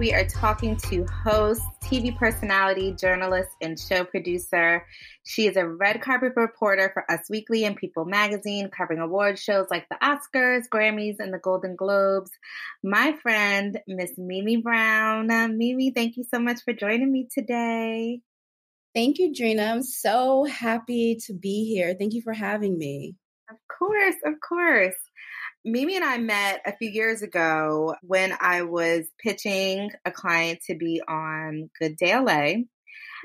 We 0.00 0.14
are 0.14 0.24
talking 0.24 0.76
to 0.88 1.04
host, 1.04 1.60
TV 1.84 2.16
personality, 2.16 2.92
journalist, 2.92 3.50
and 3.60 3.78
show 3.78 4.02
producer. 4.02 4.86
She 5.24 5.46
is 5.46 5.58
a 5.58 5.68
red 5.68 6.00
carpet 6.00 6.32
reporter 6.36 6.88
for 6.94 7.04
Us 7.12 7.28
Weekly 7.28 7.66
and 7.66 7.76
People 7.76 8.06
Magazine, 8.06 8.70
covering 8.70 9.00
award 9.00 9.38
shows 9.38 9.66
like 9.70 9.86
the 9.90 9.98
Oscars, 10.02 10.62
Grammys, 10.72 11.16
and 11.18 11.34
the 11.34 11.38
Golden 11.38 11.76
Globes. 11.76 12.30
My 12.82 13.12
friend, 13.22 13.78
Miss 13.86 14.12
Mimi 14.16 14.56
Brown. 14.56 15.26
Mimi, 15.58 15.90
thank 15.90 16.16
you 16.16 16.24
so 16.24 16.38
much 16.38 16.62
for 16.64 16.72
joining 16.72 17.12
me 17.12 17.28
today. 17.30 18.22
Thank 18.94 19.18
you, 19.18 19.34
Dreena. 19.34 19.70
I'm 19.70 19.82
so 19.82 20.44
happy 20.44 21.18
to 21.26 21.34
be 21.34 21.66
here. 21.66 21.94
Thank 21.94 22.14
you 22.14 22.22
for 22.22 22.32
having 22.32 22.78
me. 22.78 23.16
Of 23.50 23.58
course, 23.68 24.16
of 24.24 24.40
course. 24.40 24.94
Mimi 25.64 25.96
and 25.96 26.04
I 26.04 26.18
met 26.18 26.62
a 26.66 26.76
few 26.76 26.90
years 26.90 27.22
ago 27.22 27.94
when 28.02 28.34
I 28.40 28.62
was 28.62 29.06
pitching 29.22 29.90
a 30.04 30.10
client 30.10 30.60
to 30.66 30.74
be 30.74 31.02
on 31.06 31.70
Good 31.78 31.96
Day 31.96 32.14
LA. 32.14 32.64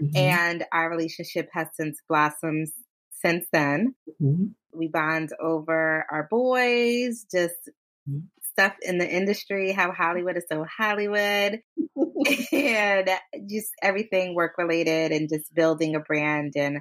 Mm-hmm. 0.01 0.17
And 0.17 0.65
our 0.73 0.89
relationship 0.89 1.49
has 1.53 1.67
since 1.73 2.01
blossomed 2.09 2.67
since 3.11 3.45
then. 3.53 3.95
Mm-hmm. 4.21 4.47
We 4.73 4.87
bond 4.89 5.31
over 5.41 6.05
our 6.11 6.27
boys, 6.29 7.25
just 7.31 7.55
mm-hmm. 8.09 8.19
Stuff 8.55 8.73
in 8.81 8.97
the 8.97 9.07
industry, 9.07 9.73
how 9.73 9.91
Hollywood 9.91 10.37
is 10.37 10.45
so 10.49 10.65
Hollywood, 10.77 11.59
and 12.53 13.09
just 13.49 13.71
everything 13.81 14.33
work 14.33 14.53
related 14.57 15.11
and 15.11 15.27
just 15.29 15.53
building 15.53 15.95
a 15.95 15.99
brand. 15.99 16.53
And 16.55 16.79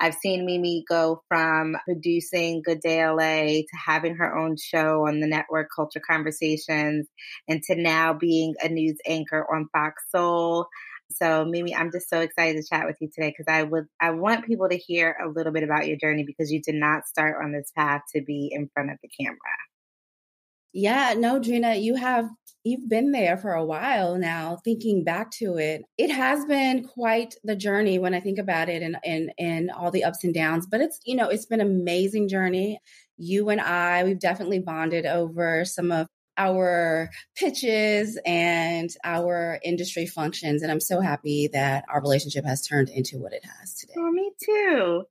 I've 0.00 0.14
seen 0.14 0.44
Mimi 0.44 0.84
go 0.88 1.22
from 1.28 1.76
producing 1.84 2.62
Good 2.64 2.80
Day 2.80 3.06
LA 3.06 3.62
to 3.62 3.76
having 3.86 4.16
her 4.16 4.36
own 4.36 4.56
show 4.56 5.06
on 5.06 5.20
the 5.20 5.28
network 5.28 5.68
Culture 5.74 6.02
Conversations 6.04 7.06
and 7.48 7.62
to 7.64 7.76
now 7.76 8.12
being 8.12 8.54
a 8.60 8.68
news 8.68 8.98
anchor 9.06 9.46
on 9.52 9.68
Fox 9.72 10.02
Soul. 10.10 10.66
So 11.12 11.44
Mimi, 11.44 11.76
I'm 11.76 11.92
just 11.92 12.10
so 12.10 12.20
excited 12.20 12.60
to 12.60 12.68
chat 12.68 12.86
with 12.86 12.96
you 13.00 13.08
today 13.14 13.28
because 13.30 13.46
I 13.46 13.62
would 13.62 13.86
I 14.00 14.10
want 14.10 14.46
people 14.46 14.68
to 14.68 14.76
hear 14.76 15.16
a 15.24 15.28
little 15.28 15.52
bit 15.52 15.62
about 15.62 15.86
your 15.86 15.96
journey 15.96 16.24
because 16.24 16.50
you 16.50 16.60
did 16.60 16.74
not 16.74 17.06
start 17.06 17.36
on 17.42 17.52
this 17.52 17.70
path 17.76 18.02
to 18.16 18.22
be 18.22 18.48
in 18.50 18.68
front 18.74 18.90
of 18.90 18.98
the 19.00 19.08
camera. 19.20 19.38
Yeah, 20.74 21.14
no, 21.16 21.38
Dreena, 21.38 21.80
you 21.80 21.94
have 21.94 22.28
you've 22.64 22.88
been 22.88 23.12
there 23.12 23.36
for 23.36 23.52
a 23.52 23.64
while 23.64 24.18
now. 24.18 24.58
Thinking 24.64 25.04
back 25.04 25.30
to 25.32 25.56
it, 25.56 25.84
it 25.96 26.10
has 26.10 26.44
been 26.46 26.82
quite 26.82 27.36
the 27.44 27.54
journey 27.54 27.98
when 27.98 28.12
I 28.12 28.20
think 28.20 28.38
about 28.38 28.68
it, 28.68 28.82
and 28.82 28.96
and 29.04 29.30
and 29.38 29.70
all 29.70 29.92
the 29.92 30.04
ups 30.04 30.24
and 30.24 30.34
downs. 30.34 30.66
But 30.68 30.80
it's 30.80 30.98
you 31.04 31.14
know 31.14 31.28
it's 31.28 31.46
been 31.46 31.60
an 31.60 31.68
amazing 31.68 32.28
journey. 32.28 32.80
You 33.16 33.50
and 33.50 33.60
I, 33.60 34.02
we've 34.02 34.18
definitely 34.18 34.58
bonded 34.58 35.06
over 35.06 35.64
some 35.64 35.92
of 35.92 36.08
our 36.36 37.10
pitches 37.36 38.18
and 38.26 38.90
our 39.04 39.60
industry 39.62 40.06
functions. 40.06 40.62
And 40.62 40.72
I'm 40.72 40.80
so 40.80 41.00
happy 41.00 41.48
that 41.52 41.84
our 41.88 42.00
relationship 42.00 42.44
has 42.44 42.66
turned 42.66 42.88
into 42.88 43.18
what 43.18 43.32
it 43.32 43.44
has 43.44 43.74
today. 43.74 43.94
Oh, 43.96 44.10
me 44.10 44.32
too. 44.44 45.04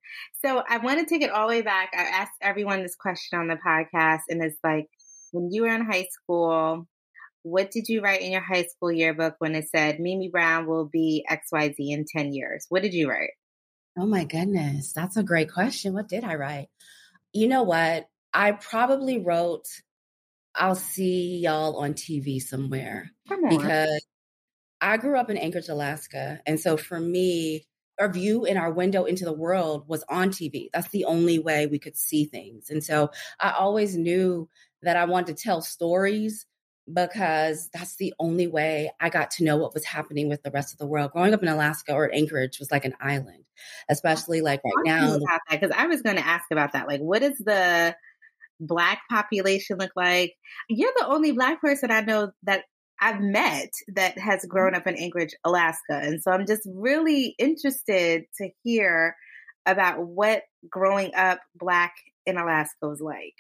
So 0.43 0.63
I 0.67 0.77
want 0.77 0.99
to 0.99 1.05
take 1.05 1.21
it 1.21 1.31
all 1.31 1.47
the 1.47 1.55
way 1.55 1.61
back. 1.61 1.91
I 1.93 2.01
asked 2.01 2.33
everyone 2.41 2.81
this 2.81 2.95
question 2.95 3.39
on 3.39 3.47
the 3.47 3.55
podcast, 3.55 4.23
and 4.29 4.43
it's 4.43 4.59
like, 4.63 4.87
when 5.33 5.51
you 5.51 5.63
were 5.63 5.73
in 5.73 5.85
high 5.85 6.07
school, 6.11 6.87
what 7.41 7.71
did 7.71 7.89
you 7.89 8.01
write 8.01 8.21
in 8.21 8.31
your 8.31 8.41
high 8.41 8.63
school 8.63 8.91
yearbook 8.91 9.35
when 9.39 9.55
it 9.55 9.67
said 9.69 9.99
Mimi 9.99 10.29
Brown 10.29 10.65
will 10.67 10.85
be 10.85 11.25
XYZ 11.29 11.75
in 11.77 12.05
10 12.05 12.33
years? 12.33 12.65
What 12.69 12.83
did 12.83 12.93
you 12.93 13.09
write? 13.09 13.31
Oh 13.97 14.05
my 14.05 14.23
goodness. 14.23 14.93
That's 14.93 15.17
a 15.17 15.23
great 15.23 15.51
question. 15.51 15.93
What 15.93 16.07
did 16.07 16.23
I 16.23 16.35
write? 16.35 16.69
You 17.33 17.47
know 17.47 17.63
what? 17.63 18.07
I 18.33 18.53
probably 18.53 19.19
wrote, 19.19 19.65
I'll 20.55 20.75
see 20.75 21.37
y'all 21.37 21.77
on 21.77 21.93
TV 21.93 22.41
somewhere. 22.41 23.11
Because 23.49 24.05
I 24.79 24.97
grew 24.97 25.17
up 25.17 25.29
in 25.29 25.37
Anchorage, 25.37 25.69
Alaska. 25.69 26.41
And 26.45 26.59
so 26.59 26.77
for 26.77 26.99
me, 26.99 27.65
our 27.99 28.11
view 28.11 28.45
and 28.45 28.57
our 28.57 28.71
window 28.71 29.05
into 29.05 29.25
the 29.25 29.33
world 29.33 29.87
was 29.87 30.03
on 30.09 30.29
TV. 30.29 30.69
That's 30.73 30.89
the 30.89 31.05
only 31.05 31.39
way 31.39 31.67
we 31.67 31.79
could 31.79 31.95
see 31.95 32.25
things. 32.25 32.69
And 32.69 32.83
so 32.83 33.11
I 33.39 33.51
always 33.51 33.95
knew 33.95 34.49
that 34.83 34.97
I 34.97 35.05
wanted 35.05 35.37
to 35.37 35.43
tell 35.43 35.61
stories 35.61 36.45
because 36.91 37.69
that's 37.73 37.95
the 37.95 38.13
only 38.19 38.47
way 38.47 38.91
I 38.99 39.09
got 39.09 39.31
to 39.31 39.43
know 39.43 39.57
what 39.57 39.73
was 39.73 39.85
happening 39.85 40.27
with 40.27 40.43
the 40.43 40.51
rest 40.51 40.73
of 40.73 40.79
the 40.79 40.85
world. 40.85 41.11
Growing 41.11 41.33
up 41.33 41.41
in 41.41 41.47
Alaska 41.47 41.93
or 41.93 42.13
Anchorage 42.13 42.59
was 42.59 42.71
like 42.71 42.85
an 42.85 42.95
island, 42.99 43.45
especially 43.89 44.41
like 44.41 44.61
right 44.63 44.85
now. 44.85 45.17
Because 45.49 45.71
I 45.75 45.87
was 45.87 46.01
going 46.01 46.17
to 46.17 46.25
ask 46.25 46.45
about 46.51 46.73
that. 46.73 46.87
Like, 46.87 46.99
what 46.99 47.21
does 47.21 47.37
the 47.37 47.95
black 48.59 49.01
population 49.09 49.77
look 49.77 49.91
like? 49.95 50.33
You're 50.69 50.93
the 50.97 51.07
only 51.07 51.31
black 51.31 51.61
person 51.61 51.89
I 51.89 52.01
know 52.01 52.31
that 52.43 52.63
I've 52.99 53.21
met 53.21 53.69
that 53.95 54.17
has 54.17 54.41
mm-hmm. 54.41 54.49
grown 54.49 54.75
up 54.75 54.87
in 54.87 54.95
Anchorage, 54.95 55.35
Alaska. 55.43 55.99
And 56.01 56.21
so 56.21 56.31
I'm 56.31 56.45
just 56.45 56.63
really 56.65 57.35
interested 57.39 58.25
to 58.37 58.49
hear 58.63 59.15
about 59.65 60.05
what 60.05 60.43
growing 60.69 61.15
up 61.15 61.39
black 61.55 61.93
in 62.25 62.37
Alaska 62.37 62.87
was 62.87 63.01
like. 63.01 63.35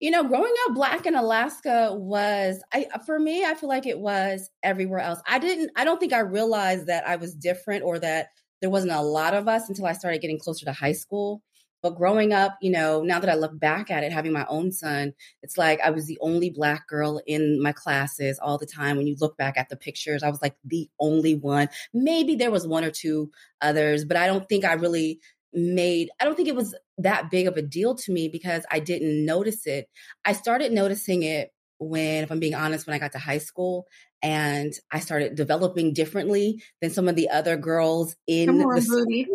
You 0.00 0.12
know, 0.12 0.22
growing 0.22 0.54
up 0.66 0.74
black 0.74 1.06
in 1.06 1.16
Alaska 1.16 1.92
was 1.92 2.62
I 2.72 2.86
for 3.04 3.18
me, 3.18 3.44
I 3.44 3.54
feel 3.54 3.68
like 3.68 3.86
it 3.86 3.98
was 3.98 4.48
everywhere 4.62 5.00
else. 5.00 5.20
I 5.26 5.38
didn't 5.38 5.72
I 5.76 5.84
don't 5.84 5.98
think 5.98 6.12
I 6.12 6.20
realized 6.20 6.86
that 6.86 7.06
I 7.06 7.16
was 7.16 7.34
different 7.34 7.82
or 7.82 7.98
that 7.98 8.28
there 8.60 8.70
wasn't 8.70 8.92
a 8.92 9.02
lot 9.02 9.34
of 9.34 9.48
us 9.48 9.68
until 9.68 9.86
I 9.86 9.92
started 9.92 10.20
getting 10.20 10.38
closer 10.38 10.64
to 10.66 10.72
high 10.72 10.92
school. 10.92 11.42
But 11.80 11.96
growing 11.96 12.32
up, 12.32 12.56
you 12.60 12.72
know, 12.72 13.02
now 13.02 13.20
that 13.20 13.30
I 13.30 13.34
look 13.34 13.58
back 13.58 13.88
at 13.90 14.02
it, 14.02 14.12
having 14.12 14.32
my 14.32 14.44
own 14.48 14.72
son, 14.72 15.14
it's 15.42 15.56
like 15.56 15.80
I 15.80 15.90
was 15.90 16.06
the 16.06 16.18
only 16.20 16.50
black 16.50 16.88
girl 16.88 17.20
in 17.24 17.62
my 17.62 17.70
classes 17.70 18.40
all 18.40 18.58
the 18.58 18.66
time. 18.66 18.96
When 18.96 19.06
you 19.06 19.16
look 19.20 19.36
back 19.36 19.56
at 19.56 19.68
the 19.68 19.76
pictures, 19.76 20.24
I 20.24 20.30
was 20.30 20.42
like 20.42 20.56
the 20.64 20.88
only 20.98 21.36
one. 21.36 21.68
Maybe 21.94 22.34
there 22.34 22.50
was 22.50 22.66
one 22.66 22.82
or 22.82 22.90
two 22.90 23.30
others, 23.60 24.04
but 24.04 24.16
I 24.16 24.26
don't 24.26 24.48
think 24.48 24.64
I 24.64 24.72
really 24.72 25.20
made 25.52 26.10
I 26.20 26.24
don't 26.24 26.36
think 26.36 26.48
it 26.48 26.56
was 26.56 26.74
that 26.98 27.30
big 27.30 27.46
of 27.46 27.56
a 27.56 27.62
deal 27.62 27.94
to 27.94 28.12
me 28.12 28.28
because 28.28 28.64
I 28.70 28.80
didn't 28.80 29.24
notice 29.24 29.66
it. 29.66 29.88
I 30.24 30.32
started 30.32 30.72
noticing 30.72 31.22
it 31.22 31.50
when 31.78 32.24
if 32.24 32.30
I'm 32.30 32.40
being 32.40 32.54
honest 32.54 32.86
when 32.86 32.94
I 32.94 32.98
got 32.98 33.12
to 33.12 33.18
high 33.18 33.38
school 33.38 33.86
and 34.22 34.72
I 34.90 35.00
started 35.00 35.36
developing 35.36 35.92
differently 35.92 36.62
than 36.82 36.90
some 36.90 37.08
of 37.08 37.16
the 37.16 37.30
other 37.30 37.56
girls 37.56 38.16
in 38.26 38.48
on, 38.48 38.58
the 38.58 38.86
booty. 38.88 39.26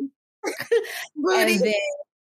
and 1.35 1.59
then 1.59 1.73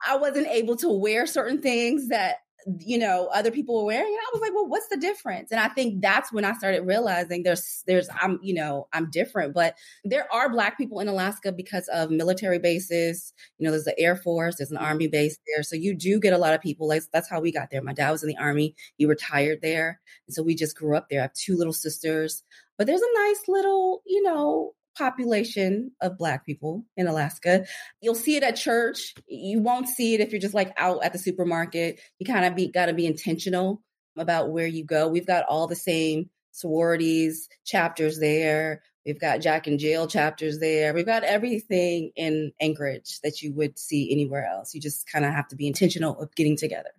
I 0.06 0.18
wasn't 0.18 0.48
able 0.48 0.78
to 0.78 0.90
wear 0.90 1.28
certain 1.28 1.62
things 1.62 2.10
that 2.10 2.38
you 2.80 2.98
know 2.98 3.30
other 3.34 3.50
people 3.50 3.78
were 3.78 3.86
wearing 3.86 4.08
and 4.08 4.18
i 4.18 4.30
was 4.34 4.42
like 4.42 4.54
well 4.54 4.68
what's 4.68 4.88
the 4.90 4.98
difference? 4.98 5.52
And 5.52 5.60
i 5.60 5.70
think 5.70 6.02
that's 6.02 6.34
when 6.34 6.44
i 6.44 6.54
started 6.54 6.82
realizing 6.82 7.44
there's 7.44 7.84
there's 7.88 8.10
i'm 8.22 8.40
you 8.42 8.54
know 8.54 8.88
i'm 8.94 9.10
different. 9.10 9.54
But 9.54 9.76
there 10.04 10.28
are 10.34 10.50
black 10.50 10.78
people 10.78 11.00
in 11.00 11.08
alaska 11.08 11.52
because 11.52 11.88
of 11.90 12.12
military 12.12 12.60
bases. 12.60 13.34
You 13.58 13.66
know 13.66 13.72
there's 13.72 13.86
the 13.86 13.98
air 14.00 14.16
force 14.16 14.58
there's 14.58 14.72
an 14.72 14.78
army 14.78 15.08
base 15.08 15.38
there. 15.48 15.64
So 15.64 15.76
you 15.76 15.96
do 15.96 16.20
get 16.20 16.34
a 16.34 16.38
lot 16.38 16.54
of 16.54 16.62
people 16.62 16.88
like 16.88 17.04
that's 17.14 17.30
how 17.30 17.40
we 17.40 17.52
got 17.52 17.70
there. 17.72 17.82
My 17.82 17.94
dad 17.94 18.12
was 18.12 18.24
in 18.24 18.30
the 18.30 18.38
army 18.38 18.76
he 18.98 19.06
retired 19.06 19.60
there. 19.62 20.00
And 20.28 20.34
so 20.34 20.44
we 20.44 20.56
just 20.56 20.78
grew 20.78 20.98
up 20.98 21.08
there. 21.10 21.20
I 21.20 21.24
have 21.24 21.34
two 21.34 21.56
little 21.56 21.74
sisters. 21.74 22.44
But 22.78 22.86
there's 22.86 23.02
a 23.02 23.20
nice 23.26 23.42
little 23.48 24.02
you 24.06 24.24
know 24.24 24.74
population 24.98 25.92
of 26.02 26.18
black 26.18 26.46
people 26.46 26.86
in 26.96 27.08
Alaska. 27.08 27.66
You'll 28.02 28.16
see 28.16 28.36
it 28.36 28.44
at 28.44 28.56
church. 28.56 29.14
You 29.28 29.60
won't 29.60 29.88
see 29.88 30.14
it 30.14 30.22
if 30.22 30.32
you're 30.32 30.42
just 30.42 30.54
like 30.54 30.74
out 30.78 31.04
at 31.04 31.14
the 31.14 31.20
supermarket. 31.20 32.00
You 32.20 32.26
kind 32.26 32.46
of 32.46 32.56
be 32.56 32.70
got 32.70 32.88
to 32.88 32.94
be 32.94 33.06
intentional 33.06 33.82
about 34.18 34.52
where 34.52 34.68
you 34.68 34.84
go. 34.84 35.08
We've 35.08 35.28
got 35.28 35.46
all 35.48 35.68
the 35.68 35.76
same 35.76 36.30
sororities 36.52 37.48
chapters 37.66 38.20
there. 38.20 38.82
We've 39.06 39.20
got 39.20 39.40
Jack 39.40 39.68
and 39.68 39.80
Jill 39.80 40.08
chapters 40.08 40.60
there. 40.60 40.94
We've 40.94 41.06
got 41.06 41.24
everything 41.24 42.12
in 42.16 42.52
Anchorage 42.60 43.22
that 43.24 43.42
you 43.42 43.54
would 43.54 43.80
see 43.80 44.12
anywhere 44.12 44.46
else. 44.46 44.74
You 44.74 44.82
just 44.82 45.10
kind 45.10 45.24
of 45.24 45.34
have 45.34 45.48
to 45.50 45.56
be 45.56 45.68
intentional 45.68 46.20
of 46.20 46.36
getting 46.36 46.58
together 46.58 46.90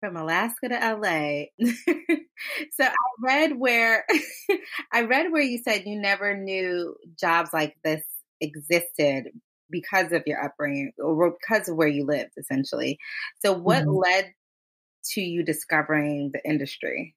from 0.00 0.16
Alaska 0.16 0.68
to 0.68 0.74
LA. 0.74 1.44
so 2.72 2.84
I 2.84 2.90
read 3.20 3.58
where 3.58 4.04
I 4.92 5.02
read 5.02 5.32
where 5.32 5.42
you 5.42 5.58
said 5.58 5.84
you 5.86 6.00
never 6.00 6.36
knew 6.36 6.94
jobs 7.18 7.50
like 7.52 7.76
this 7.84 8.02
existed 8.40 9.28
because 9.70 10.12
of 10.12 10.22
your 10.26 10.42
upbringing 10.44 10.92
or 10.98 11.36
because 11.40 11.68
of 11.68 11.76
where 11.76 11.88
you 11.88 12.04
lived 12.04 12.32
essentially. 12.38 12.98
So 13.44 13.52
what 13.52 13.82
mm-hmm. 13.82 13.96
led 13.96 14.32
to 15.12 15.20
you 15.20 15.44
discovering 15.44 16.30
the 16.32 16.40
industry? 16.48 17.14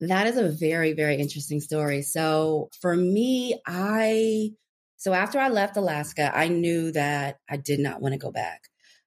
That 0.00 0.26
is 0.26 0.36
a 0.36 0.48
very 0.48 0.92
very 0.92 1.16
interesting 1.16 1.60
story. 1.60 2.02
So 2.02 2.70
for 2.80 2.94
me, 2.94 3.60
I 3.66 4.50
so 4.96 5.12
after 5.12 5.38
I 5.38 5.48
left 5.48 5.76
Alaska, 5.76 6.32
I 6.34 6.48
knew 6.48 6.90
that 6.92 7.36
I 7.48 7.58
did 7.58 7.80
not 7.80 8.00
want 8.00 8.14
to 8.14 8.18
go 8.18 8.30
back. 8.30 8.62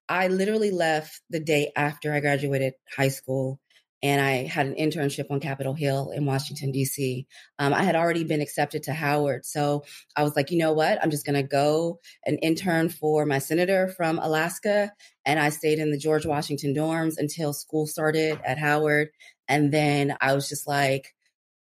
I 0.10 0.28
literally 0.28 0.72
left 0.72 1.22
the 1.30 1.40
day 1.40 1.72
after 1.76 2.12
I 2.12 2.20
graduated 2.20 2.74
high 2.96 3.10
school 3.10 3.60
and 4.02 4.22
I 4.22 4.46
had 4.46 4.66
an 4.66 4.76
internship 4.76 5.30
on 5.30 5.40
Capitol 5.40 5.74
Hill 5.74 6.12
in 6.12 6.26
Washington, 6.26 6.72
D.C. 6.72 7.28
Um, 7.60 7.74
I 7.74 7.84
had 7.84 7.96
already 7.96 8.24
been 8.24 8.42
accepted 8.42 8.84
to 8.84 8.94
Howard. 8.94 9.46
So 9.46 9.84
I 10.16 10.24
was 10.24 10.36
like, 10.36 10.52
you 10.52 10.58
know 10.58 10.72
what? 10.72 11.04
I'm 11.04 11.12
just 11.12 11.26
going 11.26 11.36
to 11.36 11.48
go 11.48 12.00
and 12.26 12.40
intern 12.42 12.90
for 12.90 13.26
my 13.26 13.40
senator 13.40 13.90
from 13.90 14.18
Alaska. 14.18 14.94
And 15.26 15.38
I 15.38 15.50
stayed 15.50 15.80
in 15.80 15.92
the 15.92 15.98
George 15.98 16.26
Washington 16.26 16.74
dorms 16.74 17.18
until 17.18 17.52
school 17.52 17.88
started 17.88 18.40
at 18.46 18.58
Howard. 18.58 19.10
And 19.50 19.72
then 19.72 20.16
I 20.22 20.34
was 20.34 20.48
just 20.48 20.66
like, 20.66 21.14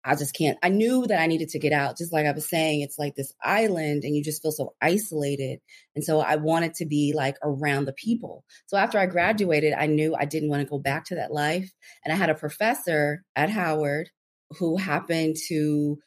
I 0.06 0.16
just 0.16 0.36
can't. 0.36 0.58
I 0.62 0.70
knew 0.70 1.06
that 1.08 1.22
I 1.22 1.28
needed 1.28 1.50
to 1.50 1.60
get 1.60 1.72
out. 1.72 1.98
Just 1.98 2.12
like 2.12 2.26
I 2.26 2.32
was 2.32 2.48
saying, 2.48 2.82
it's 2.82 3.00
like 3.00 3.16
this 3.16 3.34
island 3.42 4.04
and 4.04 4.16
you 4.16 4.24
just 4.24 4.42
feel 4.42 4.52
so 4.52 4.74
isolated. 4.82 5.60
And 5.96 6.04
so 6.04 6.20
I 6.20 6.36
wanted 6.36 6.74
to 6.76 6.86
be 6.86 7.14
like 7.16 7.38
around 7.42 7.86
the 7.86 7.94
people. 7.94 8.44
So 8.66 8.76
after 8.76 9.00
I 9.00 9.06
graduated, 9.06 9.74
I 9.74 9.88
knew 9.88 10.16
I 10.16 10.26
didn't 10.26 10.50
want 10.50 10.62
to 10.62 10.70
go 10.70 10.80
back 10.80 11.06
to 11.06 11.16
that 11.16 11.32
life. 11.32 11.72
And 12.04 12.14
I 12.14 12.18
had 12.18 12.30
a 12.30 12.36
professor 12.36 13.24
at 13.36 13.50
Howard 13.50 14.10
who 14.60 14.78
happened 14.78 15.38
to 15.48 15.98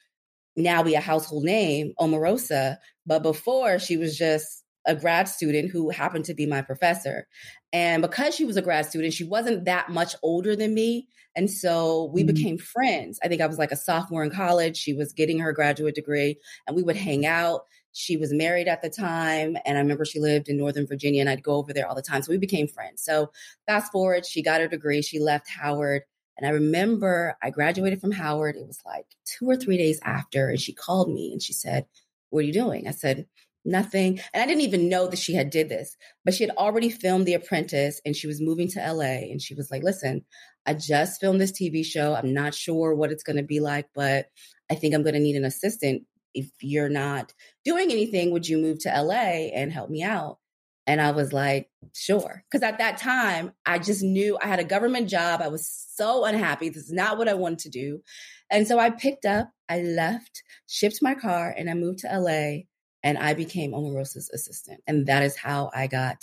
now 0.57 0.83
be 0.83 0.95
a 0.95 1.01
household 1.01 1.45
name, 1.45 1.93
Omarosa. 1.99 2.77
But 3.07 3.23
before 3.23 3.79
she 3.79 3.97
was 3.97 4.17
just 4.17 4.63
a 4.87 4.95
grad 4.95 5.29
student 5.29 5.71
who 5.71 5.91
happened 5.91 6.25
to 6.27 6.35
be 6.35 6.47
my 6.47 6.63
professor. 6.63 7.27
And 7.73 8.03
because 8.03 8.35
she 8.35 8.45
was 8.45 8.57
a 8.57 8.63
grad 8.63 8.87
student, 8.87 9.13
she 9.13 9.25
wasn't 9.25 9.65
that 9.65 9.91
much 9.91 10.15
older 10.23 10.57
than 10.57 10.75
me. 10.75 11.09
And 11.35 11.51
so 11.51 12.11
we 12.15 12.23
mm-hmm. 12.23 12.35
became 12.35 12.59
friends. 12.59 13.19
I 13.23 13.29
think 13.29 13.43
I 13.43 13.47
was 13.47 13.59
like 13.59 13.73
a 13.73 13.77
sophomore 13.77 14.25
in 14.25 14.31
college. 14.31 14.77
She 14.77 14.95
was 14.95 15.13
getting 15.13 15.39
her 15.41 15.53
graduate 15.53 15.95
degree, 15.95 16.39
and 16.67 16.75
we 16.75 16.83
would 16.83 16.97
hang 16.97 17.27
out. 17.27 17.63
She 17.93 18.17
was 18.17 18.33
married 18.33 18.69
at 18.69 18.83
the 18.83 18.91
time, 18.91 19.57
and 19.67 19.77
I 19.77 19.81
remember 19.81 20.05
she 20.05 20.21
lived 20.21 20.49
in 20.49 20.57
Northern 20.57 20.87
Virginia, 20.87 21.21
and 21.21 21.29
I'd 21.29 21.43
go 21.43 21.57
over 21.57 21.73
there 21.73 21.87
all 21.87 21.95
the 21.95 22.03
time. 22.03 22.23
So 22.23 22.33
we 22.33 22.39
became 22.39 22.69
friends. 22.69 23.03
So 23.03 23.31
fast 23.67 23.93
forward, 23.93 24.25
she 24.25 24.43
got 24.43 24.61
her 24.61 24.69
degree, 24.69 25.03
she 25.03 25.19
left 25.19 25.49
Howard. 25.49 26.03
And 26.39 26.47
I 26.47 26.51
remember 26.51 27.37
I 27.43 27.51
graduated 27.51 28.01
from 28.01 28.13
Howard. 28.13 28.57
It 28.57 28.67
was 28.67 28.81
like 28.85 29.07
two 29.25 29.49
or 29.49 29.57
three 29.57 29.79
days 29.79 30.01
after, 30.05 30.49
and 30.49 30.61
she 30.61 30.73
called 30.73 31.11
me 31.11 31.33
and 31.33 31.43
she 31.43 31.53
said, 31.53 31.87
What 32.31 32.41
are 32.41 32.47
you 32.47 32.53
doing? 32.53 32.89
I 32.89 32.91
said, 32.93 33.27
nothing. 33.67 34.21
And 34.33 34.43
I 34.43 34.47
didn't 34.47 34.63
even 34.63 34.89
know 34.89 35.09
that 35.09 35.19
she 35.19 35.35
had 35.35 35.51
did 35.51 35.69
this, 35.69 35.97
but 36.25 36.35
she 36.35 36.45
had 36.45 36.57
already 36.57 36.91
filmed 36.91 37.27
The 37.27 37.35
Apprentice 37.35 38.01
and 38.05 38.17
she 38.17 38.27
was 38.27 38.41
moving 38.41 38.69
to 38.69 38.93
LA 38.93 39.31
and 39.31 39.41
she 39.41 39.55
was 39.55 39.71
like, 39.71 39.83
"Listen, 39.83 40.25
I 40.65 40.75
just 40.75 41.21
filmed 41.21 41.41
this 41.41 41.53
TV 41.53 41.85
show. 41.85 42.15
I'm 42.15 42.33
not 42.33 42.55
sure 42.55 42.95
what 42.95 43.13
it's 43.13 43.23
going 43.23 43.37
to 43.37 43.43
be 43.43 43.61
like, 43.61 43.89
but 43.95 44.27
I 44.71 44.75
think 44.75 44.95
I'm 44.95 45.03
going 45.03 45.15
to 45.15 45.21
need 45.21 45.37
an 45.37 45.45
assistant. 45.45 46.05
If 46.35 46.51
you're 46.61 46.89
not 46.89 47.33
doing 47.65 47.91
anything, 47.91 48.31
would 48.33 48.49
you 48.49 48.59
move 48.59 48.81
to 48.81 49.03
LA 49.03 49.51
and 49.55 49.73
help 49.73 49.91
me 49.91 50.03
out?" 50.03 50.39
And 50.87 51.01
I 51.01 51.11
was 51.11 51.33
like, 51.33 51.69
sure. 51.95 52.45
Because 52.49 52.63
at 52.63 52.79
that 52.79 52.99
time, 52.99 53.53
I 53.65 53.79
just 53.79 54.03
knew 54.03 54.39
I 54.41 54.47
had 54.47 54.61
a 54.61 54.65
government 54.65 55.09
job. 55.09 55.43
I 55.43 55.49
was 55.49 55.69
so 55.95 56.25
unhappy. 56.25 56.69
This 56.69 56.85
is 56.85 56.93
not 56.93 57.19
what 57.19 57.29
I 57.29 57.35
wanted 57.35 57.59
to 57.61 57.71
do. 57.71 58.03
And 58.51 58.69
so 58.69 58.79
I 58.79 58.91
picked 58.91 59.25
up, 59.25 59.51
I 59.69 59.81
left, 59.81 60.45
shipped 60.69 61.03
my 61.03 61.15
car, 61.15 61.53
and 61.57 61.69
I 61.69 61.75
moved 61.75 62.01
to 62.01 62.19
LA 62.19 62.67
and 63.03 63.19
I 63.19 63.35
became 63.35 63.73
Omarosa's 63.73 64.31
assistant. 64.33 64.81
And 64.87 65.07
that 65.07 65.23
is 65.23 65.37
how 65.37 65.71
I 65.75 65.87
got 65.87 66.19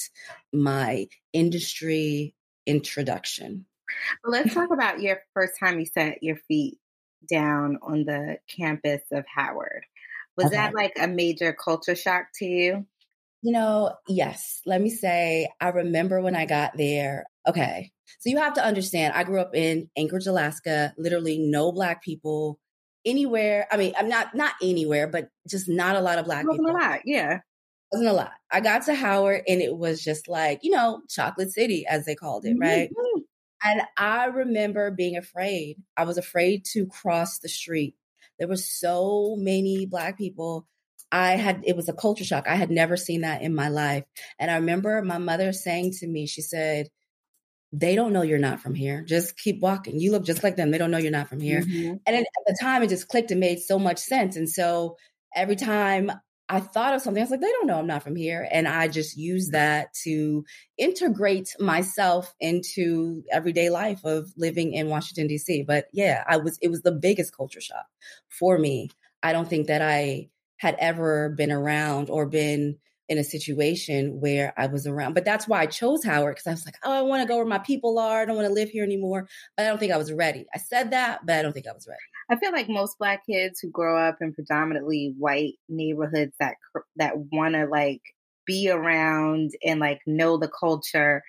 my 0.51 1.07
industry 1.31 2.35
introduction. 2.65 3.65
Let's 4.23 4.53
talk 4.53 4.71
about 4.71 5.01
your 5.01 5.19
first 5.33 5.53
time 5.59 5.79
you 5.79 5.85
set 5.85 6.23
your 6.23 6.37
feet 6.47 6.77
down 7.29 7.79
on 7.81 8.05
the 8.05 8.37
campus 8.49 9.01
of 9.11 9.25
Howard. 9.33 9.85
Was 10.35 10.47
okay. 10.47 10.55
that 10.55 10.73
like 10.73 10.93
a 10.99 11.07
major 11.07 11.53
culture 11.53 11.95
shock 11.95 12.27
to 12.35 12.45
you? 12.45 12.85
You 13.43 13.51
know, 13.51 13.93
yes. 14.07 14.61
Let 14.65 14.81
me 14.81 14.89
say, 14.89 15.49
I 15.59 15.69
remember 15.69 16.21
when 16.21 16.35
I 16.35 16.45
got 16.45 16.77
there. 16.77 17.25
Okay. 17.47 17.91
So 18.19 18.29
you 18.29 18.37
have 18.37 18.53
to 18.53 18.65
understand, 18.65 19.13
I 19.13 19.25
grew 19.25 19.39
up 19.39 19.53
in 19.53 19.89
Anchorage, 19.97 20.27
Alaska, 20.27 20.93
literally 20.97 21.39
no 21.39 21.71
Black 21.71 22.01
people 22.01 22.59
anywhere. 23.05 23.67
I 23.71 23.77
mean, 23.77 23.93
I'm 23.97 24.07
not 24.07 24.35
not 24.35 24.53
anywhere, 24.61 25.07
but 25.07 25.29
just 25.47 25.67
not 25.69 25.95
a 25.95 26.01
lot 26.01 26.19
of 26.19 26.25
black 26.25 26.45
wasn't 26.45 26.67
people. 26.67 26.79
a 26.79 26.81
lot, 26.81 26.99
yeah. 27.05 27.39
Wasn't 27.91 28.09
a 28.09 28.13
lot. 28.13 28.31
I 28.51 28.59
got 28.59 28.83
to 28.85 28.95
Howard 28.95 29.43
and 29.47 29.61
it 29.61 29.75
was 29.75 30.03
just 30.03 30.27
like, 30.27 30.59
you 30.63 30.71
know, 30.71 31.01
chocolate 31.09 31.51
city 31.51 31.85
as 31.87 32.05
they 32.05 32.15
called 32.15 32.45
it, 32.45 32.55
right? 32.59 32.89
Mm-hmm. 32.89 33.21
And 33.65 33.81
I 33.97 34.25
remember 34.25 34.91
being 34.91 35.15
afraid. 35.15 35.77
I 35.95 36.03
was 36.03 36.17
afraid 36.17 36.65
to 36.73 36.85
cross 36.87 37.39
the 37.39 37.49
street. 37.49 37.95
There 38.39 38.47
were 38.47 38.57
so 38.57 39.35
many 39.37 39.85
black 39.85 40.17
people. 40.17 40.67
I 41.11 41.33
had 41.33 41.63
it 41.65 41.75
was 41.75 41.87
a 41.87 41.93
culture 41.93 42.25
shock. 42.25 42.47
I 42.47 42.55
had 42.55 42.71
never 42.71 42.97
seen 42.97 43.21
that 43.21 43.41
in 43.43 43.53
my 43.53 43.69
life. 43.69 44.03
And 44.39 44.49
I 44.49 44.55
remember 44.55 45.01
my 45.03 45.19
mother 45.19 45.53
saying 45.53 45.91
to 45.99 46.07
me, 46.07 46.25
she 46.25 46.41
said, 46.41 46.89
they 47.73 47.95
don't 47.95 48.13
know 48.13 48.21
you're 48.21 48.37
not 48.37 48.61
from 48.61 48.75
here. 48.75 49.01
Just 49.01 49.35
keep 49.35 49.59
walking. 49.59 49.99
You 49.99 50.11
look 50.11 50.23
just 50.23 50.43
like 50.43 50.55
them. 50.55 50.69
They 50.69 50.77
don't 50.77 50.91
know 50.91 50.99
you're 50.99 51.11
not 51.11 51.27
from 51.27 51.39
here. 51.39 51.61
Mm-hmm. 51.61 51.95
And 52.05 52.15
at 52.15 52.25
the 52.45 52.57
time, 52.61 52.83
it 52.83 52.89
just 52.89 53.07
clicked 53.07 53.31
and 53.31 53.39
made 53.39 53.59
so 53.61 53.79
much 53.79 53.97
sense. 53.97 54.35
And 54.35 54.47
so 54.47 54.95
every 55.35 55.55
time 55.55 56.11
I 56.47 56.59
thought 56.59 56.93
of 56.93 57.01
something, 57.01 57.19
I 57.19 57.23
was 57.23 57.31
like, 57.31 57.41
they 57.41 57.51
don't 57.51 57.65
know 57.65 57.79
I'm 57.79 57.87
not 57.87 58.03
from 58.03 58.15
here. 58.15 58.47
And 58.51 58.67
I 58.67 58.87
just 58.89 59.17
used 59.17 59.53
that 59.53 59.91
to 60.03 60.45
integrate 60.77 61.55
myself 61.59 62.35
into 62.39 63.23
everyday 63.31 63.71
life 63.71 64.05
of 64.05 64.31
living 64.37 64.73
in 64.73 64.89
Washington, 64.89 65.25
D.C. 65.25 65.63
But 65.63 65.87
yeah, 65.91 66.23
I 66.27 66.37
was, 66.37 66.59
it 66.61 66.69
was 66.69 66.83
the 66.83 66.91
biggest 66.91 67.35
culture 67.35 67.61
shock 67.61 67.87
for 68.29 68.59
me. 68.59 68.91
I 69.23 69.33
don't 69.33 69.49
think 69.49 69.65
that 69.67 69.81
I 69.81 70.29
had 70.57 70.75
ever 70.77 71.29
been 71.29 71.51
around 71.51 72.11
or 72.11 72.27
been 72.27 72.77
in 73.09 73.17
a 73.17 73.23
situation 73.23 74.19
where 74.19 74.53
I 74.57 74.67
was 74.67 74.87
around. 74.87 75.13
But 75.13 75.25
that's 75.25 75.47
why 75.47 75.61
I 75.61 75.65
chose 75.65 76.03
Howard 76.03 76.35
because 76.35 76.47
I 76.47 76.51
was 76.51 76.65
like, 76.65 76.77
oh, 76.83 76.91
I 76.91 77.01
want 77.01 77.21
to 77.21 77.27
go 77.27 77.37
where 77.37 77.45
my 77.45 77.59
people 77.59 77.99
are. 77.99 78.21
I 78.21 78.25
don't 78.25 78.35
want 78.35 78.47
to 78.47 78.53
live 78.53 78.69
here 78.69 78.83
anymore. 78.83 79.27
But 79.57 79.65
I 79.65 79.69
don't 79.69 79.77
think 79.77 79.91
I 79.91 79.97
was 79.97 80.11
ready. 80.11 80.45
I 80.53 80.57
said 80.57 80.91
that, 80.91 81.25
but 81.25 81.35
I 81.35 81.41
don't 81.41 81.53
think 81.53 81.67
I 81.67 81.73
was 81.73 81.87
ready. 81.87 81.99
I 82.29 82.37
feel 82.37 82.51
like 82.51 82.69
most 82.69 82.97
Black 82.97 83.25
kids 83.25 83.59
who 83.59 83.69
grow 83.69 83.97
up 83.97 84.17
in 84.21 84.33
predominantly 84.33 85.13
white 85.17 85.55
neighborhoods 85.67 86.33
that 86.39 86.55
that 86.95 87.13
want 87.31 87.55
to 87.55 87.65
like 87.65 88.01
be 88.45 88.69
around 88.69 89.51
and 89.63 89.79
like 89.79 89.99
know 90.05 90.37
the 90.37 90.49
culture 90.49 91.23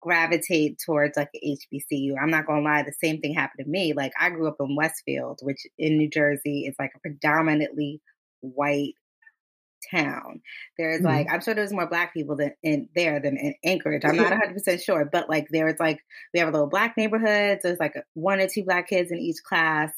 gravitate 0.00 0.78
towards 0.84 1.16
like 1.16 1.30
HBCU. 1.42 2.14
I'm 2.20 2.30
not 2.30 2.46
gonna 2.46 2.60
lie, 2.60 2.82
the 2.82 2.92
same 2.92 3.20
thing 3.20 3.32
happened 3.32 3.64
to 3.64 3.70
me. 3.70 3.94
Like 3.94 4.12
I 4.20 4.28
grew 4.28 4.46
up 4.48 4.56
in 4.60 4.76
Westfield, 4.76 5.40
which 5.42 5.66
in 5.78 5.96
New 5.96 6.10
Jersey 6.10 6.66
is 6.66 6.76
like 6.78 6.92
a 6.94 7.00
predominantly 7.00 8.02
white 8.40 8.94
town. 9.90 10.40
There's 10.78 10.98
mm-hmm. 10.98 11.06
like 11.06 11.26
I'm 11.30 11.40
sure 11.40 11.54
there's 11.54 11.72
more 11.72 11.88
black 11.88 12.14
people 12.14 12.36
than 12.36 12.52
in 12.62 12.88
there 12.94 13.20
than 13.20 13.36
in 13.36 13.54
Anchorage. 13.64 14.04
I'm 14.04 14.16
not 14.16 14.30
100 14.30 14.52
percent 14.52 14.80
sure, 14.80 15.08
but 15.10 15.28
like 15.28 15.46
there's 15.50 15.78
like 15.80 16.00
we 16.32 16.40
have 16.40 16.48
a 16.48 16.52
little 16.52 16.68
black 16.68 16.96
neighborhood. 16.96 17.58
So 17.60 17.68
there's 17.68 17.80
like 17.80 17.94
one 18.14 18.40
or 18.40 18.48
two 18.48 18.64
black 18.64 18.88
kids 18.88 19.10
in 19.10 19.18
each 19.18 19.42
class, 19.46 19.92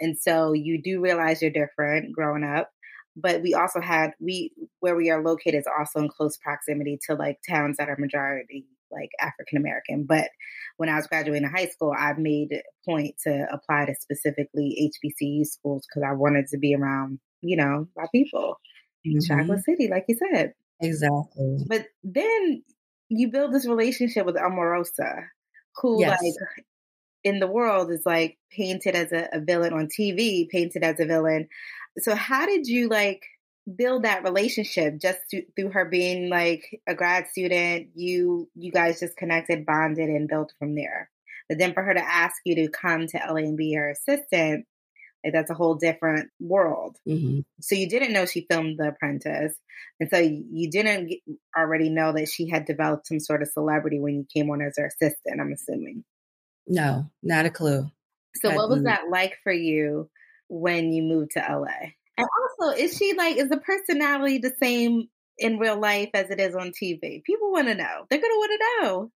and 0.00 0.16
so 0.18 0.52
you 0.52 0.80
do 0.82 1.00
realize 1.00 1.42
you're 1.42 1.50
different 1.50 2.14
growing 2.14 2.44
up. 2.44 2.70
But 3.16 3.42
we 3.42 3.54
also 3.54 3.80
had 3.80 4.12
we 4.20 4.52
where 4.80 4.96
we 4.96 5.10
are 5.10 5.22
located 5.22 5.56
is 5.56 5.68
also 5.78 6.00
in 6.00 6.08
close 6.08 6.36
proximity 6.36 6.98
to 7.08 7.14
like 7.14 7.38
towns 7.48 7.76
that 7.78 7.88
are 7.88 7.96
majority 7.98 8.66
like 8.90 9.10
African 9.20 9.58
American. 9.58 10.04
But 10.04 10.28
when 10.76 10.88
I 10.88 10.96
was 10.96 11.06
graduating 11.06 11.48
high 11.48 11.66
school, 11.66 11.94
I 11.96 12.12
made 12.16 12.52
a 12.52 12.62
point 12.84 13.14
to 13.24 13.46
apply 13.52 13.86
to 13.86 13.94
specifically 14.00 14.90
HBCU 15.04 15.46
schools 15.46 15.86
because 15.88 16.06
I 16.08 16.14
wanted 16.14 16.48
to 16.48 16.58
be 16.58 16.74
around, 16.74 17.18
you 17.40 17.56
know, 17.56 17.86
my 17.96 18.06
people 18.12 18.56
mm-hmm. 19.06 19.18
Chocolate 19.20 19.64
City, 19.64 19.88
like 19.88 20.04
you 20.08 20.16
said. 20.16 20.54
Exactly. 20.80 21.64
But 21.66 21.86
then 22.02 22.62
you 23.08 23.30
build 23.30 23.52
this 23.52 23.66
relationship 23.66 24.24
with 24.26 24.36
Omarosa, 24.36 25.24
who 25.76 26.00
yes. 26.00 26.20
like 26.22 26.64
in 27.22 27.38
the 27.38 27.46
world 27.46 27.90
is 27.90 28.06
like 28.06 28.38
painted 28.50 28.94
as 28.94 29.12
a, 29.12 29.28
a 29.32 29.40
villain 29.40 29.72
on 29.72 29.88
TV, 29.88 30.48
painted 30.48 30.82
as 30.82 31.00
a 31.00 31.06
villain. 31.06 31.48
So 31.98 32.14
how 32.14 32.46
did 32.46 32.66
you 32.66 32.88
like 32.88 33.22
build 33.76 34.04
that 34.04 34.24
relationship 34.24 34.98
just 34.98 35.18
through 35.30 35.70
her 35.70 35.84
being 35.84 36.30
like 36.30 36.64
a 36.88 36.94
grad 36.94 37.26
student? 37.28 37.88
You 37.94 38.48
you 38.54 38.72
guys 38.72 39.00
just 39.00 39.16
connected, 39.16 39.66
bonded, 39.66 40.08
and 40.08 40.28
built 40.28 40.52
from 40.58 40.74
there. 40.74 41.10
But 41.48 41.58
then 41.58 41.74
for 41.74 41.82
her 41.82 41.94
to 41.94 42.00
ask 42.00 42.36
you 42.44 42.54
to 42.54 42.68
come 42.68 43.06
to 43.08 43.18
LA 43.18 43.38
and 43.38 43.56
be 43.56 43.74
her 43.74 43.90
assistant, 43.90 44.66
like 45.24 45.32
that's 45.32 45.50
a 45.50 45.54
whole 45.54 45.74
different 45.74 46.30
world. 46.40 46.96
Mm-hmm. 47.08 47.40
So 47.60 47.74
you 47.74 47.88
didn't 47.88 48.12
know 48.12 48.26
she 48.26 48.46
filmed 48.50 48.78
The 48.78 48.88
Apprentice. 48.88 49.54
And 49.98 50.08
so 50.10 50.18
you 50.18 50.70
didn't 50.70 51.12
already 51.56 51.90
know 51.90 52.12
that 52.12 52.28
she 52.28 52.48
had 52.48 52.64
developed 52.64 53.06
some 53.06 53.20
sort 53.20 53.42
of 53.42 53.48
celebrity 53.48 54.00
when 54.00 54.14
you 54.14 54.26
came 54.32 54.50
on 54.50 54.62
as 54.62 54.74
her 54.76 54.86
assistant, 54.86 55.40
I'm 55.40 55.52
assuming. 55.52 56.04
No, 56.66 57.10
not 57.22 57.46
a 57.46 57.50
clue. 57.50 57.90
So 58.36 58.54
what 58.54 58.70
was 58.70 58.84
that 58.84 59.08
like 59.10 59.36
for 59.42 59.52
you 59.52 60.08
when 60.48 60.92
you 60.92 61.02
moved 61.02 61.32
to 61.32 61.40
LA? 61.40 61.92
And 62.16 62.26
also, 62.60 62.76
is 62.76 62.96
she 62.96 63.14
like, 63.14 63.36
is 63.36 63.48
the 63.48 63.58
personality 63.58 64.38
the 64.38 64.54
same 64.60 65.08
in 65.38 65.58
real 65.58 65.78
life 65.78 66.10
as 66.14 66.30
it 66.30 66.38
is 66.38 66.54
on 66.54 66.70
TV? 66.70 67.22
People 67.24 67.50
want 67.50 67.68
to 67.68 67.74
know. 67.74 68.06
They're 68.08 68.20
to 68.20 68.26
want 68.26 68.52
to 68.52 68.82
know. 68.82 69.10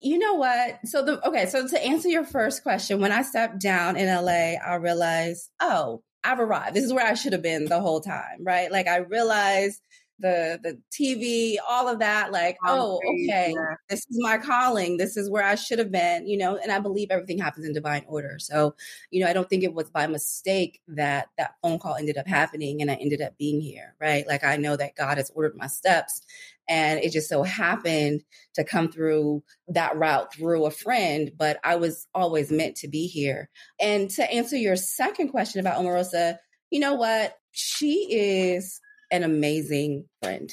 You 0.00 0.18
know 0.18 0.34
what? 0.34 0.78
So 0.84 1.04
the 1.04 1.26
okay, 1.26 1.46
so 1.46 1.66
to 1.66 1.84
answer 1.84 2.08
your 2.08 2.24
first 2.24 2.62
question, 2.62 3.00
when 3.00 3.12
I 3.12 3.22
stepped 3.22 3.60
down 3.60 3.96
in 3.96 4.06
LA, 4.06 4.54
I 4.64 4.76
realized, 4.76 5.50
oh, 5.60 6.02
I've 6.22 6.38
arrived. 6.38 6.76
This 6.76 6.84
is 6.84 6.92
where 6.92 7.06
I 7.06 7.14
should 7.14 7.32
have 7.32 7.42
been 7.42 7.64
the 7.64 7.80
whole 7.80 8.00
time, 8.00 8.44
right? 8.44 8.70
Like 8.70 8.86
I 8.86 8.98
realized 8.98 9.80
the 10.20 10.58
the 10.62 10.78
TV, 10.92 11.56
all 11.68 11.88
of 11.88 12.00
that, 12.00 12.32
like, 12.32 12.56
oh, 12.66 13.00
okay, 13.24 13.54
this 13.88 14.00
is 14.00 14.18
my 14.20 14.38
calling. 14.38 14.96
This 14.96 15.16
is 15.16 15.30
where 15.30 15.44
I 15.44 15.54
should 15.54 15.78
have 15.78 15.92
been, 15.92 16.26
you 16.26 16.36
know, 16.36 16.56
and 16.56 16.72
I 16.72 16.80
believe 16.80 17.08
everything 17.10 17.38
happens 17.38 17.66
in 17.66 17.72
divine 17.72 18.04
order. 18.08 18.38
So, 18.38 18.74
you 19.10 19.22
know, 19.22 19.30
I 19.30 19.32
don't 19.32 19.48
think 19.48 19.62
it 19.62 19.74
was 19.74 19.90
by 19.90 20.06
mistake 20.06 20.80
that 20.88 21.28
that 21.38 21.54
phone 21.62 21.78
call 21.78 21.94
ended 21.94 22.16
up 22.16 22.26
happening 22.26 22.82
and 22.82 22.90
I 22.90 22.94
ended 22.94 23.20
up 23.20 23.38
being 23.38 23.60
here, 23.60 23.94
right? 24.00 24.26
Like 24.26 24.44
I 24.44 24.56
know 24.56 24.76
that 24.76 24.96
God 24.96 25.18
has 25.18 25.30
ordered 25.34 25.56
my 25.56 25.66
steps 25.68 26.22
And 26.68 27.00
it 27.00 27.12
just 27.12 27.28
so 27.28 27.42
happened 27.42 28.22
to 28.54 28.64
come 28.64 28.90
through 28.90 29.42
that 29.68 29.96
route 29.96 30.34
through 30.34 30.66
a 30.66 30.70
friend, 30.70 31.32
but 31.36 31.58
I 31.64 31.76
was 31.76 32.06
always 32.14 32.50
meant 32.50 32.76
to 32.76 32.88
be 32.88 33.06
here. 33.06 33.48
And 33.80 34.10
to 34.10 34.30
answer 34.30 34.56
your 34.56 34.76
second 34.76 35.28
question 35.28 35.60
about 35.60 35.80
Omarosa, 35.80 36.36
you 36.70 36.80
know 36.80 36.94
what? 36.94 37.34
She 37.52 38.08
is 38.10 38.80
an 39.10 39.22
amazing 39.22 40.04
friend. 40.22 40.50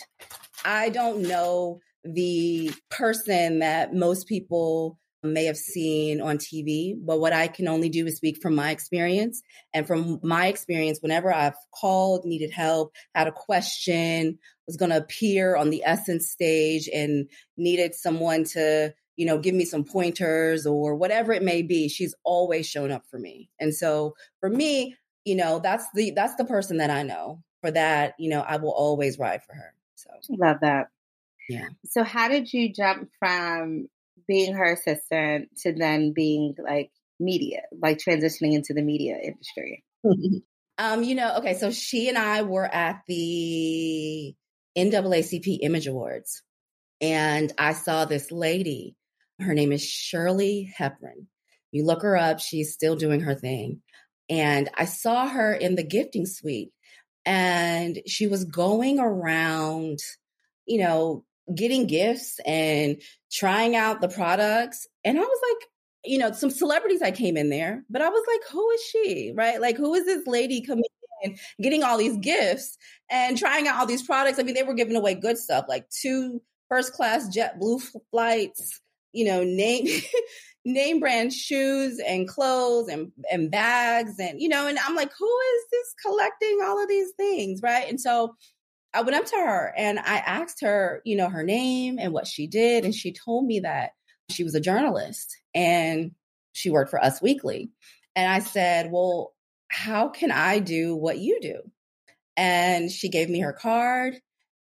I 0.63 0.89
don't 0.89 1.23
know 1.23 1.81
the 2.03 2.71
person 2.89 3.59
that 3.59 3.93
most 3.93 4.27
people 4.27 4.97
may 5.25 5.45
have 5.45 5.57
seen 5.57 6.21
on 6.21 6.37
TV, 6.37 6.93
but 6.97 7.19
what 7.19 7.33
I 7.33 7.47
can 7.47 7.67
only 7.67 7.89
do 7.89 8.05
is 8.07 8.17
speak 8.17 8.41
from 8.41 8.55
my 8.55 8.71
experience. 8.71 9.41
And 9.73 9.85
from 9.85 10.19
my 10.23 10.47
experience, 10.47 10.99
whenever 11.01 11.33
I've 11.33 11.55
called, 11.73 12.25
needed 12.25 12.51
help, 12.51 12.93
had 13.13 13.27
a 13.27 13.31
question, 13.31 14.39
was 14.67 14.77
going 14.77 14.91
to 14.91 14.97
appear 14.97 15.55
on 15.55 15.69
the 15.69 15.83
Essence 15.85 16.29
stage 16.29 16.89
and 16.91 17.29
needed 17.57 17.93
someone 17.93 18.43
to, 18.45 18.93
you 19.15 19.25
know, 19.25 19.37
give 19.37 19.55
me 19.55 19.65
some 19.65 19.83
pointers 19.83 20.65
or 20.65 20.95
whatever 20.95 21.33
it 21.33 21.43
may 21.43 21.61
be, 21.61 21.87
she's 21.87 22.15
always 22.23 22.67
shown 22.67 22.91
up 22.91 23.03
for 23.09 23.19
me. 23.19 23.49
And 23.59 23.73
so 23.73 24.15
for 24.39 24.49
me, 24.49 24.95
you 25.23 25.35
know, 25.35 25.59
that's 25.59 25.85
the 25.93 26.11
that's 26.11 26.35
the 26.35 26.45
person 26.45 26.77
that 26.77 26.89
I 26.89 27.03
know. 27.03 27.41
For 27.61 27.71
that, 27.71 28.13
you 28.19 28.29
know, 28.29 28.41
I 28.41 28.57
will 28.57 28.73
always 28.73 29.17
ride 29.17 29.43
for 29.43 29.55
her. 29.55 29.73
So 29.95 30.09
love 30.29 30.57
that. 30.61 30.87
Yeah. 31.49 31.67
So 31.85 32.03
how 32.03 32.27
did 32.27 32.51
you 32.51 32.71
jump 32.71 33.09
from 33.19 33.87
being 34.27 34.55
her 34.55 34.73
assistant 34.73 35.49
to 35.63 35.73
then 35.73 36.13
being 36.13 36.55
like 36.63 36.91
media, 37.19 37.61
like 37.81 37.97
transitioning 37.97 38.53
into 38.53 38.73
the 38.73 38.81
media 38.81 39.17
industry? 39.23 39.83
um, 40.77 41.03
you 41.03 41.15
know, 41.15 41.37
okay, 41.37 41.53
so 41.53 41.71
she 41.71 42.09
and 42.09 42.17
I 42.17 42.43
were 42.43 42.65
at 42.65 43.01
the 43.07 44.35
NAACP 44.77 45.59
Image 45.61 45.87
Awards, 45.87 46.43
and 47.01 47.51
I 47.57 47.73
saw 47.73 48.05
this 48.05 48.31
lady. 48.31 48.95
Her 49.39 49.53
name 49.53 49.71
is 49.71 49.83
Shirley 49.83 50.71
Hepburn. 50.75 51.27
You 51.71 51.85
look 51.85 52.03
her 52.03 52.15
up, 52.15 52.39
she's 52.39 52.73
still 52.73 52.95
doing 52.95 53.21
her 53.21 53.35
thing. 53.35 53.81
And 54.29 54.69
I 54.77 54.85
saw 54.85 55.27
her 55.27 55.53
in 55.53 55.75
the 55.75 55.83
gifting 55.83 56.25
suite, 56.25 56.71
and 57.25 57.99
she 58.07 58.27
was 58.27 58.45
going 58.45 58.99
around, 58.99 59.99
you 60.65 60.79
know, 60.79 61.25
getting 61.53 61.87
gifts 61.87 62.39
and 62.45 63.01
trying 63.31 63.75
out 63.75 64.01
the 64.01 64.07
products. 64.07 64.87
And 65.03 65.17
I 65.17 65.21
was 65.21 65.39
like, 65.51 65.67
you 66.03 66.17
know, 66.17 66.31
some 66.31 66.49
celebrities 66.49 67.01
I 67.01 67.11
came 67.11 67.37
in 67.37 67.49
there, 67.49 67.83
but 67.89 68.01
I 68.01 68.09
was 68.09 68.23
like, 68.27 68.51
who 68.51 68.69
is 68.71 68.81
she? 68.83 69.33
Right? 69.35 69.59
Like, 69.59 69.77
who 69.77 69.93
is 69.93 70.05
this 70.05 70.25
lady 70.27 70.61
coming 70.61 70.83
in, 71.23 71.37
getting 71.61 71.83
all 71.83 71.97
these 71.97 72.17
gifts 72.17 72.77
and 73.09 73.37
trying 73.37 73.67
out 73.67 73.79
all 73.79 73.85
these 73.85 74.03
products? 74.03 74.39
I 74.39 74.43
mean, 74.43 74.55
they 74.55 74.63
were 74.63 74.73
giving 74.73 74.95
away 74.95 75.15
good 75.15 75.37
stuff 75.37 75.65
like 75.67 75.89
two 75.89 76.41
first 76.69 76.93
class 76.93 77.35
JetBlue 77.35 77.81
flights, 78.11 78.81
you 79.11 79.25
know, 79.25 79.43
name 79.43 79.87
name 80.65 80.99
brand 80.99 81.31
shoes 81.31 81.99
and 82.05 82.27
clothes 82.27 82.87
and 82.87 83.11
and 83.31 83.51
bags 83.51 84.15
and 84.19 84.41
you 84.41 84.49
know, 84.49 84.67
and 84.67 84.77
I'm 84.79 84.95
like, 84.95 85.11
who 85.17 85.39
is 85.55 85.63
this 85.71 85.93
collecting 86.03 86.59
all 86.63 86.81
of 86.81 86.89
these 86.89 87.11
things, 87.17 87.61
right? 87.61 87.87
And 87.87 88.01
so 88.01 88.35
I 88.95 89.01
went 89.01 89.17
up 89.17 89.25
to 89.25 89.35
her 89.35 89.73
and 89.75 89.99
I 89.99 90.17
asked 90.17 90.61
her, 90.61 91.01
you 91.03 91.17
know, 91.17 91.29
her 91.29 91.43
name 91.43 91.99
and 91.99 92.13
what 92.13 92.27
she 92.27 92.47
did. 92.47 92.85
And 92.85 92.95
she 92.95 93.11
told 93.11 93.45
me 93.45 93.59
that 93.59 93.91
she 94.29 94.43
was 94.43 94.55
a 94.55 94.61
journalist 94.61 95.37
and 95.53 96.11
she 96.53 96.69
worked 96.69 96.89
for 96.89 97.03
Us 97.03 97.21
Weekly. 97.21 97.71
And 98.15 98.31
I 98.31 98.39
said, 98.39 98.91
Well, 98.91 99.33
how 99.67 100.07
can 100.07 100.31
I 100.31 100.59
do 100.59 100.95
what 100.95 101.19
you 101.19 101.39
do? 101.41 101.59
And 102.37 102.89
she 102.89 103.09
gave 103.09 103.29
me 103.29 103.41
her 103.41 103.53
card 103.53 104.15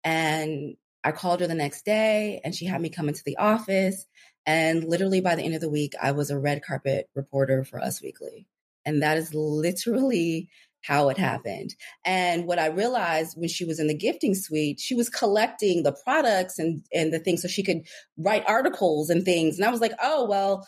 and 0.04 0.76
I 1.02 1.12
called 1.12 1.40
her 1.40 1.46
the 1.46 1.54
next 1.54 1.84
day 1.84 2.40
and 2.44 2.54
she 2.54 2.66
had 2.66 2.80
me 2.80 2.90
come 2.90 3.08
into 3.08 3.22
the 3.24 3.38
office. 3.38 4.06
And 4.44 4.84
literally 4.84 5.20
by 5.20 5.34
the 5.34 5.42
end 5.42 5.54
of 5.54 5.60
the 5.60 5.70
week, 5.70 5.94
I 6.00 6.12
was 6.12 6.30
a 6.30 6.38
red 6.38 6.62
carpet 6.62 7.08
reporter 7.14 7.64
for 7.64 7.80
Us 7.80 8.02
Weekly. 8.02 8.46
And 8.84 9.02
that 9.02 9.18
is 9.18 9.34
literally 9.34 10.48
how 10.82 11.08
it 11.08 11.18
happened. 11.18 11.74
And 12.04 12.46
what 12.46 12.58
I 12.58 12.66
realized 12.66 13.36
when 13.36 13.48
she 13.48 13.64
was 13.64 13.80
in 13.80 13.88
the 13.88 13.96
gifting 13.96 14.34
suite, 14.34 14.80
she 14.80 14.94
was 14.94 15.08
collecting 15.08 15.82
the 15.82 15.96
products 16.04 16.58
and, 16.58 16.82
and 16.92 17.12
the 17.12 17.18
things 17.18 17.42
so 17.42 17.48
she 17.48 17.62
could 17.62 17.82
write 18.16 18.44
articles 18.46 19.10
and 19.10 19.24
things. 19.24 19.58
And 19.58 19.66
I 19.66 19.70
was 19.70 19.80
like, 19.80 19.92
oh, 20.02 20.26
well, 20.28 20.66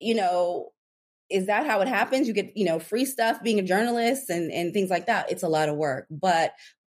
you 0.00 0.14
know, 0.14 0.70
is 1.30 1.46
that 1.46 1.66
how 1.66 1.80
it 1.80 1.88
happens? 1.88 2.26
You 2.26 2.34
get, 2.34 2.56
you 2.56 2.64
know, 2.64 2.78
free 2.78 3.04
stuff 3.04 3.42
being 3.42 3.58
a 3.58 3.62
journalist 3.62 4.30
and, 4.30 4.50
and 4.50 4.72
things 4.72 4.90
like 4.90 5.06
that. 5.06 5.30
It's 5.30 5.42
a 5.42 5.48
lot 5.48 5.68
of 5.68 5.76
work. 5.76 6.06
But 6.10 6.52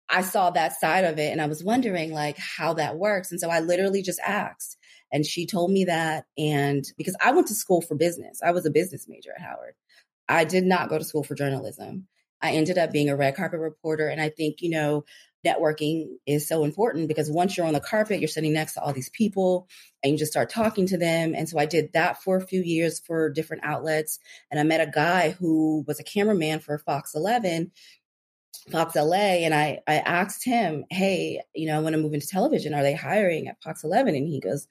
I 0.08 0.22
saw 0.22 0.50
that 0.50 0.78
side 0.78 1.04
of 1.04 1.18
it 1.18 1.32
and 1.32 1.40
I 1.40 1.46
was 1.46 1.64
wondering 1.64 2.12
like 2.12 2.36
how 2.38 2.74
that 2.74 2.96
works. 2.96 3.30
And 3.30 3.40
so 3.40 3.50
I 3.50 3.60
literally 3.60 4.02
just 4.02 4.20
asked 4.20 4.76
and 5.12 5.24
she 5.24 5.46
told 5.46 5.70
me 5.70 5.84
that. 5.84 6.24
And 6.36 6.84
because 6.98 7.16
I 7.22 7.32
went 7.32 7.46
to 7.48 7.54
school 7.54 7.80
for 7.80 7.94
business, 7.94 8.40
I 8.44 8.50
was 8.50 8.66
a 8.66 8.70
business 8.70 9.06
major 9.08 9.30
at 9.34 9.42
Howard. 9.42 9.74
I 10.28 10.44
did 10.44 10.64
not 10.64 10.88
go 10.88 10.98
to 10.98 11.04
school 11.04 11.22
for 11.22 11.34
journalism. 11.34 12.06
I 12.44 12.52
ended 12.52 12.76
up 12.76 12.92
being 12.92 13.08
a 13.08 13.16
red 13.16 13.36
carpet 13.36 13.58
reporter. 13.58 14.06
And 14.06 14.20
I 14.20 14.28
think, 14.28 14.60
you 14.60 14.68
know, 14.68 15.06
networking 15.46 16.08
is 16.26 16.46
so 16.46 16.62
important 16.62 17.08
because 17.08 17.30
once 17.30 17.56
you're 17.56 17.66
on 17.66 17.72
the 17.72 17.80
carpet, 17.80 18.20
you're 18.20 18.28
sitting 18.28 18.52
next 18.52 18.74
to 18.74 18.82
all 18.82 18.92
these 18.92 19.08
people 19.08 19.66
and 20.02 20.12
you 20.12 20.18
just 20.18 20.30
start 20.30 20.50
talking 20.50 20.86
to 20.88 20.98
them. 20.98 21.34
And 21.34 21.48
so 21.48 21.58
I 21.58 21.64
did 21.64 21.94
that 21.94 22.22
for 22.22 22.36
a 22.36 22.46
few 22.46 22.60
years 22.60 23.00
for 23.00 23.30
different 23.30 23.64
outlets. 23.64 24.18
And 24.50 24.60
I 24.60 24.62
met 24.62 24.86
a 24.86 24.90
guy 24.90 25.30
who 25.30 25.84
was 25.88 25.98
a 26.00 26.04
cameraman 26.04 26.60
for 26.60 26.76
Fox 26.78 27.14
11, 27.14 27.72
Fox 28.70 28.94
LA. 28.94 29.16
And 29.16 29.54
I, 29.54 29.80
I 29.88 29.96
asked 29.96 30.44
him, 30.44 30.84
Hey, 30.90 31.40
you 31.54 31.66
know, 31.66 31.76
I 31.78 31.80
want 31.80 31.94
to 31.94 32.02
move 32.02 32.12
into 32.12 32.28
television. 32.28 32.74
Are 32.74 32.82
they 32.82 32.94
hiring 32.94 33.48
at 33.48 33.62
Fox 33.62 33.84
11? 33.84 34.14
And 34.14 34.28
he 34.28 34.38
goes, 34.38 34.68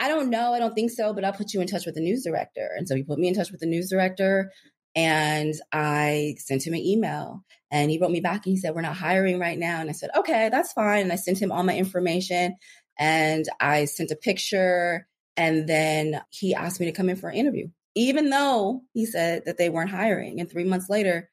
I 0.00 0.06
don't 0.06 0.30
know. 0.30 0.54
I 0.54 0.60
don't 0.60 0.74
think 0.74 0.92
so, 0.92 1.12
but 1.12 1.24
I'll 1.24 1.32
put 1.32 1.52
you 1.52 1.60
in 1.60 1.66
touch 1.66 1.84
with 1.84 1.96
the 1.96 2.00
news 2.00 2.22
director. 2.22 2.70
And 2.76 2.86
so 2.86 2.94
he 2.94 3.02
put 3.02 3.18
me 3.18 3.26
in 3.26 3.34
touch 3.34 3.50
with 3.50 3.58
the 3.58 3.66
news 3.66 3.90
director. 3.90 4.52
And 4.98 5.54
I 5.72 6.34
sent 6.38 6.66
him 6.66 6.74
an 6.74 6.80
email 6.80 7.44
and 7.70 7.88
he 7.88 8.00
wrote 8.00 8.10
me 8.10 8.18
back 8.18 8.44
and 8.44 8.52
he 8.52 8.56
said, 8.56 8.74
We're 8.74 8.80
not 8.80 8.96
hiring 8.96 9.38
right 9.38 9.56
now. 9.56 9.80
And 9.80 9.88
I 9.88 9.92
said, 9.92 10.10
Okay, 10.16 10.48
that's 10.48 10.72
fine. 10.72 11.02
And 11.02 11.12
I 11.12 11.16
sent 11.16 11.40
him 11.40 11.52
all 11.52 11.62
my 11.62 11.76
information 11.76 12.56
and 12.98 13.44
I 13.60 13.84
sent 13.84 14.10
a 14.10 14.16
picture. 14.16 15.06
And 15.36 15.68
then 15.68 16.20
he 16.30 16.52
asked 16.52 16.80
me 16.80 16.86
to 16.86 16.92
come 16.92 17.08
in 17.08 17.14
for 17.14 17.28
an 17.28 17.36
interview, 17.36 17.68
even 17.94 18.30
though 18.30 18.82
he 18.92 19.06
said 19.06 19.44
that 19.46 19.56
they 19.56 19.70
weren't 19.70 19.90
hiring. 19.90 20.40
And 20.40 20.50
three 20.50 20.64
months 20.64 20.90
later, 20.90 21.30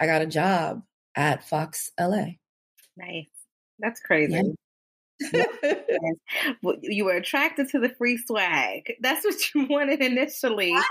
I 0.00 0.06
got 0.06 0.22
a 0.22 0.26
job 0.26 0.82
at 1.14 1.48
Fox 1.48 1.92
LA. 2.00 2.32
Nice. 2.96 3.28
That's 3.78 4.00
crazy. 4.00 4.42
Yeah. 5.32 5.44
you 6.82 7.04
were 7.04 7.14
attracted 7.14 7.68
to 7.68 7.78
the 7.78 7.90
free 7.90 8.18
swag. 8.26 8.92
That's 9.00 9.24
what 9.24 9.54
you 9.54 9.66
wanted 9.70 10.00
initially. 10.00 10.72
That's 10.74 10.88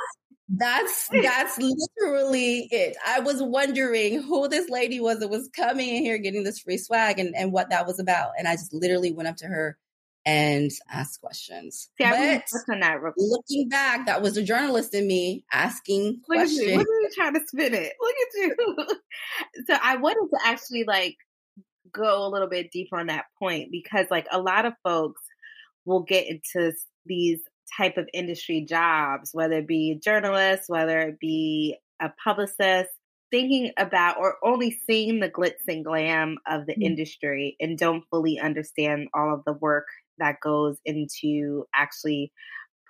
that's 0.56 1.10
that's 1.10 1.58
literally 1.58 2.68
it. 2.72 2.96
I 3.06 3.20
was 3.20 3.42
wondering 3.42 4.22
who 4.22 4.48
this 4.48 4.70
lady 4.70 5.00
was 5.00 5.20
that 5.20 5.30
was 5.30 5.50
coming 5.56 5.90
in 5.90 6.04
here 6.04 6.18
getting 6.18 6.44
this 6.44 6.60
free 6.60 6.78
swag 6.78 7.20
and, 7.20 7.36
and 7.36 7.52
what 7.52 7.70
that 7.72 7.88
was 7.88 8.00
about. 8.00 8.32
And 8.38 8.48
I 8.48 8.54
just 8.54 8.74
literally 8.74 9.12
went 9.12 9.30
up 9.30 9.38
to 9.38 9.48
her 9.48 9.78
and 10.26 10.72
asked 10.90 11.22
questions. 11.22 11.90
See, 11.98 12.04
but 12.04 12.44
looking 13.18 13.68
back, 13.68 14.06
that 14.06 14.22
was 14.22 14.36
the 14.36 14.44
journalist 14.44 14.94
in 14.94 15.08
me 15.08 15.44
asking 15.52 16.22
look 16.30 16.38
questions. 16.38 16.62
At 16.62 16.68
you. 16.68 16.78
Look 16.78 16.88
at 16.88 17.02
you 17.02 17.10
trying 17.16 17.34
to 17.34 17.42
spin 17.48 17.74
it. 17.74 17.94
Look 18.00 18.16
at 18.16 18.34
you. 18.36 18.88
so 19.68 19.78
I 19.82 19.98
wanted 19.98 20.30
to 20.30 20.48
actually 20.48 20.84
like 20.84 21.18
go 21.92 22.26
a 22.26 22.30
little 22.30 22.48
bit 22.48 22.72
deeper 22.72 23.00
on 23.00 23.08
that 23.08 23.26
point 23.40 23.72
because 23.72 24.06
like 24.12 24.28
a 24.32 24.40
lot 24.40 24.66
of 24.66 24.74
folks 24.84 25.22
will 25.86 26.04
get 26.04 26.28
into 26.28 26.74
these 27.06 27.40
type 27.78 27.98
of 27.98 28.08
industry 28.14 28.66
jobs, 28.68 29.32
whether 29.34 29.60
it 29.60 29.68
be 29.68 30.00
journalists, 30.04 30.70
whether 30.70 31.00
it 31.00 31.20
be 31.20 31.78
a 32.02 32.12
publicist, 32.24 32.90
thinking 33.32 33.72
about 33.78 34.18
or 34.20 34.36
only 34.44 34.80
seeing 34.86 35.20
the 35.20 35.30
glitz 35.30 35.68
and 35.68 35.84
glam 35.84 36.38
of 36.48 36.68
the 36.68 36.74
mm-hmm. 36.74 36.84
industry 36.84 37.56
and 37.60 37.80
don't 37.80 38.04
fully 38.12 38.40
understand 38.40 39.08
all 39.14 39.34
of 39.34 39.44
the 39.46 39.54
work 39.54 39.88
that 40.20 40.40
goes 40.40 40.78
into 40.86 41.66
actually 41.74 42.32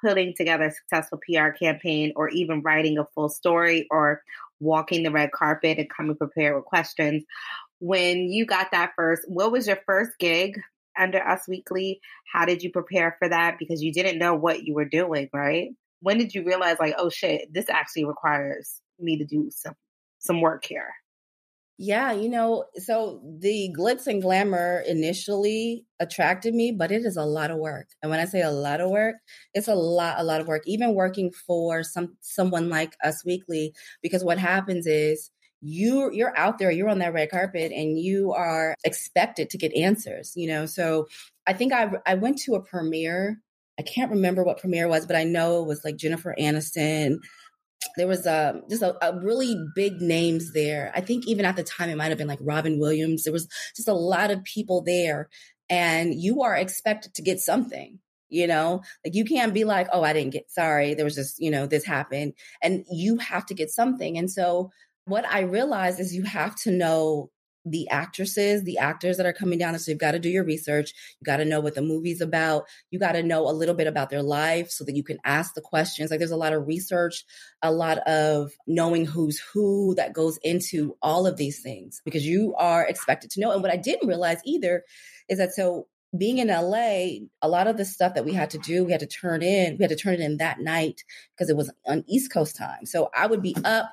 putting 0.03 0.33
together 0.35 0.65
a 0.65 0.71
successful 0.71 1.17
PR 1.25 1.51
campaign 1.51 2.11
or 2.17 2.27
even 2.29 2.61
writing 2.61 2.97
a 2.97 3.07
full 3.15 3.29
story 3.29 3.87
or 3.89 4.21
walking 4.59 5.03
the 5.03 5.11
red 5.11 5.31
carpet 5.31 5.77
and 5.77 5.89
coming 5.89 6.17
prepared 6.17 6.55
with 6.55 6.65
questions. 6.65 7.23
When 7.79 8.29
you 8.29 8.45
got 8.45 8.71
that 8.71 8.91
first, 8.97 9.23
what 9.27 9.51
was 9.51 9.67
your 9.67 9.79
first 9.85 10.11
gig 10.19 10.59
under 10.99 11.19
Us 11.25 11.47
Weekly? 11.47 11.99
How 12.31 12.45
did 12.45 12.63
you 12.63 12.71
prepare 12.71 13.15
for 13.19 13.29
that? 13.29 13.57
Because 13.59 13.81
you 13.81 13.93
didn't 13.93 14.19
know 14.19 14.35
what 14.35 14.63
you 14.63 14.73
were 14.73 14.85
doing, 14.85 15.29
right? 15.33 15.69
When 16.01 16.17
did 16.17 16.33
you 16.33 16.43
realize, 16.43 16.77
like, 16.79 16.95
oh 16.97 17.09
shit, 17.09 17.53
this 17.53 17.69
actually 17.69 18.05
requires 18.05 18.81
me 18.99 19.17
to 19.17 19.25
do 19.25 19.49
some 19.51 19.75
some 20.19 20.41
work 20.41 20.65
here? 20.65 20.89
Yeah, 21.79 22.11
you 22.11 22.29
know, 22.29 22.65
so 22.75 23.19
the 23.39 23.73
glitz 23.77 24.05
and 24.05 24.21
glamour 24.21 24.83
initially 24.87 25.85
attracted 25.99 26.53
me, 26.53 26.71
but 26.71 26.91
it 26.91 27.03
is 27.03 27.17
a 27.17 27.25
lot 27.25 27.49
of 27.49 27.57
work. 27.57 27.87
And 28.01 28.11
when 28.11 28.19
I 28.19 28.25
say 28.25 28.41
a 28.41 28.51
lot 28.51 28.79
of 28.79 28.91
work, 28.91 29.15
it's 29.55 29.67
a 29.67 29.73
lot, 29.73 30.19
a 30.19 30.23
lot 30.23 30.39
of 30.39 30.47
work. 30.47 30.61
Even 30.67 30.93
working 30.93 31.31
for 31.31 31.83
some 31.83 32.15
someone 32.21 32.69
like 32.69 32.93
Us 33.03 33.25
Weekly, 33.25 33.73
because 34.03 34.23
what 34.23 34.37
happens 34.37 34.85
is 34.85 35.31
you 35.65 36.11
you're 36.11 36.37
out 36.37 36.57
there 36.57 36.69
you're 36.69 36.89
on 36.89 36.99
that 36.99 37.13
red 37.13 37.31
carpet 37.31 37.71
and 37.71 37.97
you 37.97 38.33
are 38.33 38.75
expected 38.83 39.49
to 39.49 39.57
get 39.57 39.73
answers 39.75 40.33
you 40.35 40.47
know 40.47 40.65
so 40.65 41.07
I 41.45 41.53
think 41.53 41.73
I 41.73 41.91
I 42.05 42.15
went 42.15 42.39
to 42.39 42.55
a 42.55 42.61
premiere. 42.61 43.39
I 43.79 43.81
can't 43.81 44.11
remember 44.11 44.43
what 44.43 44.59
premiere 44.59 44.87
was, 44.87 45.05
but 45.05 45.15
I 45.15 45.23
know 45.23 45.61
it 45.61 45.67
was 45.67 45.83
like 45.83 45.97
Jennifer 45.97 46.35
Aniston. 46.39 47.17
There 47.97 48.07
was 48.07 48.25
a 48.25 48.51
um, 48.51 48.61
just 48.69 48.81
a, 48.81 48.95
a 49.05 49.19
really 49.19 49.57
big 49.75 50.01
names 50.01 50.53
there. 50.53 50.91
I 50.95 51.01
think 51.01 51.27
even 51.27 51.45
at 51.45 51.55
the 51.55 51.63
time 51.63 51.89
it 51.89 51.97
might 51.97 52.09
have 52.09 52.17
been 52.17 52.27
like 52.27 52.39
Robin 52.41 52.79
Williams. 52.79 53.23
There 53.23 53.33
was 53.33 53.47
just 53.75 53.87
a 53.87 53.93
lot 53.93 54.31
of 54.31 54.43
people 54.43 54.81
there, 54.83 55.29
and 55.69 56.13
you 56.13 56.43
are 56.43 56.55
expected 56.55 57.13
to 57.15 57.21
get 57.21 57.39
something 57.39 57.99
you 58.29 58.47
know 58.47 58.81
like 59.05 59.13
you 59.13 59.25
can't 59.25 59.53
be 59.53 59.63
like 59.63 59.87
oh 59.93 60.01
i 60.01 60.11
didn't 60.11 60.31
get 60.31 60.49
sorry 60.49 60.95
there 60.95 61.05
was 61.05 61.13
just 61.13 61.39
you 61.39 61.51
know 61.51 61.67
this 61.67 61.85
happened 61.85 62.33
and 62.63 62.83
you 62.89 63.17
have 63.17 63.45
to 63.45 63.53
get 63.53 63.69
something 63.69 64.17
and 64.17 64.31
so 64.31 64.71
what 65.05 65.25
i 65.25 65.41
realized 65.41 65.99
is 65.99 66.15
you 66.15 66.23
have 66.23 66.55
to 66.55 66.71
know 66.71 67.29
the 67.65 67.89
actresses, 67.89 68.63
the 68.63 68.77
actors 68.77 69.17
that 69.17 69.25
are 69.25 69.33
coming 69.33 69.57
down. 69.57 69.77
So 69.79 69.91
you've 69.91 69.99
got 69.99 70.11
to 70.11 70.19
do 70.19 70.29
your 70.29 70.43
research. 70.43 70.93
You 71.19 71.25
got 71.25 71.37
to 71.37 71.45
know 71.45 71.61
what 71.61 71.75
the 71.75 71.81
movie's 71.81 72.21
about. 72.21 72.65
You 72.91 72.99
got 72.99 73.13
to 73.13 73.23
know 73.23 73.49
a 73.49 73.51
little 73.51 73.75
bit 73.75 73.87
about 73.87 74.09
their 74.09 74.23
life 74.23 74.69
so 74.69 74.83
that 74.83 74.95
you 74.95 75.03
can 75.03 75.17
ask 75.23 75.53
the 75.53 75.61
questions. 75.61 76.11
Like 76.11 76.19
there's 76.19 76.31
a 76.31 76.37
lot 76.37 76.53
of 76.53 76.67
research, 76.67 77.23
a 77.61 77.71
lot 77.71 77.99
of 77.99 78.51
knowing 78.67 79.05
who's 79.05 79.39
who 79.39 79.95
that 79.95 80.13
goes 80.13 80.37
into 80.43 80.97
all 81.01 81.25
of 81.25 81.37
these 81.37 81.61
things 81.61 82.01
because 82.03 82.25
you 82.25 82.53
are 82.57 82.85
expected 82.85 83.31
to 83.31 83.39
know. 83.39 83.51
And 83.51 83.61
what 83.61 83.71
I 83.71 83.77
didn't 83.77 84.07
realize 84.07 84.39
either 84.45 84.83
is 85.29 85.37
that 85.37 85.53
so 85.53 85.87
being 86.15 86.37
in 86.37 86.49
LA, 86.49 87.25
a 87.41 87.47
lot 87.47 87.67
of 87.67 87.77
the 87.77 87.85
stuff 87.85 88.13
that 88.13 88.25
we 88.25 88.33
had 88.33 88.51
to 88.51 88.59
do, 88.59 88.83
we 88.83 88.91
had 88.91 88.99
to 88.99 89.07
turn 89.07 89.41
in, 89.41 89.77
we 89.77 89.83
had 89.83 89.89
to 89.89 89.95
turn 89.95 90.13
it 90.13 90.19
in 90.19 90.37
that 90.37 90.59
night 90.59 91.01
because 91.35 91.49
it 91.49 91.57
was 91.57 91.71
on 91.87 92.03
East 92.07 92.31
Coast 92.31 92.55
time. 92.55 92.85
So 92.85 93.09
I 93.15 93.25
would 93.25 93.41
be 93.41 93.55
up 93.63 93.89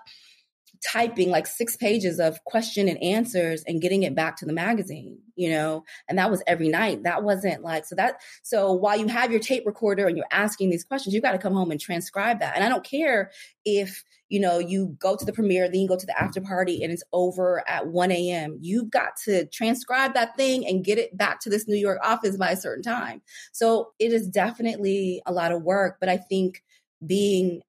typing 0.86 1.30
like 1.30 1.46
six 1.46 1.76
pages 1.76 2.18
of 2.18 2.42
question 2.44 2.88
and 2.88 3.02
answers 3.02 3.62
and 3.66 3.82
getting 3.82 4.02
it 4.02 4.14
back 4.14 4.36
to 4.36 4.46
the 4.46 4.52
magazine, 4.52 5.18
you 5.36 5.50
know, 5.50 5.84
and 6.08 6.18
that 6.18 6.30
was 6.30 6.42
every 6.46 6.68
night. 6.68 7.02
That 7.02 7.22
wasn't 7.22 7.62
like, 7.62 7.84
so 7.84 7.94
that, 7.96 8.20
so 8.42 8.72
while 8.72 8.96
you 8.96 9.06
have 9.08 9.30
your 9.30 9.40
tape 9.40 9.66
recorder 9.66 10.06
and 10.06 10.16
you're 10.16 10.26
asking 10.30 10.70
these 10.70 10.84
questions, 10.84 11.14
you've 11.14 11.22
got 11.22 11.32
to 11.32 11.38
come 11.38 11.52
home 11.52 11.70
and 11.70 11.80
transcribe 11.80 12.40
that. 12.40 12.54
And 12.54 12.64
I 12.64 12.68
don't 12.68 12.84
care 12.84 13.30
if, 13.64 14.04
you 14.30 14.40
know, 14.40 14.58
you 14.58 14.96
go 14.98 15.16
to 15.16 15.24
the 15.24 15.32
premiere, 15.32 15.68
then 15.68 15.80
you 15.80 15.88
go 15.88 15.98
to 15.98 16.06
the 16.06 16.18
after 16.20 16.40
party 16.40 16.82
and 16.82 16.92
it's 16.92 17.02
over 17.12 17.62
at 17.68 17.88
1 17.88 18.10
a.m. 18.12 18.56
You've 18.60 18.90
got 18.90 19.16
to 19.24 19.46
transcribe 19.46 20.14
that 20.14 20.36
thing 20.36 20.66
and 20.66 20.84
get 20.84 20.98
it 20.98 21.14
back 21.16 21.40
to 21.40 21.50
this 21.50 21.68
New 21.68 21.76
York 21.76 21.98
office 22.02 22.36
by 22.36 22.52
a 22.52 22.56
certain 22.56 22.82
time. 22.82 23.20
So 23.52 23.92
it 23.98 24.12
is 24.12 24.28
definitely 24.28 25.20
a 25.26 25.32
lot 25.32 25.52
of 25.52 25.62
work, 25.62 25.96
but 26.00 26.08
I 26.08 26.16
think 26.16 26.62
being 27.04 27.62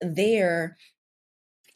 there 0.00 0.76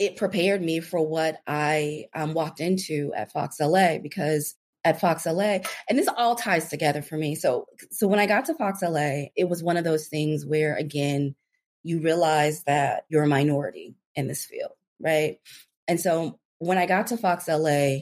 it 0.02 0.16
prepared 0.16 0.60
me 0.60 0.80
for 0.80 1.06
what 1.06 1.40
I 1.46 2.06
um, 2.12 2.34
walked 2.34 2.58
into 2.58 3.12
at 3.14 3.30
Fox 3.30 3.60
LA 3.60 3.98
because 3.98 4.56
at 4.84 5.00
Fox 5.00 5.26
LA, 5.26 5.58
and 5.88 5.96
this 5.96 6.08
all 6.16 6.34
ties 6.34 6.68
together 6.68 7.02
for 7.02 7.16
me. 7.16 7.36
So, 7.36 7.66
so 7.92 8.08
when 8.08 8.18
I 8.18 8.26
got 8.26 8.46
to 8.46 8.54
Fox 8.54 8.82
LA, 8.82 9.26
it 9.36 9.48
was 9.48 9.62
one 9.62 9.76
of 9.76 9.84
those 9.84 10.08
things 10.08 10.44
where, 10.44 10.74
again, 10.74 11.36
you 11.84 12.00
realize 12.00 12.64
that 12.64 13.04
you're 13.08 13.22
a 13.22 13.28
minority 13.28 13.94
in 14.16 14.26
this 14.26 14.44
field, 14.44 14.72
right? 14.98 15.38
And 15.86 16.00
so 16.00 16.40
when 16.58 16.78
I 16.78 16.86
got 16.86 17.08
to 17.08 17.16
Fox 17.16 17.46
LA, 17.46 18.00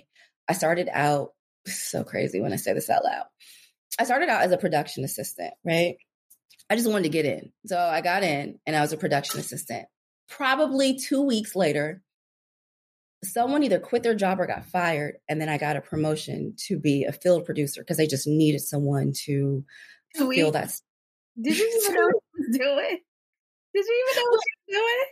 I 0.49 0.55
started 0.55 0.89
out 0.91 1.35
so 1.67 2.03
crazy 2.03 2.41
when 2.41 2.55
I 2.55 2.57
say 2.57 2.73
this 2.73 2.89
out 2.89 3.05
loud. 3.05 3.25
I 3.99 4.05
started 4.05 4.31
out 4.31 4.43
as 4.43 4.53
a 4.53 4.59
production 4.59 5.05
assistant, 5.05 5.53
right? 5.67 5.97
I 6.71 6.77
just 6.77 6.89
wanted 6.89 7.03
to 7.03 7.09
get 7.11 7.27
in. 7.27 7.53
So 7.67 7.79
I 7.79 8.01
got 8.01 8.23
in 8.23 8.59
and 8.67 8.75
I 8.75 8.81
was 8.81 8.95
a 8.95 8.97
production 8.97 9.39
assistant 9.39 9.87
probably 10.31 10.95
two 10.95 11.21
weeks 11.21 11.55
later, 11.55 12.03
someone 13.23 13.63
either 13.63 13.79
quit 13.79 14.03
their 14.03 14.15
job 14.15 14.41
or 14.41 14.47
got 14.47 14.65
fired. 14.65 15.17
And 15.29 15.41
then 15.41 15.49
I 15.49 15.59
got 15.59 15.77
a 15.77 15.81
promotion 15.81 16.55
to 16.69 16.79
be 16.79 17.05
a 17.05 17.13
field 17.13 17.45
producer 17.45 17.83
because 17.83 17.99
they 17.99 18.07
just 18.07 18.27
needed 18.27 18.61
someone 18.61 19.13
to 19.25 19.65
Sweet. 20.15 20.37
feel 20.37 20.51
that. 20.53 20.73
Did 21.41 21.59
you 21.59 21.83
even 21.83 21.95
know 21.95 22.07
what 22.07 22.23
was 22.39 22.59
doing? 22.59 22.99
Did 23.75 23.85
you 23.87 24.07
even 24.09 24.23
know 24.23 24.31
what 24.31 24.41
you 24.67 24.79
were 24.79 24.81
doing? 24.81 25.05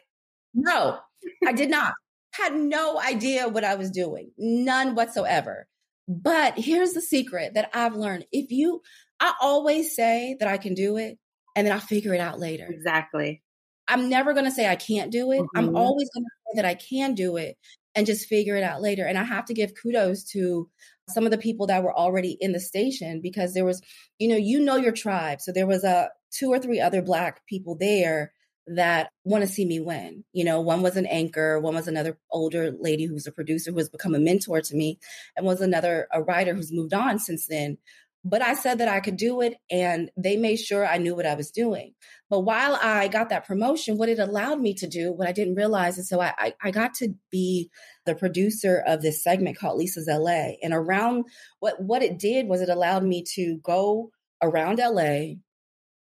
No, 0.54 0.98
I 1.46 1.52
did 1.52 1.70
not. 1.70 1.94
Had 2.32 2.54
no 2.54 3.00
idea 3.00 3.48
what 3.48 3.64
I 3.64 3.74
was 3.74 3.90
doing, 3.90 4.30
none 4.38 4.94
whatsoever. 4.94 5.66
But 6.06 6.58
here's 6.58 6.92
the 6.94 7.02
secret 7.02 7.54
that 7.54 7.70
I've 7.74 7.94
learned. 7.94 8.24
If 8.32 8.50
you, 8.50 8.80
I 9.20 9.34
always 9.40 9.94
say 9.94 10.36
that 10.40 10.48
I 10.48 10.56
can 10.56 10.74
do 10.74 10.96
it 10.96 11.18
and 11.54 11.66
then 11.66 11.74
I'll 11.74 11.80
figure 11.80 12.14
it 12.14 12.20
out 12.20 12.38
later. 12.38 12.66
Exactly. 12.68 13.42
I'm 13.88 14.08
never 14.08 14.32
going 14.32 14.44
to 14.44 14.50
say 14.50 14.68
I 14.68 14.76
can't 14.76 15.10
do 15.10 15.32
it. 15.32 15.40
Mm-hmm. 15.40 15.58
I'm 15.58 15.76
always 15.76 16.10
going 16.14 16.24
to 16.24 16.30
say 16.46 16.62
that 16.62 16.64
I 16.64 16.74
can 16.74 17.14
do 17.14 17.36
it 17.36 17.56
and 17.94 18.06
just 18.06 18.28
figure 18.28 18.56
it 18.56 18.62
out 18.62 18.82
later. 18.82 19.04
And 19.04 19.18
I 19.18 19.24
have 19.24 19.46
to 19.46 19.54
give 19.54 19.72
kudos 19.80 20.24
to 20.30 20.68
some 21.08 21.24
of 21.24 21.30
the 21.30 21.38
people 21.38 21.66
that 21.66 21.82
were 21.82 21.96
already 21.96 22.36
in 22.40 22.52
the 22.52 22.60
station 22.60 23.20
because 23.20 23.54
there 23.54 23.64
was, 23.64 23.80
you 24.18 24.28
know, 24.28 24.36
you 24.36 24.60
know 24.60 24.76
your 24.76 24.92
tribe. 24.92 25.40
So 25.40 25.52
there 25.52 25.66
was 25.66 25.84
a 25.84 25.88
uh, 25.88 26.08
two 26.30 26.50
or 26.50 26.58
three 26.58 26.78
other 26.78 27.00
black 27.00 27.46
people 27.46 27.74
there 27.74 28.32
that 28.66 29.10
want 29.24 29.42
to 29.42 29.48
see 29.48 29.64
me 29.64 29.80
win. 29.80 30.24
You 30.32 30.44
know, 30.44 30.60
one 30.60 30.82
was 30.82 30.96
an 30.96 31.06
anchor, 31.06 31.58
one 31.58 31.74
was 31.74 31.88
another 31.88 32.18
older 32.30 32.70
lady 32.70 33.06
who 33.06 33.14
was 33.14 33.26
a 33.26 33.32
producer 33.32 33.70
who 33.70 33.78
has 33.78 33.88
become 33.88 34.14
a 34.14 34.18
mentor 34.18 34.60
to 34.60 34.76
me, 34.76 34.98
and 35.36 35.46
was 35.46 35.60
another 35.60 36.06
a 36.12 36.22
writer 36.22 36.54
who's 36.54 36.72
moved 36.72 36.92
on 36.92 37.18
since 37.18 37.46
then. 37.46 37.78
But 38.24 38.42
I 38.42 38.54
said 38.54 38.78
that 38.78 38.88
I 38.88 39.00
could 39.00 39.16
do 39.16 39.40
it, 39.40 39.54
and 39.70 40.10
they 40.16 40.36
made 40.36 40.56
sure 40.56 40.86
I 40.86 40.98
knew 40.98 41.14
what 41.14 41.26
I 41.26 41.34
was 41.34 41.50
doing. 41.50 41.94
But 42.28 42.40
while 42.40 42.78
I 42.82 43.08
got 43.08 43.30
that 43.30 43.46
promotion, 43.46 43.96
what 43.96 44.08
it 44.08 44.18
allowed 44.18 44.60
me 44.60 44.74
to 44.74 44.86
do, 44.86 45.12
what 45.12 45.28
I 45.28 45.32
didn't 45.32 45.54
realize, 45.54 45.96
and 45.96 46.06
so 46.06 46.20
I, 46.20 46.34
I, 46.38 46.54
I 46.62 46.70
got 46.70 46.94
to 46.94 47.14
be 47.30 47.70
the 48.04 48.14
producer 48.14 48.82
of 48.86 49.02
this 49.02 49.22
segment 49.22 49.56
called 49.58 49.78
Lisa's 49.78 50.08
LA. 50.10 50.54
And 50.62 50.74
around 50.74 51.24
what 51.60 51.80
what 51.80 52.02
it 52.02 52.18
did 52.18 52.48
was 52.48 52.60
it 52.60 52.68
allowed 52.68 53.04
me 53.04 53.24
to 53.34 53.58
go 53.62 54.10
around 54.42 54.78
LA, 54.78 55.36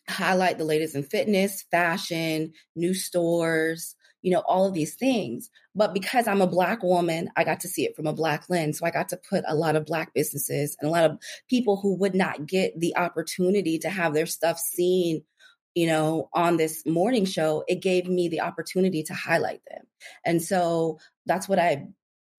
highlight 0.08 0.58
the 0.58 0.64
latest 0.64 0.94
in 0.94 1.02
fitness, 1.02 1.64
fashion, 1.70 2.52
new 2.76 2.94
stores, 2.94 3.96
you 4.24 4.30
know, 4.30 4.42
all 4.48 4.66
of 4.66 4.72
these 4.72 4.94
things. 4.94 5.50
But 5.74 5.92
because 5.92 6.26
I'm 6.26 6.40
a 6.40 6.46
Black 6.46 6.82
woman, 6.82 7.28
I 7.36 7.44
got 7.44 7.60
to 7.60 7.68
see 7.68 7.84
it 7.84 7.94
from 7.94 8.06
a 8.06 8.12
Black 8.14 8.44
lens. 8.48 8.78
So 8.78 8.86
I 8.86 8.90
got 8.90 9.10
to 9.10 9.18
put 9.18 9.44
a 9.46 9.54
lot 9.54 9.76
of 9.76 9.84
Black 9.84 10.14
businesses 10.14 10.78
and 10.80 10.88
a 10.88 10.90
lot 10.90 11.04
of 11.04 11.18
people 11.50 11.76
who 11.76 11.94
would 11.96 12.14
not 12.14 12.46
get 12.46 12.80
the 12.80 12.96
opportunity 12.96 13.78
to 13.80 13.90
have 13.90 14.14
their 14.14 14.26
stuff 14.26 14.58
seen 14.58 15.22
you 15.74 15.88
know, 15.88 16.28
on 16.32 16.56
this 16.56 16.86
morning 16.86 17.24
show, 17.24 17.64
it 17.66 17.82
gave 17.82 18.06
me 18.06 18.28
the 18.28 18.40
opportunity 18.40 19.02
to 19.02 19.12
highlight 19.12 19.60
them. 19.68 19.84
And 20.24 20.40
so 20.40 21.00
that's 21.26 21.48
what 21.48 21.58
I 21.58 21.88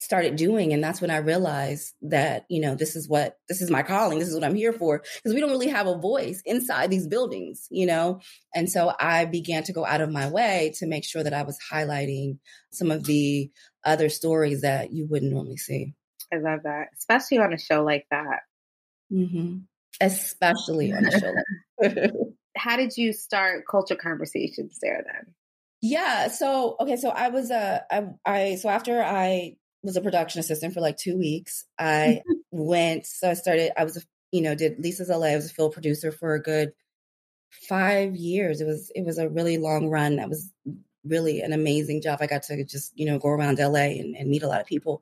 started 0.05 0.35
doing 0.35 0.71
and 0.71 0.83
that's 0.83 1.01
when 1.01 1.09
i 1.09 1.17
realized 1.17 1.93
that 2.03 2.45
you 2.47 2.61
know 2.61 2.75
this 2.75 2.95
is 2.95 3.09
what 3.09 3.37
this 3.49 3.59
is 3.59 3.71
my 3.71 3.81
calling 3.81 4.19
this 4.19 4.27
is 4.27 4.35
what 4.35 4.43
i'm 4.43 4.53
here 4.53 4.71
for 4.71 4.99
because 4.99 5.33
we 5.33 5.41
don't 5.41 5.49
really 5.49 5.67
have 5.67 5.87
a 5.87 5.97
voice 5.97 6.43
inside 6.45 6.91
these 6.91 7.07
buildings 7.07 7.67
you 7.71 7.87
know? 7.87 8.21
And 8.53 8.69
so 8.69 8.93
i 8.99 9.25
began 9.25 9.63
to 9.63 9.73
go 9.73 9.83
out 9.83 10.01
of 10.01 10.11
my 10.11 10.29
way 10.29 10.73
to 10.77 10.85
make 10.85 11.03
sure 11.03 11.23
that 11.23 11.33
i 11.33 11.41
was 11.41 11.57
highlighting 11.71 12.37
some 12.71 12.91
of 12.91 13.03
the 13.05 13.49
other 13.83 14.09
stories 14.09 14.61
that 14.61 14.91
you 14.91 15.07
wouldn't 15.07 15.31
normally 15.31 15.57
see. 15.57 15.95
I 16.31 16.37
love 16.37 16.61
that 16.63 16.89
especially 16.97 17.39
on 17.39 17.51
a 17.51 17.57
show 17.57 17.83
like 17.83 18.05
that. 18.11 18.41
Mm-hmm. 19.11 19.57
especially 20.01 20.93
on 20.93 21.05
a 21.05 21.19
show 21.19 21.33
like 21.81 22.11
how 22.57 22.77
did 22.77 22.95
you 22.95 23.11
start 23.11 23.63
culture 23.69 23.95
conversations 23.95 24.77
there 24.81 25.03
then? 25.05 25.33
Yeah 25.81 26.27
so 26.27 26.75
okay 26.79 26.95
so 26.95 27.09
i 27.09 27.29
was 27.29 27.49
uh 27.49 27.79
I, 27.91 28.07
I 28.25 28.55
so 28.55 28.69
after 28.69 29.01
i 29.01 29.55
was 29.85 29.97
a 29.97 30.01
production 30.01 30.39
assistant 30.39 30.73
for 30.73 30.81
like 30.81 30.97
two 30.97 31.17
weeks. 31.17 31.65
I 31.79 32.21
went, 32.51 33.05
so 33.05 33.29
I 33.29 33.33
started, 33.33 33.71
I 33.79 33.83
was, 33.83 33.97
a, 33.97 34.01
you 34.31 34.41
know, 34.41 34.55
did 34.55 34.79
Lisa's 34.79 35.09
LA. 35.09 35.27
I 35.27 35.35
was 35.35 35.49
a 35.49 35.53
film 35.53 35.71
producer 35.71 36.11
for 36.11 36.33
a 36.33 36.41
good 36.41 36.73
five 37.69 38.15
years. 38.15 38.61
It 38.61 38.65
was, 38.65 38.91
it 38.95 39.05
was 39.05 39.17
a 39.17 39.29
really 39.29 39.57
long 39.57 39.89
run. 39.89 40.17
That 40.17 40.29
was 40.29 40.51
really 41.05 41.41
an 41.41 41.53
amazing 41.53 42.01
job. 42.01 42.19
I 42.21 42.27
got 42.27 42.43
to 42.43 42.63
just, 42.65 42.91
you 42.97 43.05
know, 43.05 43.19
go 43.19 43.29
around 43.29 43.59
LA 43.59 43.99
and, 43.99 44.15
and 44.15 44.29
meet 44.29 44.43
a 44.43 44.47
lot 44.47 44.61
of 44.61 44.67
people. 44.67 45.01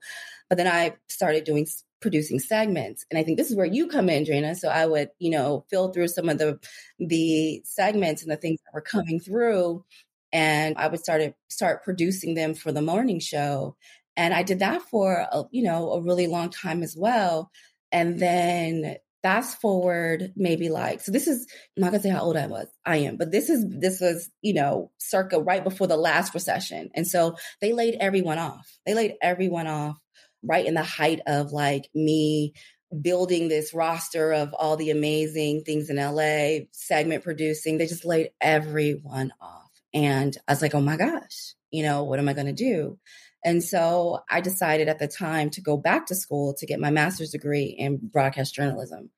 But 0.50 0.58
then 0.58 0.68
I 0.68 0.96
started 1.08 1.46
doing 1.46 1.68
producing 2.04 2.38
segments. 2.38 3.06
And 3.10 3.18
I 3.18 3.24
think 3.24 3.38
this 3.38 3.50
is 3.50 3.56
where 3.56 3.66
you 3.66 3.88
come 3.88 4.10
in, 4.10 4.26
Dreena. 4.26 4.56
So 4.56 4.68
I 4.68 4.86
would, 4.86 5.10
you 5.18 5.32
know, 5.32 5.66
fill 5.70 5.92
through 5.92 6.10
some 6.10 6.30
of 6.30 6.38
the 6.38 6.60
the 7.00 7.64
segments 7.66 8.22
and 8.22 8.32
the 8.32 8.36
things 8.36 8.60
that 8.66 8.74
were 8.74 8.82
coming 8.82 9.20
through. 9.20 9.84
And 10.32 10.78
I 10.78 10.88
would 10.88 11.00
start 11.00 11.34
start 11.48 11.84
producing 11.84 12.36
them 12.36 12.54
for 12.54 12.72
the 12.72 12.82
morning 12.82 13.20
show. 13.20 13.76
And 14.16 14.34
I 14.34 14.44
did 14.44 14.60
that 14.60 14.82
for, 14.84 15.26
a, 15.32 15.44
you 15.52 15.64
know, 15.64 15.92
a 15.94 16.02
really 16.02 16.28
long 16.28 16.50
time 16.50 16.84
as 16.84 16.96
well. 16.98 17.52
And 17.92 18.20
then 18.20 18.98
fast 19.24 19.62
forward 19.62 20.34
maybe 20.36 20.68
like 20.68 21.00
so 21.00 21.10
this 21.10 21.28
is 21.28 21.48
I'm 21.78 21.82
not 21.84 21.92
gonna 21.92 22.04
say 22.04 22.10
how 22.10 22.24
old 22.24 22.36
I 22.36 22.48
was. 22.48 22.68
I 22.86 22.98
am, 22.98 23.16
but 23.18 23.32
this 23.32 23.50
is 23.50 23.66
this 23.70 24.02
was, 24.02 24.30
you 24.42 24.54
know, 24.54 24.92
circa 24.98 25.40
right 25.40 25.64
before 25.64 25.88
the 25.88 25.98
last 25.98 26.34
recession. 26.34 26.90
And 26.94 27.08
so 27.08 27.36
they 27.62 27.72
laid 27.74 27.96
everyone 28.00 28.38
off. 28.38 28.78
They 28.86 28.94
laid 28.94 29.14
everyone 29.22 29.68
off 29.68 29.98
right 30.44 30.66
in 30.66 30.74
the 30.74 30.84
height 30.84 31.22
of 31.26 31.54
like 31.54 31.90
me 31.96 32.54
building 33.02 33.48
this 33.48 33.74
roster 33.74 34.34
of 34.34 34.54
all 34.54 34.76
the 34.78 34.92
amazing 34.92 35.64
things 35.64 35.90
in 35.90 35.98
LA, 35.98 36.66
segment 36.72 37.24
producing. 37.24 37.78
They 37.78 37.88
just 37.88 38.06
laid 38.06 38.30
everyone 38.42 39.34
off. 39.42 39.72
And 39.94 40.36
I 40.48 40.52
was 40.52 40.62
like, 40.62 40.76
oh 40.76 40.82
my 40.82 40.98
gosh, 40.98 41.56
You 41.72 41.84
know, 41.84 42.04
what 42.04 42.20
am 42.20 42.30
I 42.30 42.34
going 42.34 42.48
to 42.48 42.54
do? 42.54 43.00
And 43.46 43.64
so 43.64 44.20
I 44.30 44.42
decided 44.42 44.88
at 44.88 45.00
the 45.00 45.08
time 45.08 45.50
to 45.52 45.62
go 45.62 45.78
back 45.78 46.08
to 46.08 46.16
school 46.16 46.54
to 46.56 46.66
get 46.66 46.80
my 46.80 46.92
master's 46.92 47.32
degree 47.32 47.76
in 47.78 47.98
broadcast 47.98 48.56
journalism 48.56 49.10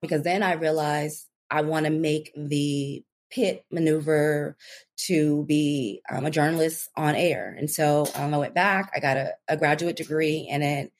because 0.00 0.22
then 0.22 0.42
I 0.42 0.54
realized 0.54 1.26
I 1.50 1.62
want 1.62 1.84
to 1.86 1.90
make 1.90 2.32
the 2.36 3.04
pit 3.30 3.64
maneuver 3.70 4.56
to 4.96 5.44
be 5.44 6.00
um, 6.10 6.24
a 6.24 6.30
journalist 6.30 6.88
on 6.96 7.14
air. 7.14 7.54
And 7.58 7.70
so 7.70 8.06
um, 8.14 8.32
I 8.32 8.38
went 8.38 8.54
back, 8.54 8.92
I 8.94 9.00
got 9.00 9.16
a, 9.16 9.32
a 9.48 9.56
graduate 9.56 9.96
degree 9.96 10.46
in 10.48 10.62
it. 10.62 10.92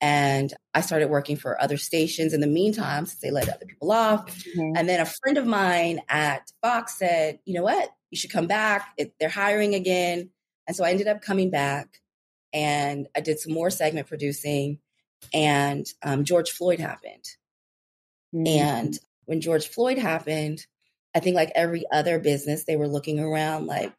And 0.00 0.54
I 0.74 0.80
started 0.82 1.10
working 1.10 1.36
for 1.36 1.60
other 1.60 1.76
stations 1.76 2.32
in 2.32 2.40
the 2.40 2.46
meantime, 2.46 3.06
since 3.06 3.20
they 3.20 3.32
let 3.32 3.48
other 3.48 3.66
people 3.66 3.90
off. 3.90 4.28
Mm-hmm. 4.44 4.76
And 4.76 4.88
then 4.88 5.00
a 5.00 5.06
friend 5.06 5.38
of 5.38 5.46
mine 5.46 6.00
at 6.08 6.52
Fox 6.62 6.96
said, 6.96 7.40
you 7.44 7.54
know 7.54 7.64
what? 7.64 7.90
You 8.10 8.16
should 8.16 8.30
come 8.30 8.46
back. 8.46 8.92
It, 8.96 9.14
they're 9.18 9.28
hiring 9.28 9.74
again. 9.74 10.30
And 10.68 10.76
so 10.76 10.84
I 10.84 10.90
ended 10.90 11.08
up 11.08 11.20
coming 11.20 11.50
back 11.50 12.00
and 12.52 13.06
I 13.16 13.20
did 13.20 13.38
some 13.38 13.52
more 13.52 13.70
segment 13.70 14.08
producing. 14.08 14.78
And 15.34 15.86
um, 16.02 16.24
George 16.24 16.50
Floyd 16.50 16.80
happened. 16.80 17.24
Mm-hmm. 18.34 18.46
And 18.46 18.98
when 19.24 19.40
George 19.40 19.68
Floyd 19.68 19.98
happened, 19.98 20.64
I 21.14 21.20
think 21.20 21.34
like 21.34 21.50
every 21.54 21.84
other 21.90 22.18
business, 22.18 22.64
they 22.64 22.76
were 22.76 22.88
looking 22.88 23.20
around 23.20 23.66
like, 23.66 23.92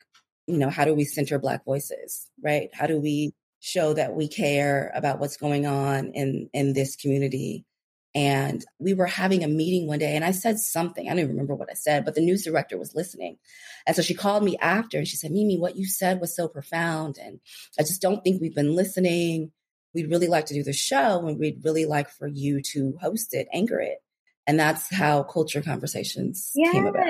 you 0.47 0.57
know, 0.57 0.69
how 0.69 0.85
do 0.85 0.93
we 0.93 1.05
center 1.05 1.38
Black 1.38 1.65
voices, 1.65 2.27
right? 2.41 2.69
How 2.73 2.88
do 2.88 2.99
we 2.99 3.33
show 3.59 3.93
that 3.93 4.15
we 4.15 4.27
care 4.27 4.91
about 4.95 5.19
what's 5.19 5.38
going 5.38 5.65
on 5.65 6.12
in 6.13 6.49
in 6.53 6.73
this 6.73 6.95
community? 6.95 7.65
And 8.15 8.65
we 8.79 8.93
were 8.93 9.05
having 9.05 9.43
a 9.43 9.47
meeting 9.47 9.87
one 9.87 9.99
day, 9.99 10.15
and 10.15 10.25
I 10.25 10.31
said 10.31 10.57
something. 10.57 11.05
I 11.05 11.09
don't 11.11 11.19
even 11.19 11.31
remember 11.31 11.53
what 11.53 11.69
I 11.69 11.75
said, 11.75 12.05
but 12.05 12.15
the 12.15 12.21
news 12.21 12.43
director 12.43 12.77
was 12.77 12.95
listening. 12.95 13.37
And 13.85 13.95
so 13.95 14.01
she 14.01 14.15
called 14.15 14.43
me 14.43 14.57
after 14.57 14.97
and 14.97 15.07
she 15.07 15.15
said, 15.15 15.31
Mimi, 15.31 15.59
what 15.59 15.75
you 15.75 15.85
said 15.85 16.19
was 16.19 16.35
so 16.35 16.47
profound. 16.47 17.17
And 17.21 17.39
I 17.77 17.83
just 17.83 18.01
don't 18.01 18.23
think 18.23 18.41
we've 18.41 18.55
been 18.55 18.75
listening. 18.75 19.51
We'd 19.93 20.09
really 20.09 20.27
like 20.27 20.47
to 20.47 20.53
do 20.53 20.63
the 20.63 20.73
show, 20.73 21.27
and 21.27 21.39
we'd 21.39 21.63
really 21.63 21.85
like 21.85 22.09
for 22.09 22.27
you 22.27 22.61
to 22.73 22.97
host 23.01 23.33
it, 23.33 23.47
anchor 23.53 23.79
it. 23.79 23.99
And 24.47 24.59
that's 24.59 24.91
how 24.91 25.21
culture 25.23 25.61
conversations 25.61 26.51
yeah. 26.55 26.71
came 26.71 26.87
about. 26.87 27.05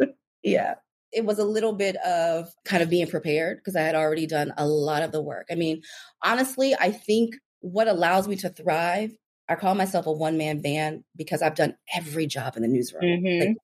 yeah. 0.42 0.74
It 1.12 1.24
was 1.24 1.38
a 1.38 1.44
little 1.44 1.72
bit 1.72 1.96
of 1.96 2.52
kind 2.64 2.82
of 2.82 2.90
being 2.90 3.06
prepared 3.06 3.58
because 3.58 3.76
I 3.76 3.82
had 3.82 3.94
already 3.94 4.26
done 4.26 4.52
a 4.56 4.66
lot 4.66 5.02
of 5.02 5.12
the 5.12 5.22
work. 5.22 5.46
I 5.50 5.54
mean, 5.54 5.82
honestly, 6.22 6.74
I 6.74 6.90
think 6.90 7.34
what 7.60 7.88
allows 7.88 8.26
me 8.26 8.36
to 8.36 8.48
thrive, 8.48 9.12
I 9.50 9.56
call 9.56 9.74
myself 9.74 10.06
a 10.06 10.12
one 10.12 10.38
man 10.38 10.60
band 10.62 11.04
because 11.16 11.42
I've 11.42 11.56
done 11.56 11.76
every 11.94 12.26
job 12.26 12.56
in 12.56 12.62
the 12.62 12.68
newsroom. 12.68 13.02
Mm-hmm. 13.02 13.48
Like 13.48 13.56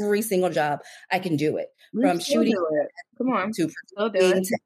every 0.00 0.22
single 0.22 0.50
job, 0.50 0.80
I 1.10 1.18
can 1.18 1.36
do 1.36 1.56
it. 1.56 1.68
From 1.98 2.20
shooting 2.20 2.54
it. 2.54 2.88
Come 3.18 3.32
on. 3.32 3.52
to, 3.52 3.66
to 3.66 4.56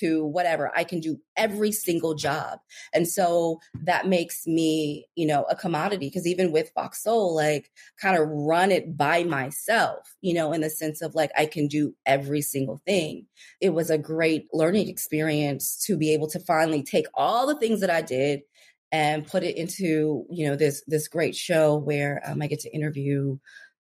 to 0.00 0.24
whatever. 0.24 0.70
I 0.76 0.84
can 0.84 1.00
do 1.00 1.18
every 1.36 1.72
single 1.72 2.14
job. 2.14 2.60
And 2.94 3.08
so 3.08 3.58
that 3.82 4.06
makes 4.06 4.46
me, 4.46 5.06
you 5.16 5.26
know, 5.26 5.42
a 5.50 5.56
commodity 5.56 6.06
because 6.06 6.28
even 6.28 6.52
with 6.52 6.70
Fox 6.74 7.02
Soul, 7.02 7.34
like 7.34 7.70
kind 8.00 8.16
of 8.16 8.28
run 8.28 8.70
it 8.70 8.96
by 8.96 9.24
myself, 9.24 10.14
you 10.20 10.32
know, 10.34 10.52
in 10.52 10.60
the 10.60 10.70
sense 10.70 11.02
of 11.02 11.16
like 11.16 11.32
I 11.36 11.46
can 11.46 11.66
do 11.66 11.94
every 12.06 12.40
single 12.40 12.80
thing. 12.86 13.26
It 13.60 13.70
was 13.70 13.90
a 13.90 13.98
great 13.98 14.46
learning 14.52 14.88
experience 14.88 15.82
to 15.86 15.96
be 15.96 16.12
able 16.12 16.28
to 16.28 16.38
finally 16.38 16.84
take 16.84 17.06
all 17.14 17.46
the 17.46 17.58
things 17.58 17.80
that 17.80 17.90
I 17.90 18.02
did 18.02 18.42
and 18.92 19.26
put 19.26 19.42
it 19.42 19.56
into, 19.56 20.26
you 20.30 20.46
know, 20.46 20.54
this 20.54 20.84
this 20.86 21.08
great 21.08 21.34
show 21.34 21.76
where 21.76 22.22
um, 22.26 22.42
I 22.42 22.46
get 22.46 22.60
to 22.60 22.74
interview 22.74 23.38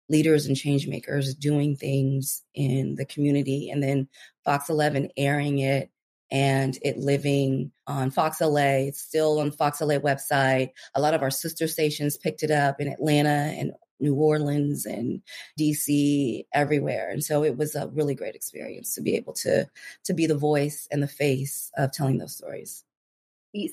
leaders 0.07 0.45
and 0.45 0.55
change 0.55 0.87
makers 0.87 1.33
doing 1.33 1.75
things 1.75 2.43
in 2.53 2.95
the 2.95 3.05
community 3.05 3.69
and 3.69 3.81
then 3.81 4.07
Fox 4.43 4.69
11 4.69 5.09
airing 5.17 5.59
it 5.59 5.89
and 6.29 6.77
it 6.81 6.97
living 6.97 7.71
on 7.87 8.11
Fox 8.11 8.39
LA. 8.39 8.87
It's 8.87 9.01
still 9.01 9.39
on 9.39 9.51
Fox 9.51 9.81
LA 9.81 9.95
website. 9.95 10.69
A 10.95 11.01
lot 11.01 11.13
of 11.13 11.21
our 11.21 11.31
sister 11.31 11.67
stations 11.67 12.17
picked 12.17 12.43
it 12.43 12.51
up 12.51 12.79
in 12.79 12.87
Atlanta 12.87 13.53
and 13.57 13.71
New 13.99 14.15
Orleans 14.15 14.85
and 14.85 15.21
DC 15.59 16.45
everywhere. 16.53 17.09
And 17.09 17.23
so 17.23 17.43
it 17.43 17.57
was 17.57 17.75
a 17.75 17.87
really 17.89 18.15
great 18.15 18.35
experience 18.35 18.95
to 18.95 19.01
be 19.01 19.15
able 19.15 19.33
to 19.33 19.67
to 20.05 20.13
be 20.13 20.25
the 20.25 20.37
voice 20.37 20.87
and 20.91 21.03
the 21.03 21.07
face 21.07 21.71
of 21.77 21.91
telling 21.91 22.17
those 22.17 22.35
stories. 22.35 22.83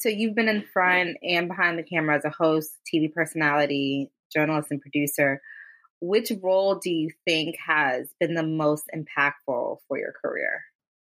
So 0.01 0.09
you've 0.09 0.35
been 0.35 0.49
in 0.49 0.65
front 0.73 1.19
and 1.23 1.49
behind 1.49 1.79
the 1.79 1.85
camera 1.85 2.17
as 2.17 2.25
a 2.25 2.31
host, 2.31 2.71
TV 2.93 3.13
personality, 3.13 4.11
journalist 4.33 4.71
and 4.71 4.81
producer 4.81 5.41
which 6.01 6.31
role 6.43 6.77
do 6.77 6.91
you 6.91 7.11
think 7.27 7.57
has 7.65 8.09
been 8.21 8.35
the 8.35 8.43
most 8.43 8.85
impactful 8.95 9.79
for 9.89 9.99
your 9.99 10.13
career? 10.23 10.63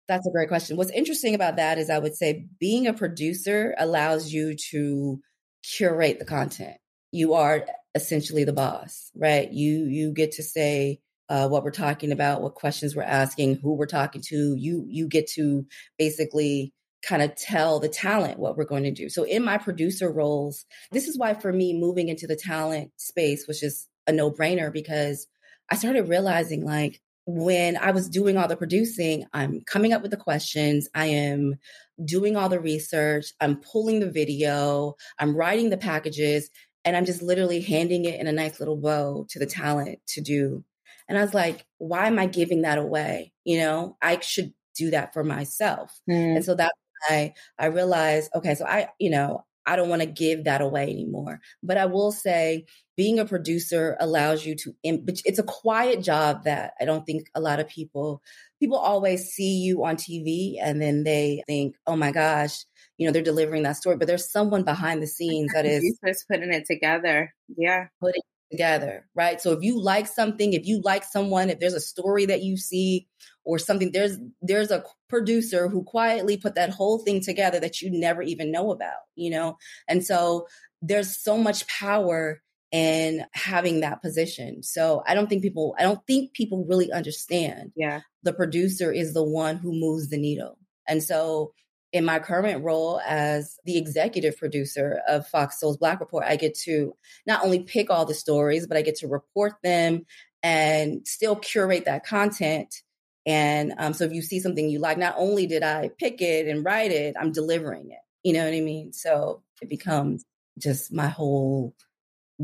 That's 0.07 0.27
a 0.27 0.31
great 0.31 0.47
question. 0.47 0.77
What's 0.77 0.91
interesting 0.91 1.35
about 1.35 1.57
that 1.57 1.77
is 1.77 1.89
I 1.89 1.99
would 1.99 2.15
say 2.15 2.47
being 2.59 2.87
a 2.87 2.93
producer 2.93 3.75
allows 3.77 4.33
you 4.33 4.55
to 4.71 5.21
curate 5.63 6.19
the 6.19 6.25
content. 6.25 6.77
You 7.11 7.33
are 7.35 7.65
essentially 7.95 8.43
the 8.43 8.53
boss, 8.53 9.11
right? 9.15 9.49
You 9.51 9.85
you 9.85 10.11
get 10.11 10.33
to 10.33 10.43
say 10.43 10.99
uh, 11.29 11.47
what 11.47 11.63
we're 11.63 11.71
talking 11.71 12.11
about, 12.11 12.41
what 12.41 12.55
questions 12.55 12.95
we're 12.95 13.03
asking, 13.03 13.57
who 13.57 13.75
we're 13.75 13.85
talking 13.85 14.21
to. 14.27 14.55
You 14.55 14.85
you 14.89 15.07
get 15.07 15.27
to 15.33 15.65
basically 15.97 16.73
kind 17.01 17.21
of 17.21 17.35
tell 17.35 17.79
the 17.79 17.89
talent 17.89 18.39
what 18.39 18.57
we're 18.57 18.65
going 18.65 18.83
to 18.83 18.91
do. 18.91 19.09
So 19.09 19.23
in 19.23 19.43
my 19.43 19.57
producer 19.57 20.11
roles, 20.11 20.65
this 20.91 21.07
is 21.07 21.17
why 21.17 21.33
for 21.33 21.51
me 21.51 21.77
moving 21.77 22.09
into 22.09 22.27
the 22.27 22.35
talent 22.35 22.91
space 22.97 23.47
was 23.47 23.59
just 23.59 23.87
a 24.07 24.11
no 24.11 24.31
brainer 24.31 24.71
because 24.71 25.27
I 25.69 25.75
started 25.75 26.09
realizing 26.09 26.65
like 26.65 27.01
when 27.25 27.77
I 27.77 27.91
was 27.91 28.09
doing 28.09 28.37
all 28.37 28.47
the 28.47 28.57
producing, 28.57 29.25
I'm 29.33 29.61
coming 29.61 29.93
up 29.93 30.01
with 30.01 30.11
the 30.11 30.17
questions, 30.17 30.89
I 30.93 31.07
am 31.07 31.55
doing 32.03 32.35
all 32.35 32.49
the 32.49 32.59
research, 32.59 33.27
I'm 33.39 33.57
pulling 33.57 33.99
the 33.99 34.11
video, 34.11 34.95
I'm 35.19 35.35
writing 35.35 35.69
the 35.69 35.77
packages, 35.77 36.49
and 36.83 36.97
I'm 36.97 37.05
just 37.05 37.21
literally 37.21 37.61
handing 37.61 38.05
it 38.05 38.19
in 38.19 38.27
a 38.27 38.31
nice 38.31 38.59
little 38.59 38.75
bow 38.75 39.25
to 39.29 39.39
the 39.39 39.45
talent 39.45 39.99
to 40.09 40.21
do. 40.21 40.63
And 41.07 41.17
I 41.17 41.21
was 41.21 41.33
like, 41.33 41.65
why 41.77 42.07
am 42.07 42.17
I 42.17 42.25
giving 42.25 42.63
that 42.63 42.77
away? 42.77 43.33
You 43.43 43.59
know, 43.59 43.97
I 44.01 44.19
should 44.19 44.53
do 44.75 44.91
that 44.91 45.13
for 45.13 45.23
myself. 45.23 45.99
Mm. 46.09 46.37
And 46.37 46.45
so 46.45 46.55
that 46.55 46.71
I 47.09 47.33
I 47.59 47.67
realized, 47.67 48.31
okay, 48.35 48.55
so 48.55 48.65
I, 48.65 48.89
you 48.99 49.09
know, 49.09 49.45
I 49.65 49.75
don't 49.75 49.89
want 49.89 50.01
to 50.01 50.07
give 50.07 50.45
that 50.45 50.61
away 50.61 50.83
anymore. 50.83 51.39
But 51.63 51.77
I 51.77 51.85
will 51.85 52.11
say, 52.11 52.65
being 52.97 53.19
a 53.19 53.25
producer 53.25 53.95
allows 53.99 54.45
you 54.45 54.55
to. 54.55 54.75
It's 54.83 55.39
a 55.39 55.43
quiet 55.43 56.01
job 56.03 56.43
that 56.45 56.73
I 56.79 56.85
don't 56.85 57.05
think 57.05 57.29
a 57.35 57.41
lot 57.41 57.59
of 57.59 57.67
people 57.67 58.21
people 58.59 58.77
always 58.77 59.29
see 59.29 59.57
you 59.59 59.83
on 59.83 59.97
TV 59.97 60.57
and 60.61 60.81
then 60.81 61.03
they 61.03 61.43
think, 61.47 61.75
oh 61.87 61.95
my 61.95 62.11
gosh, 62.11 62.65
you 62.97 63.07
know, 63.07 63.11
they're 63.11 63.23
delivering 63.23 63.63
that 63.63 63.77
story. 63.77 63.97
But 63.97 64.07
there's 64.07 64.31
someone 64.31 64.63
behind 64.63 65.01
the 65.01 65.07
scenes 65.07 65.51
that 65.53 65.65
is 65.65 65.99
putting 66.29 66.53
it 66.53 66.65
together. 66.65 67.33
Yeah, 67.57 67.87
putting 67.99 68.21
together, 68.51 69.07
right? 69.15 69.41
So 69.41 69.53
if 69.53 69.63
you 69.63 69.81
like 69.81 70.07
something, 70.07 70.53
if 70.53 70.65
you 70.65 70.81
like 70.83 71.03
someone, 71.03 71.49
if 71.49 71.59
there's 71.59 71.73
a 71.73 71.79
story 71.79 72.25
that 72.25 72.43
you 72.43 72.57
see 72.57 73.07
or 73.43 73.57
something, 73.57 73.91
there's 73.91 74.17
there's 74.41 74.71
a 74.71 74.83
producer 75.09 75.67
who 75.67 75.83
quietly 75.83 76.37
put 76.37 76.55
that 76.55 76.69
whole 76.69 76.99
thing 76.99 77.21
together 77.21 77.59
that 77.59 77.81
you 77.81 77.89
never 77.89 78.21
even 78.21 78.51
know 78.51 78.71
about, 78.71 79.01
you 79.15 79.31
know? 79.31 79.57
And 79.87 80.05
so 80.05 80.47
there's 80.81 81.17
so 81.17 81.37
much 81.37 81.65
power 81.67 82.41
in 82.71 83.25
having 83.33 83.81
that 83.81 84.01
position. 84.01 84.63
So 84.63 85.03
I 85.05 85.13
don't 85.13 85.27
think 85.27 85.41
people 85.41 85.75
I 85.79 85.83
don't 85.83 86.05
think 86.05 86.33
people 86.33 86.65
really 86.67 86.91
understand. 86.91 87.71
Yeah. 87.75 88.01
The 88.23 88.33
producer 88.33 88.91
is 88.91 89.13
the 89.13 89.23
one 89.23 89.57
who 89.57 89.73
moves 89.73 90.09
the 90.09 90.17
needle. 90.17 90.57
And 90.87 91.03
so 91.03 91.53
in 91.93 92.05
my 92.05 92.19
current 92.19 92.63
role 92.63 93.01
as 93.05 93.59
the 93.65 93.77
executive 93.77 94.37
producer 94.37 95.01
of 95.07 95.27
Fox 95.27 95.59
Soul's 95.59 95.77
Black 95.77 95.99
Report, 95.99 96.23
I 96.25 96.37
get 96.37 96.57
to 96.59 96.95
not 97.27 97.43
only 97.43 97.63
pick 97.63 97.89
all 97.89 98.05
the 98.05 98.13
stories, 98.13 98.65
but 98.65 98.77
I 98.77 98.81
get 98.81 98.97
to 98.97 99.07
report 99.07 99.53
them 99.63 100.05
and 100.41 101.05
still 101.05 101.35
curate 101.35 101.85
that 101.85 102.05
content. 102.05 102.81
And 103.25 103.73
um, 103.77 103.93
so 103.93 104.05
if 104.05 104.13
you 104.13 104.21
see 104.21 104.39
something 104.39 104.69
you 104.69 104.79
like, 104.79 104.97
not 104.97 105.15
only 105.17 105.45
did 105.45 105.63
I 105.63 105.89
pick 105.99 106.21
it 106.21 106.47
and 106.47 106.65
write 106.65 106.91
it, 106.91 107.15
I'm 107.19 107.31
delivering 107.31 107.91
it. 107.91 107.99
You 108.23 108.33
know 108.33 108.45
what 108.45 108.53
I 108.53 108.61
mean? 108.61 108.93
So 108.93 109.43
it 109.61 109.69
becomes 109.69 110.23
just 110.57 110.93
my 110.93 111.07
whole 111.07 111.75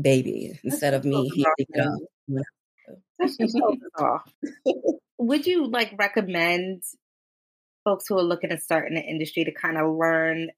baby 0.00 0.58
instead 0.62 0.94
of 0.94 1.04
me 1.04 1.30
handing 1.68 1.94
it 3.18 3.92
off. 3.98 4.32
Would 5.18 5.46
you 5.46 5.66
like 5.66 5.94
recommend 5.98 6.82
folks 7.88 8.06
who 8.06 8.18
are 8.18 8.22
looking 8.22 8.50
to 8.50 8.58
start 8.58 8.86
in 8.86 8.94
the 8.94 9.00
industry 9.00 9.44
to 9.44 9.50
kind 9.50 9.78
of 9.78 9.96
learn 9.96 10.50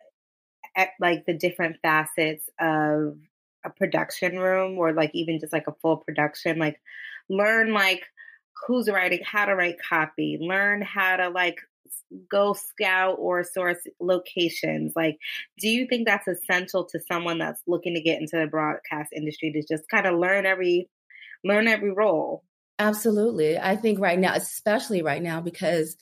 at, 0.76 0.88
like 0.98 1.24
the 1.26 1.32
different 1.32 1.76
facets 1.80 2.48
of 2.58 3.16
a 3.64 3.70
production 3.70 4.36
room 4.36 4.76
or 4.76 4.92
like 4.92 5.12
even 5.14 5.38
just 5.38 5.52
like 5.52 5.68
a 5.68 5.74
full 5.80 5.98
production 5.98 6.58
like 6.58 6.80
learn 7.28 7.72
like 7.72 8.02
who's 8.66 8.90
writing 8.90 9.20
how 9.22 9.44
to 9.44 9.54
write 9.54 9.76
copy 9.88 10.38
learn 10.40 10.82
how 10.82 11.16
to 11.16 11.28
like 11.28 11.58
go 12.28 12.52
scout 12.52 13.16
or 13.20 13.44
source 13.44 13.78
locations 14.00 14.92
like 14.96 15.16
do 15.58 15.68
you 15.68 15.86
think 15.86 16.08
that's 16.08 16.26
essential 16.26 16.84
to 16.84 16.98
someone 17.06 17.38
that's 17.38 17.62
looking 17.68 17.94
to 17.94 18.00
get 18.00 18.18
into 18.18 18.38
the 18.38 18.46
broadcast 18.46 19.12
industry 19.14 19.52
to 19.52 19.62
just 19.72 19.88
kind 19.88 20.06
of 20.06 20.18
learn 20.18 20.46
every 20.46 20.88
learn 21.44 21.68
every 21.68 21.92
role? 21.92 22.44
Absolutely. 22.78 23.58
I 23.58 23.76
think 23.76 24.00
right 24.00 24.18
now 24.18 24.34
especially 24.34 25.02
right 25.02 25.22
now 25.22 25.40
because 25.40 25.96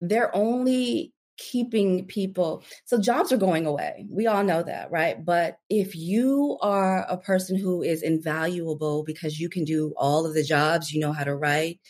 they're 0.00 0.34
only 0.34 1.12
keeping 1.38 2.06
people 2.06 2.62
so 2.86 2.98
jobs 2.98 3.30
are 3.30 3.36
going 3.36 3.66
away. 3.66 4.06
We 4.08 4.26
all 4.26 4.42
know 4.42 4.62
that 4.62 4.90
right? 4.90 5.22
But 5.22 5.58
if 5.68 5.94
you 5.94 6.58
are 6.62 7.04
a 7.08 7.18
person 7.18 7.58
who 7.58 7.82
is 7.82 8.02
invaluable 8.02 9.04
because 9.04 9.38
you 9.38 9.50
can 9.50 9.64
do 9.64 9.92
all 9.96 10.26
of 10.26 10.34
the 10.34 10.42
jobs 10.42 10.92
you 10.92 11.00
know 11.00 11.12
how 11.12 11.24
to 11.24 11.34
write 11.34 11.80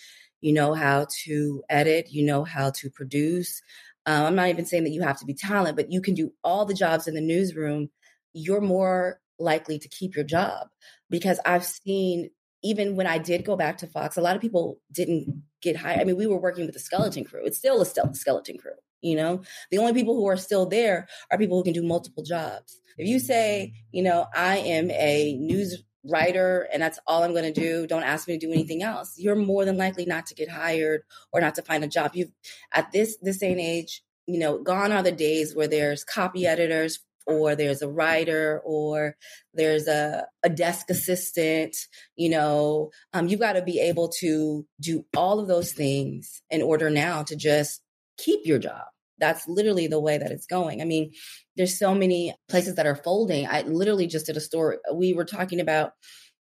you 0.41 0.53
know 0.53 0.75
how 0.75 1.07
to 1.25 1.63
edit 1.69 2.09
you 2.11 2.25
know 2.25 2.45
how 2.45 2.71
to 2.71 2.91
produce 2.91 3.63
um, 4.05 4.27
i'm 4.27 4.35
not 4.35 4.49
even 4.49 4.67
saying 4.67 4.85
that 4.85 4.91
you 4.91 5.03
have 5.03 5.19
to 5.19 5.25
be 5.25 5.33
talented, 5.35 5.77
but 5.77 5.91
you 5.91 6.03
can 6.03 6.15
do 6.15 6.33
all 6.45 6.67
the 6.67 6.75
jobs 6.75 7.09
in 7.09 7.15
the 7.15 7.21
newsroom 7.21 7.89
you're 8.33 8.61
more 8.61 9.19
likely 9.39 9.79
to 9.79 9.89
keep 9.89 10.15
your 10.15 10.25
job. 10.25 10.69
Because 11.09 11.41
i've 11.47 11.65
seen 11.65 12.31
even 12.63 12.97
when 12.97 13.07
I 13.07 13.19
did 13.19 13.45
go 13.45 13.57
back 13.57 13.79
to 13.79 13.87
Fox, 13.87 14.17
a 14.17 14.21
lot 14.21 14.35
of 14.35 14.43
people 14.43 14.81
didn't 14.91 15.43
get 15.67 15.77
hired. 15.77 16.01
I 16.01 16.05
mean, 16.05 16.17
we 16.17 16.27
were 16.27 16.41
working 16.41 16.65
with 16.65 16.75
the 16.75 16.81
skeleton 16.81 17.25
crew. 17.25 17.45
It's 17.45 17.59
still 17.59 17.83
a 17.83 17.87
skeleton 17.87 18.59
crew. 18.59 18.73
You 19.03 19.17
know, 19.17 19.43
the 19.71 19.79
only 19.79 19.93
people 19.93 20.17
who 20.17 20.27
are 20.27 20.37
still 20.37 20.67
there 20.67 21.07
are 21.31 21.39
people 21.39 21.59
who 21.59 21.65
can 21.65 21.75
do 21.75 21.83
multiple 21.83 22.23
jobs. 22.23 22.81
If 22.97 23.07
you 23.09 23.19
say, 23.19 23.75
you 23.93 24.03
know, 24.03 24.27
I 24.35 24.59
am 24.59 24.91
a 24.91 25.35
news 25.35 25.83
writer 26.09 26.69
and 26.73 26.81
that's 26.81 26.99
all 27.07 27.23
I'm 27.23 27.33
going 27.33 27.53
to 27.53 27.61
do, 27.61 27.87
don't 27.87 28.03
ask 28.03 28.27
me 28.27 28.39
to 28.39 28.47
do 28.47 28.53
anything 28.53 28.83
else. 28.83 29.15
You're 29.19 29.37
more 29.37 29.65
than 29.65 29.77
likely 29.77 30.07
not 30.07 30.27
to 30.27 30.35
get 30.35 30.49
hired 30.49 31.03
or 31.33 31.41
not 31.41 31.57
to 31.57 31.63
find 31.63 31.85
a 31.85 31.89
job. 31.89 32.13
You've 32.15 32.33
at 32.73 32.93
this 32.93 33.19
this 33.21 33.39
same 33.39 33.59
age, 33.59 34.03
you 34.27 34.39
know, 34.39 34.63
gone 34.63 34.93
are 34.93 35.03
the 35.03 35.13
days 35.13 35.55
where 35.55 35.69
there's 35.69 36.05
copy 36.05 36.47
editors 36.47 37.01
or 37.27 37.55
there's 37.55 37.83
a 37.83 37.89
writer 37.89 38.61
or 38.65 39.17
there's 39.55 39.87
a, 39.89 40.27
a 40.43 40.49
desk 40.49 40.91
assistant 40.91 41.77
you 42.17 42.29
know 42.29 42.91
um, 43.13 43.29
you've 43.29 43.41
got 43.41 43.55
to 43.55 43.63
be 43.63 43.81
able 43.81 44.09
to 44.09 44.67
do 44.81 45.05
all 45.17 45.41
of 45.41 45.49
those 45.49 45.73
things 45.73 46.43
in 46.51 46.63
order 46.63 46.91
now 46.91 47.23
to 47.23 47.37
just 47.37 47.83
keep 48.19 48.41
your 48.45 48.59
job 48.59 48.85
that's 49.19 49.49
literally 49.49 49.87
the 49.87 50.01
way 50.01 50.19
that 50.19 50.31
it's 50.31 50.47
going 50.47 50.81
i 50.81 50.85
mean 50.85 51.11
there's 51.57 51.79
so 51.79 51.95
many 51.95 52.35
places 52.49 52.75
that 52.77 52.87
are 52.87 52.97
folding 52.97 53.47
i 53.47 53.63
literally 53.63 54.07
just 54.07 54.27
did 54.27 54.37
a 54.37 54.41
story 54.41 54.77
we 54.95 55.13
were 55.13 55.25
talking 55.25 55.61
about 55.61 55.93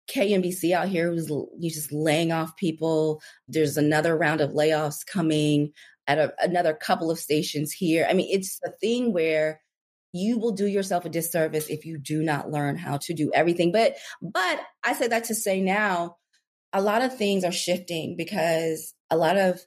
KMBC 0.09 0.73
out 0.73 0.89
here 0.89 1.11
who's 1.11 1.29
you 1.29 1.71
just 1.71 1.93
laying 1.93 2.33
off 2.33 2.57
people. 2.57 3.21
There's 3.47 3.77
another 3.77 4.17
round 4.17 4.41
of 4.41 4.53
layoffs 4.53 5.07
coming 5.07 5.73
at 6.07 6.19
a, 6.19 6.33
another 6.41 6.73
couple 6.73 7.11
of 7.11 7.19
stations 7.19 7.73
here. 7.73 8.07
I 8.09 8.15
mean, 8.15 8.29
it's 8.31 8.59
a 8.65 8.71
thing 8.71 9.13
where 9.13 9.61
you 10.13 10.39
will 10.39 10.53
do 10.53 10.67
yourself 10.67 11.05
a 11.05 11.09
disservice 11.09 11.69
if 11.69 11.85
you 11.85 11.99
do 11.99 12.23
not 12.23 12.51
learn 12.51 12.77
how 12.77 12.99
to 13.03 13.15
do 13.15 13.31
everything. 13.35 13.73
But 13.73 13.97
but 14.21 14.61
I 14.85 14.95
say 14.95 15.09
that 15.09 15.25
to 15.25 15.35
say 15.35 15.61
now 15.61 16.17
a 16.73 16.83
lot 16.83 17.03
of 17.03 17.17
things 17.17 17.45
are 17.45 17.53
shifting 17.53 18.17
because 18.17 18.95
a 19.11 19.17
lot 19.17 19.37
of 19.37 19.61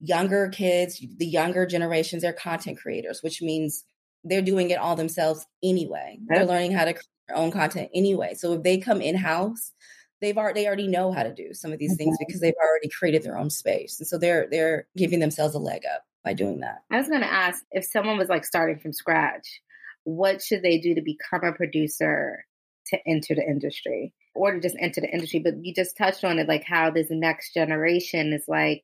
younger 0.00 0.48
kids, 0.48 1.04
the 1.16 1.26
younger 1.26 1.66
generations, 1.66 2.22
they're 2.22 2.32
content 2.32 2.78
creators, 2.78 3.22
which 3.22 3.42
means 3.42 3.84
they're 4.24 4.42
doing 4.42 4.70
it 4.70 4.78
all 4.78 4.96
themselves 4.96 5.46
anyway. 5.62 6.18
They're 6.26 6.46
learning 6.46 6.72
how 6.72 6.84
to 6.84 6.92
create 6.92 7.06
their 7.28 7.36
own 7.36 7.50
content 7.50 7.90
anyway. 7.94 8.34
So 8.34 8.54
if 8.54 8.62
they 8.62 8.78
come 8.78 9.00
in 9.00 9.16
house, 9.16 9.72
they've 10.20 10.36
already 10.36 10.60
they 10.60 10.66
already 10.66 10.88
know 10.88 11.12
how 11.12 11.22
to 11.22 11.32
do 11.32 11.54
some 11.54 11.72
of 11.72 11.78
these 11.78 11.96
things 11.96 12.16
mm-hmm. 12.16 12.24
because 12.26 12.40
they've 12.40 12.54
already 12.60 12.88
created 12.88 13.22
their 13.22 13.38
own 13.38 13.50
space. 13.50 13.98
And 14.00 14.06
so 14.06 14.18
they're 14.18 14.48
they're 14.50 14.86
giving 14.96 15.20
themselves 15.20 15.54
a 15.54 15.58
leg 15.58 15.82
up 15.92 16.02
by 16.24 16.32
doing 16.32 16.60
that. 16.60 16.82
I 16.90 16.98
was 16.98 17.08
going 17.08 17.20
to 17.20 17.32
ask 17.32 17.64
if 17.70 17.84
someone 17.84 18.18
was 18.18 18.28
like 18.28 18.44
starting 18.44 18.78
from 18.78 18.92
scratch, 18.92 19.60
what 20.08 20.40
should 20.40 20.62
they 20.62 20.78
do 20.78 20.94
to 20.94 21.02
become 21.02 21.44
a 21.44 21.52
producer 21.52 22.46
to 22.86 22.98
enter 23.06 23.34
the 23.34 23.42
industry 23.42 24.14
or 24.34 24.52
to 24.52 24.60
just 24.60 24.76
enter 24.80 25.02
the 25.02 25.12
industry? 25.12 25.38
But 25.38 25.62
you 25.62 25.74
just 25.74 25.98
touched 25.98 26.24
on 26.24 26.38
it, 26.38 26.48
like 26.48 26.64
how 26.64 26.90
this 26.90 27.08
next 27.10 27.52
generation 27.52 28.32
is 28.32 28.44
like, 28.48 28.82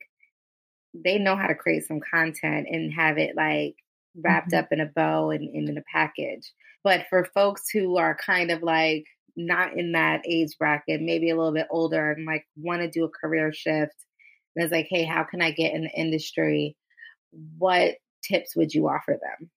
they 0.92 1.18
know 1.18 1.34
how 1.34 1.46
to 1.46 1.54
create 1.54 1.87
some 1.87 2.00
content 2.00 2.66
and 2.70 2.92
have 2.92 3.16
it 3.16 3.34
like 3.37 3.76
wrapped 4.22 4.50
mm-hmm. 4.50 4.58
up 4.58 4.68
in 4.70 4.80
a 4.80 4.87
bow 4.87 5.30
and, 5.30 5.48
and 5.48 5.66
in 5.70 5.78
a 5.78 5.82
package. 5.90 6.52
But 6.82 7.06
for 7.08 7.24
folks 7.24 7.70
who 7.70 7.96
are 7.96 8.14
kind 8.14 8.50
of 8.50 8.62
like 8.62 9.06
not 9.34 9.78
in 9.78 9.92
that 9.92 10.20
age 10.28 10.50
bracket, 10.58 11.00
maybe 11.00 11.30
a 11.30 11.37
little 11.37 11.54
bit 11.54 11.68
older 11.70 12.12
and 12.12 12.26
like 12.26 12.44
want 12.54 12.82
to 12.82 12.90
do 12.90 13.04
a 13.04 13.08
career 13.08 13.50
shift, 13.50 13.94
and 14.54 14.62
it's 14.62 14.72
like, 14.72 14.88
hey, 14.90 15.04
how 15.04 15.24
can 15.24 15.40
I 15.40 15.52
get 15.52 15.72
in 15.72 15.84
the 15.84 15.90
industry? 15.98 16.76
What 17.56 17.94
tips 18.22 18.54
would 18.54 18.74
you 18.74 18.88
offer 18.88 19.18
them? 19.20 19.50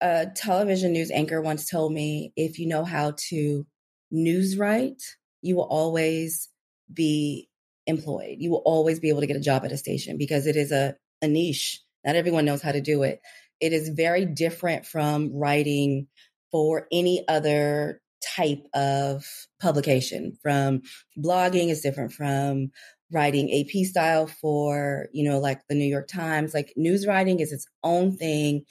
A 0.00 0.26
television 0.34 0.92
news 0.92 1.10
anchor 1.10 1.40
once 1.40 1.68
told 1.68 1.92
me 1.92 2.32
if 2.36 2.58
you 2.58 2.66
know 2.66 2.84
how 2.84 3.14
to 3.28 3.66
news 4.10 4.56
write, 4.56 5.02
you 5.42 5.56
will 5.56 5.68
always 5.68 6.48
be 6.92 7.48
employed. 7.86 8.36
You 8.38 8.50
will 8.50 8.62
always 8.64 9.00
be 9.00 9.08
able 9.08 9.20
to 9.20 9.26
get 9.26 9.36
a 9.36 9.40
job 9.40 9.64
at 9.64 9.72
a 9.72 9.76
station 9.76 10.18
because 10.18 10.46
it 10.46 10.56
is 10.56 10.72
a, 10.72 10.94
a 11.22 11.28
niche. 11.28 11.80
Not 12.04 12.16
everyone 12.16 12.44
knows 12.44 12.62
how 12.62 12.72
to 12.72 12.80
do 12.80 13.02
it. 13.02 13.20
It 13.60 13.72
is 13.72 13.88
very 13.88 14.24
different 14.24 14.86
from 14.86 15.34
writing 15.34 16.06
for 16.50 16.86
any 16.92 17.26
other 17.28 18.00
type 18.22 18.62
of 18.74 19.24
publication. 19.60 20.38
From 20.42 20.82
blogging 21.18 21.68
is 21.68 21.80
different 21.80 22.12
from 22.12 22.70
writing 23.10 23.50
AP 23.52 23.86
style 23.86 24.26
for, 24.26 25.08
you 25.12 25.28
know, 25.28 25.38
like 25.38 25.60
the 25.68 25.74
New 25.74 25.86
York 25.86 26.08
Times. 26.08 26.54
Like 26.54 26.72
news 26.76 27.06
writing 27.06 27.40
is 27.40 27.52
its 27.52 27.66
own 27.82 28.16
thing 28.16 28.64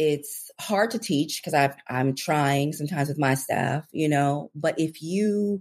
it's 0.00 0.50
hard 0.58 0.90
to 0.92 0.98
teach 0.98 1.42
because 1.42 1.72
I'm 1.86 2.14
trying 2.14 2.72
sometimes 2.72 3.08
with 3.08 3.18
my 3.18 3.34
staff, 3.34 3.86
you 3.92 4.08
know, 4.08 4.50
but 4.54 4.80
if 4.80 5.02
you 5.02 5.60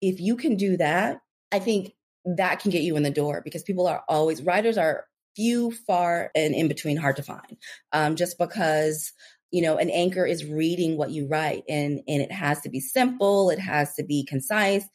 if 0.00 0.20
you 0.20 0.36
can 0.36 0.56
do 0.56 0.78
that, 0.78 1.20
I 1.52 1.58
think 1.58 1.92
that 2.24 2.60
can 2.60 2.70
get 2.70 2.82
you 2.82 2.96
in 2.96 3.02
the 3.02 3.10
door 3.10 3.42
because 3.44 3.62
people 3.62 3.86
are 3.86 4.02
always 4.08 4.42
writers 4.42 4.78
are 4.78 5.04
few, 5.36 5.70
far, 5.70 6.30
and 6.34 6.54
in 6.54 6.66
between 6.66 6.96
hard 6.96 7.16
to 7.16 7.22
find. 7.22 7.58
Um, 7.92 8.16
just 8.16 8.38
because 8.38 9.12
you 9.50 9.60
know 9.60 9.76
an 9.76 9.90
anchor 9.90 10.24
is 10.24 10.46
reading 10.46 10.96
what 10.96 11.10
you 11.10 11.28
write 11.28 11.64
and 11.68 12.00
and 12.08 12.22
it 12.22 12.32
has 12.32 12.62
to 12.62 12.70
be 12.70 12.80
simple, 12.80 13.50
it 13.50 13.58
has 13.58 13.94
to 13.96 14.02
be 14.02 14.24
concise, 14.24 14.88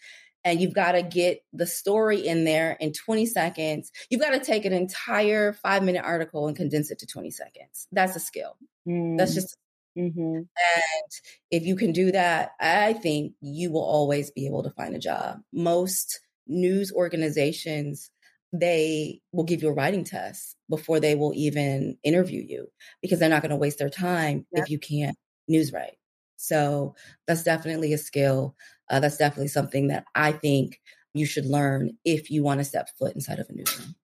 and 0.49 0.59
you've 0.59 0.73
got 0.73 0.93
to 0.93 1.03
get 1.03 1.43
the 1.53 1.67
story 1.67 2.25
in 2.25 2.43
there 2.43 2.75
in 2.79 2.91
20 2.91 3.27
seconds. 3.27 3.91
You've 4.09 4.21
got 4.21 4.31
to 4.31 4.39
take 4.39 4.65
an 4.65 4.73
entire 4.73 5.53
five 5.53 5.83
minute 5.83 6.03
article 6.03 6.47
and 6.47 6.57
condense 6.57 6.89
it 6.89 6.97
to 6.99 7.05
20 7.05 7.29
seconds. 7.29 7.87
That's 7.91 8.15
a 8.15 8.19
skill. 8.19 8.57
Mm. 8.87 9.15
That's 9.19 9.35
just, 9.35 9.55
mm-hmm. 9.95 10.19
and 10.19 10.47
if 11.51 11.63
you 11.63 11.75
can 11.75 11.91
do 11.91 12.11
that, 12.11 12.53
I 12.59 12.93
think 12.93 13.33
you 13.41 13.71
will 13.71 13.83
always 13.83 14.31
be 14.31 14.47
able 14.47 14.63
to 14.63 14.71
find 14.71 14.95
a 14.95 14.99
job. 14.99 15.39
Most 15.53 16.19
news 16.47 16.91
organizations, 16.91 18.09
they 18.51 19.21
will 19.31 19.43
give 19.43 19.61
you 19.61 19.69
a 19.69 19.73
writing 19.73 20.03
test 20.03 20.55
before 20.67 20.99
they 20.99 21.13
will 21.13 21.33
even 21.35 21.95
interview 22.03 22.43
you 22.43 22.69
because 23.03 23.19
they're 23.19 23.29
not 23.29 23.43
going 23.43 23.51
to 23.51 23.55
waste 23.55 23.77
their 23.77 23.91
time 23.91 24.47
yep. 24.51 24.63
if 24.63 24.71
you 24.71 24.79
can't 24.79 25.15
news 25.47 25.71
write. 25.71 25.98
So 26.39 26.95
that's 27.27 27.43
definitely 27.43 27.91
a 27.91 27.97
skill. 27.97 28.55
Uh, 28.89 29.01
that's 29.01 29.17
definitely 29.17 29.49
something 29.49 29.87
that 29.87 30.05
I 30.15 30.31
think 30.31 30.79
you 31.13 31.25
should 31.25 31.45
learn 31.45 31.97
if 32.05 32.31
you 32.31 32.43
want 32.43 32.61
to 32.61 32.63
step 32.63 32.87
foot 32.97 33.13
inside 33.13 33.39
of 33.39 33.49
a 33.49 33.53
newsroom. 33.53 33.95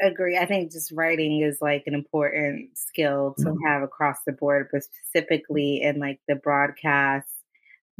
Agree. 0.00 0.36
I 0.36 0.44
think 0.44 0.70
just 0.70 0.92
writing 0.92 1.40
is 1.40 1.58
like 1.62 1.84
an 1.86 1.94
important 1.94 2.76
skill 2.76 3.34
to 3.38 3.44
mm-hmm. 3.46 3.66
have 3.66 3.82
across 3.82 4.18
the 4.26 4.32
board, 4.32 4.68
but 4.70 4.82
specifically 4.84 5.80
in 5.82 5.98
like 5.98 6.20
the 6.28 6.36
broadcast, 6.36 7.26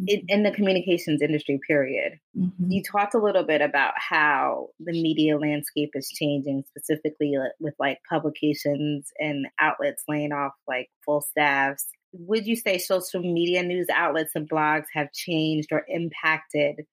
in, 0.07 0.19
mm-hmm. 0.19 0.27
in 0.29 0.43
the 0.43 0.53
communications 0.53 1.23
industry, 1.23 1.59
period. 1.67 2.21
Mm-hmm. 2.39 2.71
You 2.71 2.83
talked 2.83 3.15
a 3.15 3.23
little 3.23 3.43
bit 3.43 3.63
about 3.63 3.95
how 3.97 4.69
the 4.79 4.93
media 4.93 5.39
landscape 5.39 5.91
is 5.95 6.11
changing, 6.11 6.63
specifically 6.69 7.35
with 7.59 7.75
like 7.81 7.99
publications 8.09 9.11
and 9.19 9.47
outlets 9.59 10.05
laying 10.07 10.33
off 10.33 10.53
like 10.69 10.91
full 11.05 11.23
staffs 11.23 11.87
would 12.13 12.47
you 12.47 12.57
say 12.57 12.79
social 12.79 13.21
media 13.21 13.63
news 13.63 13.87
outlets 13.93 14.33
and 14.35 14.49
blogs 14.49 14.87
have 14.95 15.13
changed 15.13 15.69
or 15.73 15.85
impacted 15.89 16.87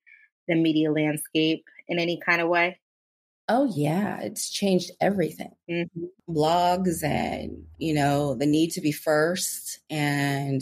the 0.47 0.55
media 0.55 0.91
landscape 0.91 1.63
in 1.87 1.99
any 1.99 2.19
kind 2.25 2.41
of 2.41 2.49
way? 2.49 2.79
Oh, 3.47 3.71
yeah, 3.75 4.21
it's 4.21 4.49
changed 4.49 4.91
everything. 4.99 5.51
Mm-hmm. 5.69 6.33
Blogs 6.33 7.03
and, 7.03 7.65
you 7.77 7.93
know, 7.93 8.33
the 8.33 8.47
need 8.47 8.71
to 8.71 8.81
be 8.81 8.91
first, 8.91 9.79
and 9.89 10.61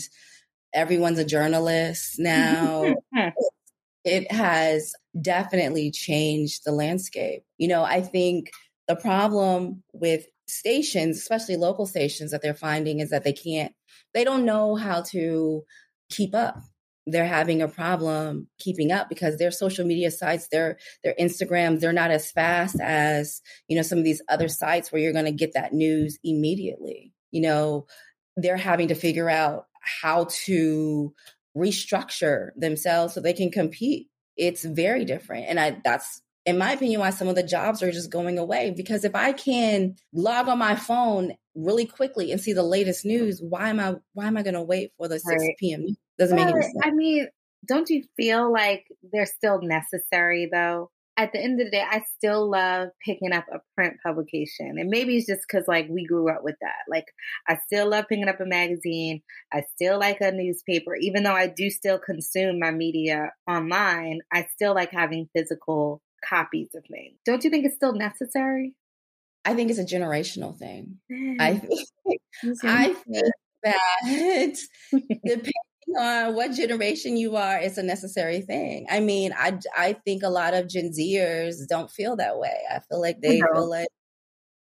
everyone's 0.74 1.20
a 1.20 1.26
journalist 1.26 2.16
now. 2.20 2.94
it 4.04 4.30
has 4.32 4.94
definitely 5.20 5.92
changed 5.92 6.64
the 6.66 6.74
landscape. 6.74 7.44
You 7.58 7.70
know, 7.70 7.84
I 7.84 8.02
think 8.02 8.52
the 8.90 8.98
problem 8.98 9.84
with 9.94 10.26
stations, 10.48 11.18
especially 11.18 11.56
local 11.56 11.86
stations, 11.86 12.32
that 12.32 12.42
they're 12.42 12.54
finding 12.54 13.00
is 13.00 13.12
that 13.12 13.24
they 13.24 13.34
can't 13.34 13.74
they 14.14 14.24
don't 14.24 14.46
know 14.46 14.76
how 14.76 15.02
to 15.12 15.64
keep 16.10 16.36
up. 16.36 16.58
They're 17.06 17.26
having 17.26 17.62
a 17.62 17.68
problem 17.68 18.48
keeping 18.60 18.92
up 18.92 19.10
because 19.10 19.38
their 19.38 19.52
social 19.52 19.86
media 19.86 20.10
sites 20.10 20.48
their 20.48 20.78
their 21.04 21.14
instagrams 21.20 21.82
they're 21.82 21.92
not 21.92 22.12
as 22.12 22.32
fast 22.32 22.80
as 22.80 23.42
you 23.68 23.76
know 23.76 23.82
some 23.82 23.98
of 23.98 24.06
these 24.06 24.22
other 24.30 24.48
sites 24.48 24.90
where 24.90 25.02
you're 25.02 25.12
going 25.12 25.26
to 25.26 25.32
get 25.32 25.54
that 25.54 25.74
news 25.74 26.18
immediately. 26.24 27.14
You 27.32 27.42
know 27.42 27.88
they're 28.38 28.58
having 28.58 28.88
to 28.88 28.96
figure 28.96 29.30
out 29.30 29.66
how 29.82 30.28
to 30.46 31.14
restructure 31.56 32.50
themselves 32.56 33.14
so 33.14 33.22
they 33.22 33.34
can 33.34 33.52
compete. 33.52 34.08
It's 34.36 34.64
very 34.64 35.06
different 35.06 35.46
and 35.50 35.60
i 35.60 35.78
that's 35.84 36.23
in 36.46 36.58
my 36.58 36.74
opinion, 36.74 37.00
why 37.00 37.10
some 37.10 37.28
of 37.28 37.36
the 37.36 37.44
jobs 37.44 37.82
are 37.82 37.92
just 37.92 38.12
going 38.12 38.38
away. 38.38 38.74
Because 38.76 39.06
if 39.06 39.16
I 39.16 39.32
can 39.32 39.96
log 40.14 40.48
on 40.48 40.58
my 40.58 40.76
phone 40.76 41.34
really 41.56 41.86
quickly 41.86 42.32
and 42.32 42.42
see 42.42 42.54
the 42.54 42.64
latest 42.64 43.06
news, 43.06 43.42
why 43.42 43.70
am 43.70 43.80
I 43.80 43.96
why 44.14 44.28
am 44.28 44.38
I 44.38 44.44
going 44.44 44.56
to 44.56 44.62
wait 44.62 44.92
for 44.98 45.08
the 45.08 45.20
six 45.20 45.44
p.m. 45.58 45.96
Doesn't 46.20 46.36
make 46.36 46.48
any 46.48 46.62
sense. 46.62 46.76
I 46.84 46.92
mean, 46.92 47.28
don't 47.68 47.90
you 47.90 48.04
feel 48.18 48.52
like 48.52 48.86
they're 49.12 49.26
still 49.26 49.62
necessary 49.62 50.50
though? 50.52 50.90
At 51.16 51.32
the 51.32 51.40
end 51.40 51.62
of 51.62 51.68
the 51.68 51.72
day, 51.72 51.86
I 51.88 52.02
still 52.18 52.50
love 52.50 52.90
picking 53.06 53.34
up 53.34 53.46
a 53.54 53.60
print 53.76 53.98
publication. 54.04 54.80
And 54.80 54.90
maybe 54.90 55.16
it's 55.16 55.28
just 55.28 55.42
because 55.48 55.68
like 55.68 55.88
we 55.88 56.08
grew 56.08 56.28
up 56.28 56.44
with 56.44 56.56
that. 56.62 56.90
Like 56.90 57.06
I 57.48 57.60
still 57.68 57.88
love 57.88 58.06
picking 58.10 58.28
up 58.28 58.40
a 58.42 58.46
magazine. 58.46 59.22
I 59.54 59.62
still 59.76 60.00
like 60.00 60.22
a 60.22 60.32
newspaper, 60.32 60.96
even 60.96 61.22
though 61.22 61.36
I 61.36 61.48
do 61.48 61.70
still 61.70 62.00
consume 62.00 62.60
my 62.60 62.72
media 62.72 63.32
online. 63.48 64.22
I 64.34 64.48
still 64.56 64.74
like 64.74 64.92
having 64.92 65.30
physical 65.36 66.02
copies 66.28 66.70
of 66.76 66.84
things. 66.86 67.18
Don't 67.26 67.44
you 67.44 67.50
think 67.50 67.66
it's 67.66 67.76
still 67.76 67.94
necessary? 67.94 68.74
I 69.46 69.54
think 69.54 69.70
it's 69.70 69.80
a 69.80 69.84
generational 69.84 70.58
thing. 70.58 71.00
I 71.40 71.56
think, 71.56 71.88
I 72.64 72.94
think 72.94 73.34
that 73.64 74.58
depending 75.26 75.54
on 76.00 76.36
what 76.36 76.54
generation 76.54 77.18
you 77.18 77.36
are, 77.36 77.58
it's 77.58 77.78
a 77.78 77.84
necessary 77.84 78.42
thing. 78.42 78.88
I 78.90 79.00
mean, 79.00 79.34
I 79.38 79.60
I 79.78 79.94
think 79.94 80.24
a 80.24 80.30
lot 80.30 80.54
of 80.54 80.70
Gen 80.70 80.92
Zers 80.98 81.56
don't 81.68 81.92
feel 81.92 82.16
that 82.18 82.40
way. 82.40 82.58
I 82.70 82.80
feel 82.80 83.02
like 83.02 83.20
they 83.22 83.40
no. 83.40 83.48
feel 83.54 83.70
like, 83.70 83.90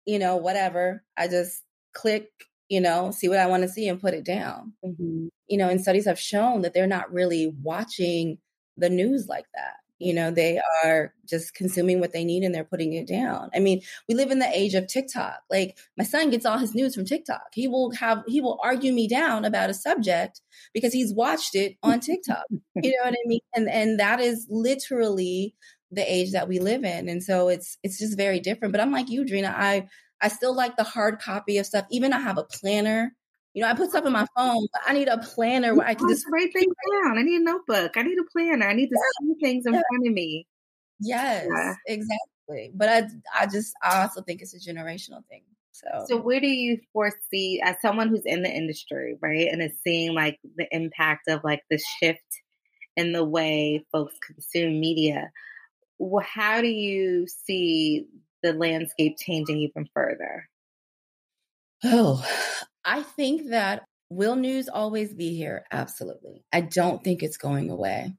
you 0.05 0.19
know, 0.19 0.37
whatever. 0.37 1.03
I 1.15 1.27
just 1.27 1.61
click, 1.93 2.29
you 2.69 2.81
know, 2.81 3.11
see 3.11 3.29
what 3.29 3.39
I 3.39 3.47
want 3.47 3.63
to 3.63 3.69
see 3.69 3.87
and 3.87 4.01
put 4.01 4.13
it 4.13 4.25
down. 4.25 4.73
Mm-hmm. 4.83 5.27
You 5.47 5.57
know, 5.57 5.69
and 5.69 5.81
studies 5.81 6.05
have 6.05 6.19
shown 6.19 6.61
that 6.61 6.73
they're 6.73 6.87
not 6.87 7.13
really 7.13 7.53
watching 7.61 8.39
the 8.77 8.89
news 8.89 9.27
like 9.27 9.45
that. 9.53 9.75
You 9.99 10.13
know, 10.13 10.29
they 10.29 10.59
are 10.83 11.13
just 11.25 11.53
consuming 11.53 12.01
what 12.01 12.11
they 12.11 12.25
need 12.25 12.43
and 12.43 12.53
they're 12.53 12.65
putting 12.65 12.93
it 12.93 13.07
down. 13.07 13.49
I 13.55 13.59
mean, 13.59 13.81
we 14.09 14.15
live 14.15 14.29
in 14.29 14.39
the 14.39 14.49
age 14.53 14.73
of 14.75 14.87
TikTok. 14.87 15.39
Like 15.49 15.77
my 15.97 16.03
son 16.03 16.29
gets 16.29 16.45
all 16.45 16.57
his 16.57 16.75
news 16.75 16.95
from 16.95 17.05
TikTok. 17.05 17.47
He 17.53 17.67
will 17.67 17.91
have 17.91 18.23
he 18.27 18.41
will 18.41 18.59
argue 18.61 18.91
me 18.91 19.07
down 19.07 19.45
about 19.45 19.69
a 19.69 19.73
subject 19.73 20.41
because 20.73 20.91
he's 20.91 21.13
watched 21.13 21.55
it 21.55 21.77
on 21.81 21.99
TikTok. 22.01 22.43
you 22.49 22.91
know 22.91 23.05
what 23.05 23.13
I 23.13 23.27
mean? 23.27 23.39
And 23.55 23.69
and 23.69 23.99
that 23.99 24.19
is 24.19 24.47
literally 24.49 25.55
the 25.91 26.01
age 26.01 26.33
that 26.33 26.47
we 26.47 26.59
live 26.59 26.83
in. 26.83 27.07
And 27.07 27.23
so 27.23 27.47
it's 27.47 27.77
it's 27.83 27.97
just 27.97 28.17
very 28.17 28.39
different. 28.39 28.73
But 28.73 28.81
I'm 28.81 28.91
like 28.91 29.09
you, 29.09 29.23
Dreena. 29.23 29.53
I 29.55 29.87
I 30.21 30.27
still 30.27 30.55
like 30.55 30.75
the 30.75 30.83
hard 30.83 31.19
copy 31.19 31.57
of 31.57 31.65
stuff. 31.65 31.85
Even 31.89 32.13
I 32.13 32.19
have 32.19 32.37
a 32.37 32.43
planner 32.43 33.15
you 33.55 33.61
know, 33.61 33.69
I 33.69 33.73
put 33.73 33.89
stuff 33.89 34.05
in 34.05 34.11
my 34.11 34.27
oh. 34.35 34.43
phone, 34.53 34.67
but 34.73 34.81
I 34.85 34.93
need 34.93 35.07
a 35.07 35.17
planner 35.17 35.73
where 35.73 35.87
I 35.87 35.95
can 35.95 36.09
just 36.09 36.25
write 36.29 36.51
things 36.51 36.75
down. 36.91 37.17
I 37.17 37.21
need 37.21 37.39
a 37.39 37.43
notebook. 37.43 37.93
I 37.95 38.03
need 38.03 38.17
a 38.19 38.29
planner. 38.29 38.67
I 38.67 38.73
need 38.73 38.89
to 38.89 38.97
yeah. 38.97 39.27
see 39.27 39.39
things 39.41 39.65
in 39.65 39.73
yeah. 39.73 39.81
front 39.89 40.07
of 40.07 40.13
me. 40.13 40.45
Yes, 40.99 41.47
yeah. 41.49 41.73
exactly. 41.87 42.71
But 42.75 42.89
I, 42.89 43.07
I 43.33 43.45
just, 43.47 43.73
I 43.81 44.01
also 44.01 44.21
think 44.21 44.41
it's 44.41 44.53
a 44.53 44.59
generational 44.59 45.25
thing. 45.29 45.43
So, 45.71 46.05
so 46.05 46.17
where 46.17 46.41
do 46.41 46.47
you 46.47 46.79
foresee 46.91 47.61
as 47.63 47.77
someone 47.81 48.09
who's 48.09 48.25
in 48.25 48.43
the 48.43 48.49
industry, 48.49 49.17
right, 49.21 49.47
and 49.49 49.61
is 49.61 49.71
seeing 49.83 50.13
like 50.13 50.37
the 50.57 50.67
impact 50.71 51.29
of 51.29 51.43
like 51.45 51.63
the 51.69 51.79
shift 51.99 52.19
in 52.97 53.13
the 53.13 53.23
way 53.23 53.85
folks 53.89 54.15
consume 54.25 54.81
media? 54.81 55.31
Well, 55.97 56.25
how 56.25 56.59
do 56.59 56.67
you 56.67 57.25
see 57.27 58.05
the 58.43 58.51
landscape 58.51 59.15
changing 59.17 59.59
even 59.59 59.87
further? 59.93 60.49
Oh, 61.83 62.25
I 62.83 63.03
think 63.03 63.49
that 63.49 63.83
will 64.09 64.35
news 64.35 64.69
always 64.69 65.13
be 65.13 65.35
here? 65.35 65.65
Absolutely. 65.71 66.45
I 66.53 66.61
don't 66.61 67.03
think 67.03 67.23
it's 67.23 67.37
going 67.37 67.69
away. 67.69 68.13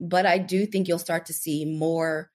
But 0.00 0.26
I 0.26 0.38
do 0.38 0.66
think 0.66 0.88
you'll 0.88 0.98
start 0.98 1.26
to 1.26 1.32
see 1.32 1.64
more 1.64 2.30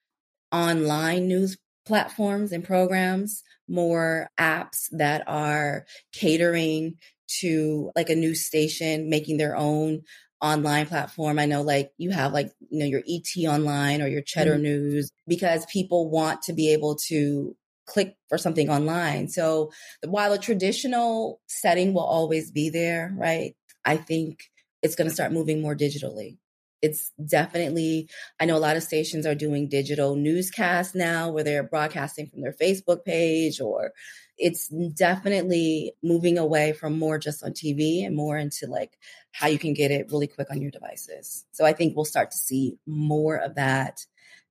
online 0.52 1.28
news 1.28 1.58
platforms 1.86 2.52
and 2.52 2.64
programs, 2.64 3.42
more 3.68 4.28
apps 4.38 4.88
that 4.92 5.24
are 5.26 5.84
catering 6.12 6.94
to 7.40 7.90
like 7.94 8.08
a 8.08 8.14
news 8.14 8.46
station, 8.46 9.10
making 9.10 9.36
their 9.36 9.56
own 9.56 10.02
online 10.40 10.86
platform. 10.86 11.38
I 11.38 11.46
know 11.46 11.62
like 11.62 11.90
you 11.98 12.10
have 12.10 12.32
like, 12.32 12.50
you 12.70 12.78
know, 12.78 12.86
your 12.86 13.02
ET 13.08 13.28
online 13.46 14.00
or 14.00 14.06
your 14.06 14.22
Cheddar 14.22 14.54
mm-hmm. 14.54 14.62
News 14.62 15.10
because 15.26 15.66
people 15.66 16.10
want 16.10 16.42
to 16.42 16.52
be 16.52 16.72
able 16.72 16.96
to 17.08 17.56
click 17.88 18.16
for 18.28 18.38
something 18.38 18.68
online. 18.68 19.28
So 19.28 19.72
while 20.06 20.32
a 20.32 20.38
traditional 20.38 21.40
setting 21.46 21.94
will 21.94 22.04
always 22.04 22.50
be 22.50 22.68
there, 22.70 23.12
right? 23.16 23.56
I 23.84 23.96
think 23.96 24.50
it's 24.82 24.94
going 24.94 25.08
to 25.08 25.14
start 25.14 25.32
moving 25.32 25.62
more 25.62 25.74
digitally. 25.74 26.36
It's 26.80 27.10
definitely, 27.24 28.08
I 28.38 28.44
know 28.44 28.56
a 28.56 28.60
lot 28.60 28.76
of 28.76 28.84
stations 28.84 29.26
are 29.26 29.34
doing 29.34 29.68
digital 29.68 30.14
newscasts 30.14 30.94
now 30.94 31.30
where 31.30 31.42
they're 31.42 31.64
broadcasting 31.64 32.28
from 32.28 32.42
their 32.42 32.52
Facebook 32.52 33.04
page, 33.04 33.60
or 33.60 33.92
it's 34.36 34.68
definitely 34.68 35.94
moving 36.02 36.38
away 36.38 36.72
from 36.72 36.96
more 36.96 37.18
just 37.18 37.42
on 37.42 37.52
TV 37.52 38.04
and 38.04 38.14
more 38.14 38.38
into 38.38 38.68
like 38.68 38.96
how 39.32 39.48
you 39.48 39.58
can 39.58 39.74
get 39.74 39.90
it 39.90 40.12
really 40.12 40.28
quick 40.28 40.48
on 40.50 40.62
your 40.62 40.70
devices. 40.70 41.44
So 41.50 41.64
I 41.64 41.72
think 41.72 41.96
we'll 41.96 42.04
start 42.04 42.30
to 42.30 42.38
see 42.38 42.78
more 42.86 43.36
of 43.36 43.56
that 43.56 44.06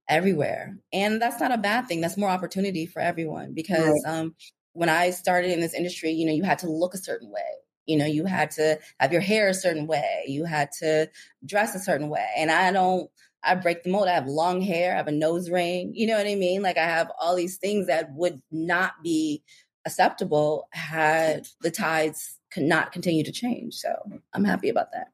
everywhere. 0.10 0.78
And 0.94 1.22
that's 1.22 1.40
not 1.40 1.52
a 1.52 1.58
bad 1.58 1.88
thing. 1.88 2.02
That's 2.02 2.18
more 2.18 2.30
opportunity 2.30 2.86
for 2.86 3.02
everyone 3.02 3.54
because 3.54 4.02
right. 4.06 4.20
um, 4.20 4.36
when 4.74 4.90
I 4.90 5.12
started 5.12 5.52
in 5.52 5.60
this 5.60 5.74
industry, 5.74 6.12
you 6.12 6.26
know, 6.26 6.34
you 6.34 6.44
had 6.44 6.60
to 6.60 6.70
look 6.70 6.94
a 6.94 7.00
certain 7.00 7.32
way. 7.32 7.42
You 7.86 7.98
know, 7.98 8.06
you 8.06 8.26
had 8.26 8.52
to 8.52 8.80
have 9.00 9.12
your 9.12 9.22
hair 9.22 9.48
a 9.48 9.54
certain 9.54 9.88
way. 9.88 10.24
You 10.28 10.44
had 10.44 10.70
to 10.80 11.10
dress 11.46 11.74
a 11.74 11.80
certain 11.80 12.10
way. 12.10 12.28
And 12.38 12.52
I 12.52 12.72
don't, 12.72 13.10
I 13.44 13.56
break 13.56 13.84
the 13.84 13.90
mold. 13.90 14.08
I 14.08 14.14
have 14.14 14.28
long 14.28 14.62
hair. 14.62 14.94
I 14.94 14.98
have 14.98 15.08
a 15.08 15.12
nose 15.12 15.50
ring. 15.50 15.94
You 15.96 16.08
know 16.08 16.18
what 16.18 16.28
I 16.28 16.36
mean? 16.36 16.62
Like 16.62 16.78
I 16.78 16.84
have 16.84 17.10
all 17.20 17.36
these 17.36 17.58
things 17.58 17.88
that 17.88 18.12
would 18.12 18.42
not 18.52 18.94
be 19.04 19.42
acceptable 19.86 20.68
had 20.72 21.48
the 21.62 21.72
tides 21.72 22.38
could 22.52 22.64
not 22.64 22.92
continue 22.92 23.24
to 23.24 23.32
change. 23.32 23.76
So 23.76 23.90
I'm 24.34 24.44
happy 24.44 24.70
about 24.70 24.92
that. 24.92 25.08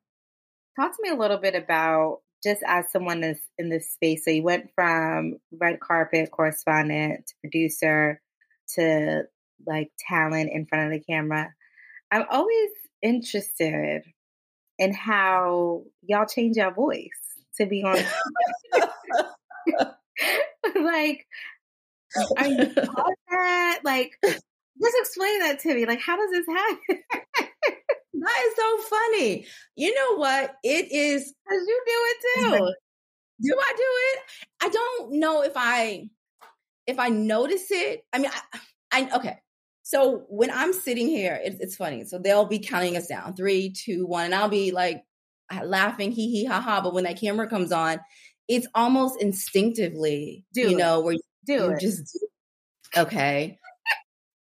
Talk 0.76 0.96
to 0.96 1.04
me 1.04 1.10
a 1.10 1.16
little 1.16 1.38
bit 1.38 1.54
about 1.54 2.22
just 2.44 2.62
as 2.66 2.92
someone 2.92 3.24
is 3.24 3.40
in 3.58 3.70
this 3.70 3.92
space, 3.92 4.26
so 4.26 4.32
you 4.32 4.44
went 4.44 4.70
from 4.76 5.36
red 5.60 5.80
carpet 5.80 6.32
correspondent 6.32 7.28
to 7.28 7.34
producer 7.42 8.22
to 8.76 9.24
like 9.66 9.92
talent 10.08 10.52
in 10.52 10.66
front 10.66 10.86
of 10.86 10.92
the 10.92 11.04
camera. 11.04 11.54
I'm 12.12 12.26
always 12.30 12.70
interested 13.02 14.04
in 14.78 14.94
how 14.94 15.84
y'all 16.02 16.26
change 16.26 16.58
your 16.58 16.74
voice 16.74 17.10
to 17.58 17.66
be 17.66 17.84
on. 17.84 17.98
like, 20.84 21.26
are 22.38 22.48
you 22.48 22.66
that? 23.30 23.80
Like, 23.84 24.12
just 24.24 24.44
explain 24.82 25.40
that 25.40 25.60
to 25.60 25.74
me. 25.74 25.86
Like, 25.86 26.02
how 26.02 26.18
does 26.18 26.32
this 26.32 26.48
happen? 26.48 27.04
That 28.24 28.44
is 28.48 28.56
so 28.56 28.78
funny. 28.90 29.46
You 29.76 29.94
know 29.94 30.18
what? 30.18 30.56
It 30.64 30.92
is 30.92 31.24
because 31.24 31.68
you 31.68 31.82
do 31.86 31.92
it 31.94 32.18
too. 32.22 32.74
Do 33.42 33.58
I 33.60 33.74
do 33.76 33.84
it? 33.84 34.20
I 34.62 34.70
don't 34.70 35.20
know 35.20 35.44
if 35.44 35.54
I 35.56 36.10
if 36.88 37.00
I 37.00 37.10
notice 37.10 37.70
it. 37.70 38.06
I 38.14 38.20
mean, 38.20 38.32
I, 38.54 38.60
I 38.92 39.16
okay. 39.18 39.40
So 39.82 40.24
when 40.30 40.52
I'm 40.52 40.72
sitting 40.72 41.08
here, 41.08 41.38
it, 41.44 41.58
it's 41.60 41.76
funny. 41.76 42.06
So 42.06 42.18
they'll 42.18 42.46
be 42.46 42.60
counting 42.60 42.96
us 42.96 43.08
down 43.08 43.36
three, 43.36 43.72
two, 43.72 44.06
one, 44.06 44.26
and 44.26 44.36
I'll 44.36 44.48
be 44.48 44.72
like 44.72 45.04
laughing, 45.62 46.14
hee 46.14 46.32
hee 46.32 46.46
ha 46.46 46.62
ha. 46.62 46.80
But 46.80 46.94
when 46.94 47.04
that 47.04 47.20
camera 47.20 47.50
comes 47.50 47.74
on, 47.74 48.00
it's 48.48 48.68
almost 48.74 49.22
instinctively, 49.22 50.46
do 50.54 50.62
you 50.62 50.70
it. 50.70 50.78
know, 50.78 51.02
where 51.02 51.14
you 51.16 51.22
do 51.46 51.54
you 51.54 51.72
it. 51.72 51.80
just 51.82 52.18
okay. 52.96 53.58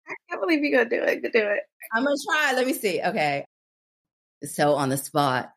I 0.07 0.13
can't 0.29 0.41
believe 0.41 0.63
you're 0.63 0.85
gonna 0.85 0.89
do 0.89 1.03
it. 1.03 1.21
Do 1.21 1.29
it. 1.33 1.63
I'm 1.93 2.05
gonna 2.05 2.15
try. 2.25 2.53
Let 2.53 2.65
me 2.65 2.73
see. 2.73 3.01
Okay 3.01 3.45
so 4.43 4.73
on 4.73 4.89
the 4.89 4.97
spot. 4.97 5.51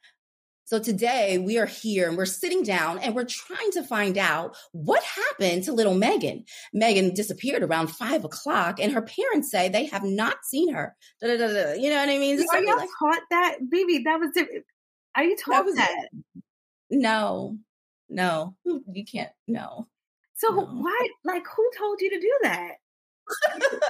So 0.65 0.81
today 0.81 1.39
we 1.39 1.59
are 1.59 1.67
here 1.67 2.09
and 2.09 2.17
we're 2.17 2.27
sitting 2.27 2.65
down 2.65 2.99
and 2.99 3.15
we're 3.15 3.25
trying 3.25 3.71
to 3.73 3.85
find 3.85 4.19
out 4.19 4.57
what 4.73 5.01
happened 5.05 5.63
to 5.65 5.73
little 5.73 5.95
Megan. 5.95 6.45
Megan 6.73 7.15
disappeared 7.15 7.63
around 7.63 7.87
five 7.87 8.25
o'clock 8.25 8.81
and 8.81 8.93
her 8.93 9.03
parents 9.03 9.49
say 9.49 9.69
they 9.69 9.87
have 9.87 10.03
not 10.03 10.39
seen 10.45 10.75
her. 10.75 10.97
Da, 11.21 11.37
da, 11.37 11.47
da, 11.47 11.75
you 11.75 11.89
know 11.89 11.99
what 11.99 12.09
I 12.09 12.19
mean? 12.19 12.45
Are 12.51 12.59
you 12.61 12.77
like, 12.77 12.89
taught 12.99 13.23
that? 13.31 13.59
Baby, 13.71 14.03
that 14.07 14.19
was 14.19 14.33
different. 14.35 14.65
Are 15.15 15.23
you 15.23 15.37
taught 15.37 15.67
that? 15.67 15.75
that? 15.77 16.43
No, 16.91 17.57
no, 18.09 18.57
you 18.65 19.05
can't. 19.05 19.31
No. 19.47 19.87
So 20.35 20.49
no. 20.49 20.65
why, 20.65 21.09
like, 21.25 21.45
who 21.57 21.71
told 21.79 22.01
you 22.01 22.11
to 22.11 22.21
do 22.21 22.39
that? 22.43 22.73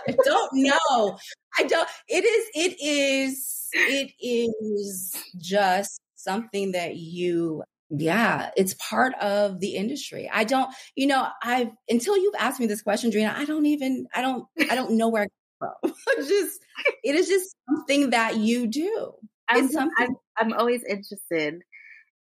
I 0.09 0.17
don't 0.25 0.51
know. 0.55 1.19
I 1.59 1.65
don't. 1.65 1.89
It 2.09 2.25
is. 2.25 2.47
It 2.55 2.77
is. 2.81 3.69
It 3.73 4.13
is 4.21 5.15
just 5.39 6.01
something 6.15 6.73
that 6.73 6.97
you. 6.97 7.63
Yeah, 7.89 8.51
it's 8.57 8.75
part 8.75 9.15
of 9.21 9.61
the 9.61 9.77
industry. 9.77 10.29
I 10.33 10.45
don't. 10.45 10.75
You 10.95 11.07
know, 11.07 11.29
I've 11.43 11.71
until 11.89 12.17
you've 12.17 12.35
asked 12.39 12.61
me 12.61 12.67
this 12.67 12.83
question, 12.83 13.11
Dreena. 13.11 13.35
I 13.35 13.45
don't 13.45 13.67
even. 13.67 14.07
I 14.15 14.23
don't. 14.23 14.47
I 14.71 14.75
don't 14.75 14.93
know 14.93 15.09
where 15.09 15.25
I 15.25 15.29
from. 15.59 15.95
just. 16.17 16.61
It 17.05 17.15
is 17.15 17.29
just 17.29 17.55
something 17.69 18.11
that 18.11 18.37
you 18.37 18.67
do. 18.67 19.13
I'm. 19.49 19.69
I'm, 19.99 20.17
I'm 20.39 20.53
always 20.55 20.83
interested 20.85 21.61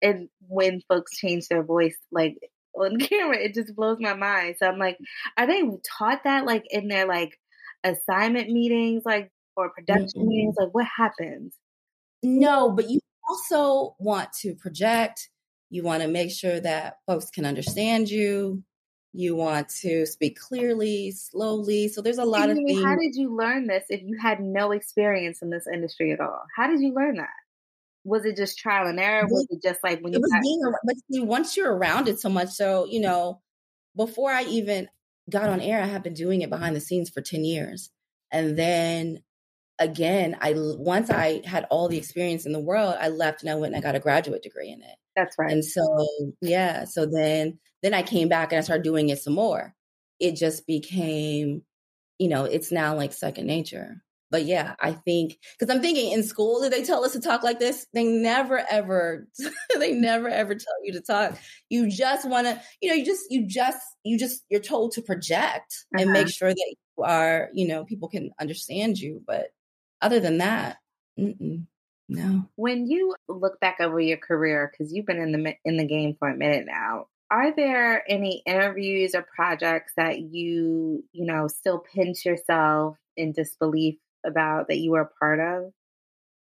in 0.03 0.29
when 0.47 0.81
folks 0.89 1.17
change 1.17 1.49
their 1.49 1.63
voice. 1.63 1.97
Like 2.13 2.37
on 2.75 2.99
camera. 2.99 3.39
It 3.39 3.55
just 3.55 3.75
blows 3.75 3.99
my 4.01 4.15
mind. 4.15 4.57
So 4.59 4.67
I'm 4.67 4.79
like, 4.79 4.99
are 5.37 5.47
they 5.47 5.63
taught 5.99 6.25
that 6.25 6.47
like 6.47 6.65
in 6.71 6.89
their 6.89 7.07
like 7.07 7.39
assignment 7.83 8.51
meetings, 8.51 9.03
like 9.05 9.31
or 9.57 9.71
production 9.71 10.21
mm-hmm. 10.21 10.29
meetings? 10.29 10.57
Like 10.59 10.75
what 10.75 10.87
happens? 10.87 11.55
No, 12.23 12.71
but 12.71 12.89
you 12.89 13.01
also 13.29 13.95
want 13.99 14.33
to 14.41 14.55
project. 14.55 15.29
You 15.71 15.83
want 15.83 16.03
to 16.03 16.09
make 16.09 16.31
sure 16.31 16.61
that 16.61 16.99
folks 17.07 17.31
can 17.31 17.45
understand 17.45 18.09
you. 18.09 18.63
You 19.13 19.37
want 19.37 19.69
to 19.83 20.07
speak 20.07 20.39
clearly, 20.39 21.13
slowly. 21.13 21.87
So 21.89 22.03
there's 22.03 22.19
a 22.19 22.25
lot 22.25 22.51
of 22.51 22.57
things. 22.57 22.83
How 22.83 22.97
did 22.97 23.15
you 23.15 23.37
learn 23.37 23.69
this 23.69 23.85
if 23.89 24.03
you 24.03 24.19
had 24.21 24.41
no 24.41 24.73
experience 24.73 25.41
in 25.41 25.51
this 25.51 25.67
industry 25.73 26.13
at 26.13 26.21
all? 26.21 26.43
How 26.57 26.67
did 26.67 26.81
you 26.81 26.93
learn 26.93 27.17
that? 27.17 27.29
Was 28.05 28.25
it 28.25 28.37
just 28.37 28.59
trial 28.59 28.87
and 28.87 29.01
error? 29.01 29.27
Was 29.27 29.47
it 29.51 29.63
just 29.63 29.83
like 29.83 30.01
when 30.01 30.13
you? 30.13 30.19
It 30.19 30.23
was 30.23 30.33
had- 30.33 30.43
being, 30.43 30.61
but 30.85 30.97
see, 31.11 31.21
once 31.21 31.57
you're 31.57 31.75
around 31.75 32.09
it 32.09 32.21
so 32.21 32.29
much, 32.29 32.51
so 32.51 32.87
you 32.87 33.01
know, 33.01 33.41
before 33.97 34.31
I 34.31 34.45
even 34.45 34.89
got 35.31 35.49
on 35.49 35.61
air, 35.61 35.83
I 35.83 35.87
have 35.87 36.03
been 36.03 36.15
doing 36.15 36.43
it 36.43 36.51
behind 36.51 36.77
the 36.77 36.81
scenes 36.81 37.11
for 37.11 37.21
ten 37.23 37.45
years, 37.45 37.91
and 38.31 38.57
then 38.59 39.23
again, 39.79 40.37
I 40.41 40.55
once 40.57 41.11
I 41.11 41.43
had 41.45 41.67
all 41.71 41.89
the 41.89 41.99
experience 41.99 42.47
in 42.47 42.53
the 42.53 42.61
world, 42.61 42.95
I 42.99 43.09
left 43.09 43.43
and 43.43 43.51
I 43.51 43.55
went 43.55 43.75
and 43.75 43.85
I 43.85 43.87
got 43.87 43.97
a 43.97 44.01
graduate 44.01 44.43
degree 44.43 44.71
in 44.71 44.83
it. 44.83 44.97
That's 45.17 45.37
right. 45.39 45.53
And 45.53 45.65
so, 45.65 46.07
yeah, 46.41 46.85
so 46.85 47.07
then 47.07 47.59
then 47.83 47.95
I 47.95 48.03
came 48.03 48.29
back 48.29 48.53
and 48.53 48.59
I 48.59 48.63
started 48.63 48.85
doing 48.85 49.09
it 49.09 49.21
some 49.21 49.35
more. 49.35 49.75
It 50.21 50.37
just 50.37 50.67
became, 50.67 51.63
you 52.19 52.29
know, 52.29 52.45
it's 52.45 52.73
now 52.73 52.97
like 52.97 53.13
second 53.13 53.47
nature. 53.47 54.03
But 54.35 54.47
yeah, 54.47 54.75
I 54.81 54.91
think 54.91 55.39
because 55.57 55.73
I'm 55.73 55.81
thinking 55.81 56.11
in 56.11 56.25
school, 56.25 56.61
did 56.61 56.73
they 56.73 56.83
tell 56.83 57.05
us 57.05 57.13
to 57.13 57.21
talk 57.21 57.45
like 57.45 57.61
this? 57.61 57.87
They 57.95 58.03
never 58.03 58.59
ever, 58.69 59.29
they 59.79 59.93
never 59.93 60.29
ever 60.29 60.57
tell 60.57 60.75
you 60.83 60.93
to 60.95 61.01
talk. 61.01 61.39
You 61.71 61.89
just 61.89 62.29
want 62.29 62.49
to, 62.49 62.61
you 62.83 62.89
know, 62.89 62.97
you 62.97 63.07
just, 63.07 63.31
you 63.31 63.47
just, 63.47 63.79
you 64.03 64.19
just, 64.19 64.43
you're 64.51 64.61
told 64.61 64.91
to 64.95 65.03
project 65.03 65.87
uh-huh. 65.95 66.03
and 66.03 66.11
make 66.11 66.29
sure 66.29 66.49
that 66.49 66.75
you 66.99 67.05
are, 67.05 67.49
you 67.53 67.69
know, 67.69 67.85
people 67.85 68.09
can 68.09 68.33
understand 68.41 68.99
you. 68.99 69.23
But 69.25 69.51
other 70.03 70.19
than 70.19 70.39
that, 70.39 70.79
no. 71.17 72.49
When 72.57 72.89
you 72.89 73.15
look 73.29 73.61
back 73.61 73.77
over 73.79 74.01
your 74.01 74.17
career, 74.17 74.69
because 74.69 74.93
you've 74.93 75.07
been 75.07 75.21
in 75.21 75.31
the 75.31 75.55
in 75.65 75.77
the 75.77 75.87
game 75.87 76.17
for 76.19 76.29
a 76.29 76.37
minute 76.37 76.67
now, 76.67 77.07
are 77.31 77.55
there 77.55 78.03
any 78.11 78.43
interviews 78.47 79.15
or 79.15 79.23
projects 79.23 79.93
that 79.97 80.19
you 80.19 81.05
you 81.13 81.25
know 81.25 81.47
still 81.47 81.79
pinch 81.79 82.25
yourself 82.25 82.97
in 83.17 83.31
disbelief 83.31 83.95
about 84.25 84.69
that 84.69 84.79
you 84.79 84.93
were 84.93 85.03
a 85.03 85.11
part 85.19 85.41
of? 85.41 85.73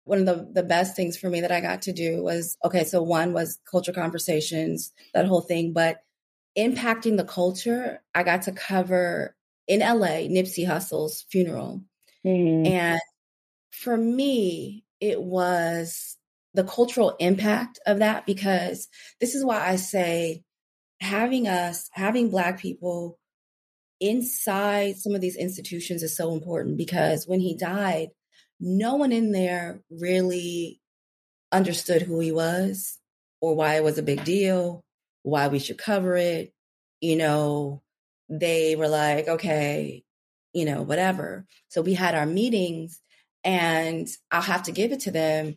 One 0.05 0.21
of 0.21 0.27
the, 0.27 0.49
the 0.53 0.63
best 0.63 0.97
things 0.97 1.17
for 1.17 1.29
me 1.29 1.43
that 1.43 1.53
I 1.53 1.61
got 1.61 1.83
to 1.83 1.93
do 1.93 2.23
was 2.23 2.57
okay, 2.65 2.85
so 2.85 3.03
one 3.03 3.33
was 3.33 3.59
culture 3.71 3.93
conversations, 3.93 4.93
that 5.13 5.27
whole 5.27 5.43
thing, 5.43 5.73
but 5.73 5.99
impacting 6.57 7.17
the 7.17 7.25
culture, 7.25 8.03
I 8.15 8.23
got 8.23 8.43
to 8.43 8.53
cover 8.53 9.37
in 9.67 9.81
LA 9.81 10.27
Nipsey 10.29 10.67
Hussle's 10.67 11.27
funeral. 11.31 11.83
Mm. 12.25 12.67
And 12.67 13.01
for 13.71 13.97
me, 13.97 14.85
it 15.01 15.23
was 15.23 16.17
the 16.55 16.65
cultural 16.65 17.15
impact 17.21 17.79
of 17.87 17.99
that 17.99 18.27
because 18.27 18.89
this 19.21 19.35
is 19.35 19.45
why 19.45 19.69
I 19.69 19.77
say 19.77 20.43
having 21.01 21.47
us, 21.47 21.89
having 21.93 22.31
Black 22.31 22.59
people 22.59 23.19
inside 24.01 24.97
some 24.97 25.15
of 25.15 25.21
these 25.21 25.37
institutions 25.37 26.03
is 26.03 26.17
so 26.17 26.33
important 26.33 26.77
because 26.77 27.27
when 27.27 27.41
he 27.41 27.57
died, 27.57 28.09
no 28.61 28.97
one 28.97 29.13
in 29.13 29.33
there 29.33 29.81
really 29.91 30.81
understood 31.53 32.03
who 32.03 32.21
he 32.21 32.33
was 32.33 32.99
or 33.41 33.55
why 33.55 33.77
it 33.77 33.85
was 33.85 33.99
a 33.99 34.03
big 34.03 34.25
deal, 34.25 34.85
why 35.23 35.49
we 35.49 35.59
should 35.59 35.79
cover 35.79 36.17
it. 36.17 36.53
You 37.01 37.17
know, 37.17 37.83
they 38.29 38.77
were 38.77 38.89
like, 38.89 39.29
okay, 39.29 40.05
you 40.53 40.65
know, 40.65 40.83
whatever. 40.83 41.47
So 41.69 41.83
we 41.83 41.95
had 41.95 42.15
our 42.15 42.27
meetings 42.27 43.01
and 43.45 44.09
I'll 44.31 44.43
have 44.43 44.65
to 44.65 44.73
give 44.73 44.93
it 44.93 45.01
to 45.01 45.11
them 45.11 45.57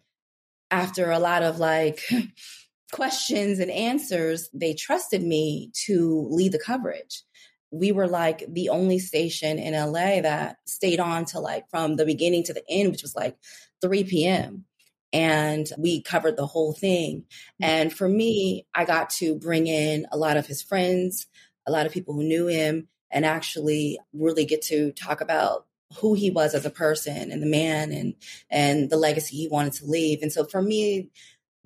after 0.70 1.12
a 1.12 1.20
lot 1.20 1.44
of 1.44 1.60
like 1.60 2.02
questions 2.92 3.60
and 3.60 3.72
answers. 3.72 4.50
They 4.54 4.74
trusted 4.74 5.24
me 5.24 5.72
to 5.86 6.28
lead 6.30 6.52
the 6.52 6.60
coverage. 6.60 7.24
We 7.72 7.92
were 7.92 8.08
like 8.08 8.44
the 8.48 8.70
only 8.70 9.00
station 9.00 9.58
in 9.60 9.74
LA 9.74 10.22
that 10.22 10.58
stayed 10.66 11.00
on 11.00 11.26
to 11.26 11.40
like 11.40 11.70
from 11.70 11.96
the 11.96 12.06
beginning 12.06 12.44
to 12.46 12.54
the 12.54 12.64
end, 12.70 12.92
which 12.92 13.02
was 13.02 13.16
like 13.16 13.38
3 13.82 14.04
p.m. 14.04 14.66
And 15.14 15.68
we 15.78 16.02
covered 16.02 16.38
the 16.38 16.46
whole 16.46 16.74
thing. 16.74 17.26
Mm. 17.62 17.66
And 17.66 17.94
for 17.94 18.08
me, 18.08 18.66
I 18.74 18.86
got 18.86 19.10
to 19.12 19.36
bring 19.36 19.68
in 19.68 20.08
a 20.12 20.18
lot 20.18 20.38
of 20.38 20.48
his 20.48 20.62
friends, 20.62 21.28
a 21.68 21.72
lot 21.72 21.86
of 21.86 21.92
people 21.92 22.14
who 22.14 22.24
knew 22.24 22.48
him, 22.48 22.88
and 23.10 23.26
actually 23.26 24.00
really 24.14 24.46
get 24.46 24.62
to 24.64 24.92
talk 24.94 25.22
about 25.22 25.66
who 25.98 26.14
he 26.14 26.30
was 26.30 26.54
as 26.54 26.66
a 26.66 26.70
person 26.70 27.32
and 27.32 27.42
the 27.42 27.48
man 27.48 27.92
and 27.92 28.16
and 28.50 28.90
the 28.90 28.98
legacy 28.98 29.36
he 29.36 29.48
wanted 29.48 29.74
to 29.74 29.86
leave. 29.86 30.22
And 30.22 30.32
so 30.32 30.46
for 30.46 30.62
me, 30.62 31.10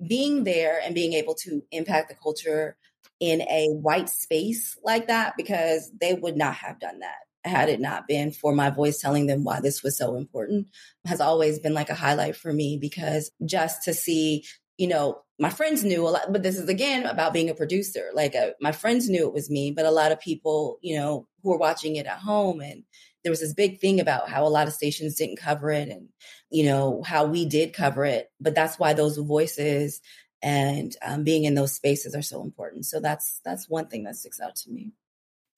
being 0.04 0.44
there 0.44 0.80
and 0.82 0.94
being 0.94 1.12
able 1.12 1.34
to 1.34 1.62
impact 1.70 2.08
the 2.08 2.14
culture 2.14 2.76
in 3.20 3.42
a 3.42 3.68
white 3.70 4.08
space 4.08 4.76
like 4.84 5.08
that, 5.08 5.34
because 5.36 5.90
they 6.00 6.14
would 6.14 6.36
not 6.36 6.54
have 6.54 6.78
done 6.78 7.00
that 7.00 7.16
had 7.46 7.68
it 7.68 7.80
not 7.80 8.08
been 8.08 8.32
for 8.32 8.52
my 8.52 8.70
voice 8.70 8.98
telling 8.98 9.26
them 9.26 9.44
why 9.44 9.60
this 9.60 9.82
was 9.82 9.96
so 9.96 10.16
important, 10.16 10.68
has 11.04 11.20
always 11.20 11.58
been 11.58 11.74
like 11.74 11.90
a 11.90 11.94
highlight 11.94 12.36
for 12.36 12.52
me 12.52 12.76
because 12.76 13.30
just 13.44 13.84
to 13.84 13.94
see, 13.94 14.44
you 14.76 14.88
know, 14.88 15.20
my 15.38 15.50
friends 15.50 15.84
knew 15.84 16.06
a 16.06 16.10
lot, 16.10 16.32
but 16.32 16.42
this 16.42 16.58
is 16.58 16.68
again 16.68 17.06
about 17.06 17.32
being 17.32 17.50
a 17.50 17.54
producer. 17.54 18.10
Like 18.14 18.34
uh, 18.34 18.50
my 18.60 18.72
friends 18.72 19.08
knew 19.08 19.26
it 19.26 19.34
was 19.34 19.50
me, 19.50 19.70
but 19.70 19.86
a 19.86 19.90
lot 19.90 20.12
of 20.12 20.20
people, 20.20 20.78
you 20.82 20.96
know, 20.96 21.26
who 21.42 21.50
were 21.50 21.58
watching 21.58 21.96
it 21.96 22.06
at 22.06 22.18
home 22.18 22.60
and 22.60 22.82
there 23.22 23.32
was 23.32 23.40
this 23.40 23.54
big 23.54 23.80
thing 23.80 23.98
about 23.98 24.28
how 24.28 24.46
a 24.46 24.48
lot 24.48 24.68
of 24.68 24.72
stations 24.72 25.16
didn't 25.16 25.40
cover 25.40 25.72
it 25.72 25.88
and 25.88 26.08
you 26.48 26.64
know 26.64 27.02
how 27.04 27.24
we 27.24 27.44
did 27.44 27.72
cover 27.72 28.04
it 28.04 28.30
but 28.40 28.54
that's 28.54 28.78
why 28.78 28.92
those 28.92 29.16
voices 29.16 30.00
and 30.46 30.96
um, 31.02 31.24
being 31.24 31.44
in 31.44 31.54
those 31.54 31.74
spaces 31.74 32.14
are 32.14 32.22
so 32.22 32.40
important 32.40 32.86
so 32.86 33.00
that's 33.00 33.40
that's 33.44 33.68
one 33.68 33.86
thing 33.88 34.04
that 34.04 34.16
sticks 34.16 34.40
out 34.40 34.54
to 34.54 34.70
me 34.70 34.92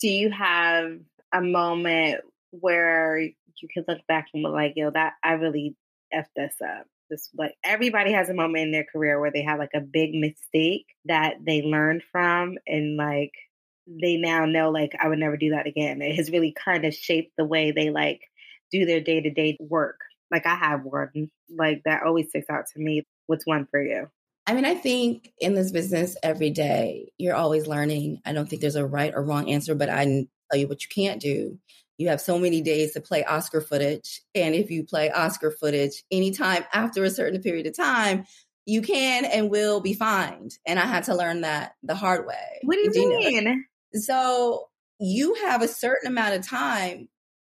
do 0.00 0.08
you 0.08 0.30
have 0.30 0.98
a 1.32 1.42
moment 1.42 2.20
where 2.50 3.18
you 3.20 3.68
can 3.72 3.84
look 3.86 3.98
back 4.08 4.28
and 4.32 4.42
be 4.42 4.48
like 4.48 4.72
yo 4.76 4.90
that 4.90 5.12
i 5.22 5.32
really 5.32 5.76
effed 6.14 6.24
this 6.34 6.54
up 6.64 6.86
this 7.10 7.28
like 7.36 7.54
everybody 7.64 8.12
has 8.12 8.28
a 8.28 8.34
moment 8.34 8.64
in 8.64 8.72
their 8.72 8.86
career 8.90 9.20
where 9.20 9.30
they 9.30 9.42
have 9.42 9.58
like 9.58 9.74
a 9.74 9.80
big 9.80 10.14
mistake 10.14 10.86
that 11.04 11.34
they 11.44 11.62
learned 11.62 12.02
from 12.12 12.56
and 12.66 12.96
like 12.96 13.32
they 13.88 14.16
now 14.16 14.44
know 14.44 14.70
like 14.70 14.92
I 15.00 15.08
would 15.08 15.18
never 15.18 15.36
do 15.36 15.50
that 15.50 15.66
again. 15.66 16.02
It 16.02 16.16
has 16.16 16.30
really 16.30 16.52
kind 16.52 16.84
of 16.84 16.94
shaped 16.94 17.32
the 17.36 17.44
way 17.44 17.70
they 17.70 17.90
like 17.90 18.20
do 18.70 18.84
their 18.84 19.00
day 19.00 19.20
to 19.20 19.30
day 19.30 19.56
work. 19.60 20.00
Like 20.30 20.46
I 20.46 20.54
have 20.54 20.84
one 20.84 21.30
like 21.56 21.82
that 21.84 22.02
always 22.02 22.28
sticks 22.28 22.50
out 22.50 22.66
to 22.74 22.80
me. 22.80 23.06
What's 23.26 23.46
one 23.46 23.66
for 23.70 23.82
you? 23.82 24.10
I 24.48 24.54
mean, 24.54 24.64
I 24.64 24.74
think 24.74 25.30
in 25.38 25.52
this 25.52 25.70
business 25.70 26.16
every 26.22 26.48
day 26.48 27.12
you're 27.18 27.34
always 27.34 27.66
learning. 27.66 28.22
I 28.24 28.32
don't 28.32 28.48
think 28.48 28.62
there's 28.62 28.76
a 28.76 28.86
right 28.86 29.12
or 29.14 29.22
wrong 29.22 29.50
answer, 29.50 29.74
but 29.74 29.90
I 29.90 30.04
tell 30.50 30.58
you 30.58 30.66
what 30.66 30.82
you 30.82 30.88
can't 30.88 31.20
do. 31.20 31.58
You 31.98 32.08
have 32.08 32.20
so 32.22 32.38
many 32.38 32.62
days 32.62 32.94
to 32.94 33.02
play 33.02 33.24
Oscar 33.24 33.60
footage, 33.60 34.22
and 34.34 34.54
if 34.54 34.70
you 34.70 34.84
play 34.84 35.10
Oscar 35.10 35.50
footage 35.50 36.02
anytime 36.10 36.64
after 36.72 37.04
a 37.04 37.10
certain 37.10 37.42
period 37.42 37.66
of 37.66 37.76
time, 37.76 38.24
you 38.64 38.80
can 38.80 39.26
and 39.26 39.50
will 39.50 39.80
be 39.80 39.92
fined. 39.92 40.52
And 40.66 40.78
I 40.78 40.86
had 40.86 41.04
to 41.04 41.14
learn 41.14 41.42
that 41.42 41.72
the 41.82 41.94
hard 41.94 42.26
way. 42.26 42.60
What 42.62 42.76
do 42.76 43.00
you, 43.00 43.08
mean? 43.08 43.64
So 43.92 44.68
you 44.98 45.34
have 45.34 45.60
a 45.60 45.68
certain 45.68 46.08
amount 46.08 46.36
of 46.36 46.46
time 46.46 47.08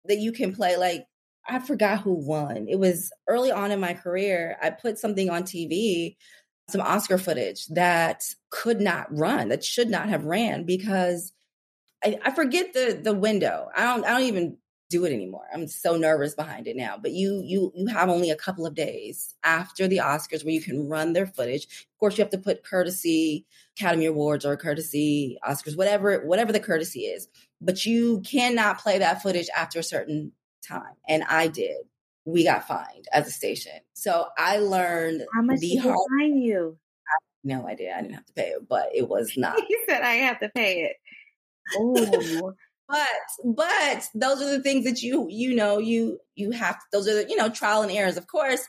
that 0.06 0.18
you 0.18 0.32
can 0.32 0.54
play. 0.54 0.76
Like, 0.76 1.06
I 1.48 1.58
forgot 1.58 2.00
who 2.00 2.14
won. 2.14 2.66
It 2.68 2.78
was 2.78 3.12
early 3.28 3.50
on 3.50 3.70
in 3.70 3.80
my 3.80 3.94
career. 3.94 4.56
I 4.62 4.70
put 4.70 4.98
something 4.98 5.30
on 5.30 5.44
TV, 5.44 6.16
some 6.68 6.80
Oscar 6.80 7.18
footage 7.18 7.66
that 7.68 8.24
could 8.50 8.80
not 8.80 9.06
run, 9.16 9.48
that 9.48 9.64
should 9.64 9.88
not 9.88 10.08
have 10.08 10.24
ran 10.24 10.64
because 10.64 11.32
I, 12.04 12.18
I 12.24 12.30
forget 12.30 12.72
the 12.72 13.00
the 13.02 13.14
window. 13.14 13.68
I 13.76 13.84
don't 13.84 14.04
I 14.04 14.10
don't 14.10 14.28
even 14.28 14.58
do 14.92 15.04
it 15.06 15.12
anymore. 15.12 15.46
I'm 15.52 15.66
so 15.66 15.96
nervous 15.96 16.34
behind 16.34 16.66
it 16.66 16.76
now. 16.76 16.96
But 17.00 17.12
you 17.12 17.42
you 17.44 17.72
you 17.74 17.86
have 17.88 18.08
only 18.08 18.30
a 18.30 18.36
couple 18.36 18.66
of 18.66 18.74
days 18.74 19.34
after 19.42 19.88
the 19.88 19.98
Oscars 19.98 20.44
where 20.44 20.54
you 20.54 20.60
can 20.60 20.88
run 20.88 21.12
their 21.14 21.26
footage. 21.26 21.64
Of 21.64 21.98
course, 21.98 22.18
you 22.18 22.22
have 22.22 22.30
to 22.32 22.38
put 22.38 22.64
courtesy 22.64 23.46
Academy 23.76 24.06
Awards 24.06 24.44
or 24.44 24.56
courtesy 24.56 25.38
Oscars, 25.46 25.76
whatever 25.76 26.24
whatever 26.26 26.52
the 26.52 26.60
courtesy 26.60 27.00
is. 27.00 27.28
But 27.60 27.86
you 27.86 28.20
cannot 28.20 28.80
play 28.80 28.98
that 28.98 29.22
footage 29.22 29.48
after 29.56 29.78
a 29.78 29.84
certain 29.84 30.32
time. 30.66 30.94
And 31.08 31.24
I 31.24 31.48
did. 31.48 31.78
We 32.24 32.44
got 32.44 32.68
fined 32.68 33.06
as 33.12 33.26
a 33.26 33.30
station. 33.30 33.72
So 33.94 34.26
I 34.38 34.58
learned 34.58 35.22
how 35.34 35.42
much 35.42 35.60
the 35.60 35.70
did 35.70 35.80
hard- 35.80 35.96
fine 36.20 36.36
you? 36.36 36.78
no 37.44 37.66
idea. 37.66 37.94
I 37.96 38.02
didn't 38.02 38.14
have 38.14 38.26
to 38.26 38.32
pay 38.34 38.48
it, 38.48 38.68
but 38.68 38.90
it 38.94 39.08
was 39.08 39.32
not. 39.36 39.58
you 39.68 39.84
said 39.88 40.02
I 40.02 40.14
have 40.14 40.40
to 40.40 40.48
pay 40.50 40.82
it. 40.82 40.96
Oh 41.76 42.52
but 42.88 43.54
but 43.56 44.08
those 44.14 44.42
are 44.42 44.50
the 44.50 44.62
things 44.62 44.84
that 44.84 45.02
you 45.02 45.26
you 45.30 45.54
know 45.54 45.78
you 45.78 46.18
you 46.34 46.50
have 46.50 46.78
those 46.92 47.08
are 47.08 47.14
the 47.14 47.28
you 47.28 47.36
know 47.36 47.48
trial 47.48 47.82
and 47.82 47.90
errors 47.92 48.16
of 48.16 48.26
course 48.26 48.66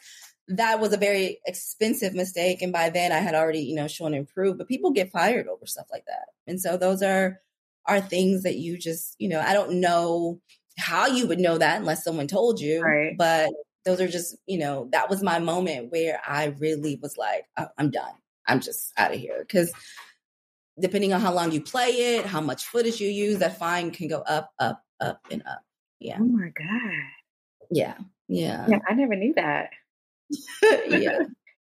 that 0.50 0.80
was 0.80 0.94
a 0.94 0.98
very 0.98 1.40
expensive 1.46 2.14
mistake. 2.14 2.62
And 2.62 2.74
by 2.74 2.90
then 2.90 3.12
I 3.12 3.20
had 3.20 3.36
already, 3.36 3.62
you 3.62 3.76
know, 3.76 3.88
shown 3.88 4.14
improved, 4.14 4.58
but 4.58 4.68
people 4.68 4.92
get 4.92 5.12
fired 5.12 5.48
over 5.48 5.66
stuff 5.66 5.88
like 5.92 6.06
that. 6.08 6.26
And 6.48 6.60
so 6.60 6.78
those 6.78 7.02
are, 7.02 7.40
are 7.86 8.02
things 8.02 8.44
that 8.44 8.58
you 8.58 8.78
just, 8.78 9.16
you 9.20 9.30
know, 9.30 9.40
I 9.40 9.54
don't 9.54 9.80
know 9.80 10.42
how 10.78 11.08
you 11.08 11.28
would 11.28 11.40
know 11.40 11.58
that 11.58 11.80
unless 11.80 12.04
someone 12.04 12.28
told 12.28 12.60
you. 12.60 12.82
Right. 12.82 13.18
But 13.18 13.52
those 13.86 14.02
are 14.02 14.08
just, 14.08 14.38
you 14.46 14.58
know, 14.58 14.90
that 14.92 15.10
was 15.10 15.22
my 15.22 15.40
moment 15.40 15.92
where 15.92 16.22
I 16.26 16.56
really 16.60 17.00
was 17.02 17.18
like, 17.18 17.46
oh, 17.58 17.68
I'm 17.78 17.90
done. 17.90 18.14
I'm 18.48 18.60
just 18.60 18.92
out 18.98 19.14
of 19.14 19.20
here. 19.20 19.46
Cause 19.50 19.72
depending 20.80 21.14
on 21.14 21.22
how 21.22 21.34
long 21.34 21.52
you 21.52 21.62
play 21.62 21.90
it, 22.16 22.26
how 22.26 22.42
much 22.42 22.66
footage 22.66 23.00
you 23.00 23.10
use, 23.10 23.40
that 23.40 23.60
fine 23.60 23.92
can 23.92 24.08
go 24.08 24.20
up, 24.22 24.52
up, 24.60 24.84
up, 25.00 25.20
and 25.30 25.44
up. 25.46 25.62
Yeah. 26.00 26.18
Oh 26.20 26.26
my 26.26 26.50
God. 26.50 27.04
Yeah. 27.70 27.96
Yeah. 28.28 28.66
Yeah. 28.68 28.80
I 28.88 28.94
never 28.94 29.16
knew 29.16 29.34
that. 29.36 29.70
yeah. 30.90 31.20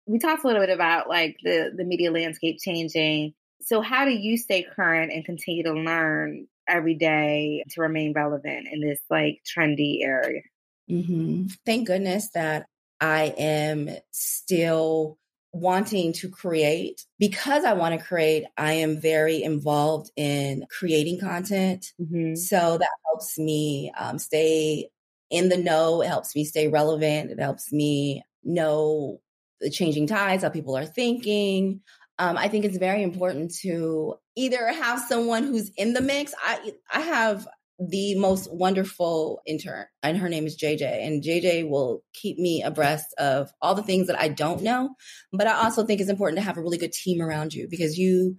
We 0.05 0.20
talked 0.20 0.43
a 0.43 0.47
little 0.47 0.62
bit 0.62 0.74
about 0.74 1.10
like 1.10 1.38
the, 1.43 1.72
the 1.76 1.84
media 1.84 2.12
landscape 2.12 2.60
changing. 2.62 3.34
So 3.62 3.82
how 3.82 4.05
do 4.05 4.12
you 4.12 4.38
stay 4.38 4.66
current 4.76 5.12
and 5.12 5.26
continue 5.26 5.64
to 5.64 5.74
learn 5.74 6.47
every 6.70 6.95
day 6.95 7.63
to 7.72 7.82
remain 7.82 8.13
relevant 8.13 8.67
in 8.72 8.82
this 8.82 8.99
like 9.09 9.41
trendy 9.45 10.03
area? 10.03 10.41
Mm-hmm. 10.89 11.47
Thank 11.65 11.88
goodness 11.88 12.30
that 12.34 12.65
I 12.99 13.34
am 13.38 13.89
still 14.11 15.17
wanting 15.51 16.13
to 16.13 16.30
create. 16.30 17.05
Because 17.17 17.63
I 17.63 17.74
want 17.74 17.99
to 17.99 18.05
create, 18.05 18.45
I 18.57 18.74
am 18.74 19.01
very 19.01 19.41
involved 19.43 20.11
in 20.15 20.65
creating 20.70 21.20
content. 21.20 21.88
Mm-hmm. 21.99 22.36
So 22.36 22.78
that 22.78 22.89
helps 23.05 23.38
me 23.38 23.91
um, 23.97 24.20
stay 24.20 24.89
in 25.30 25.49
the 25.49 25.57
know. 25.57 26.01
It 26.01 26.07
helps 26.07 26.36
me 26.36 26.45
stay 26.45 26.67
relevant. 26.67 27.32
It 27.32 27.39
helps 27.39 27.72
me 27.72 28.24
know 28.43 29.20
the 29.59 29.70
changing 29.70 30.07
tides, 30.07 30.43
how 30.43 30.49
people 30.49 30.78
are 30.78 30.86
thinking. 30.86 31.82
Um, 32.20 32.38
I 32.38 32.49
think 32.49 32.65
it's 32.65 32.78
very 32.78 33.01
important 33.01 33.55
to 33.61 34.15
either 34.36 34.67
have 34.67 34.99
someone 34.99 35.43
who's 35.43 35.72
in 35.78 35.93
the 35.93 36.01
mix. 36.01 36.34
I 36.43 36.74
I 36.91 36.99
have 36.99 37.47
the 37.80 38.15
most 38.15 38.53
wonderful 38.53 39.41
intern, 39.47 39.86
and 40.03 40.17
her 40.17 40.28
name 40.28 40.45
is 40.45 40.57
JJ. 40.57 41.07
And 41.07 41.24
JJ 41.24 41.70
will 41.70 42.03
keep 42.13 42.38
me 42.38 42.61
abreast 42.61 43.13
of 43.17 43.51
all 43.61 43.74
the 43.74 43.84
things 43.84 44.07
that 44.07 44.20
I 44.20 44.28
don't 44.28 44.61
know. 44.61 44.95
But 45.32 45.47
I 45.47 45.63
also 45.63 45.86
think 45.86 46.01
it's 46.01 46.09
important 46.09 46.39
to 46.39 46.45
have 46.45 46.57
a 46.57 46.61
really 46.61 46.78
good 46.78 46.91
team 46.91 47.22
around 47.22 47.53
you 47.53 47.67
because 47.70 47.97
you 47.97 48.36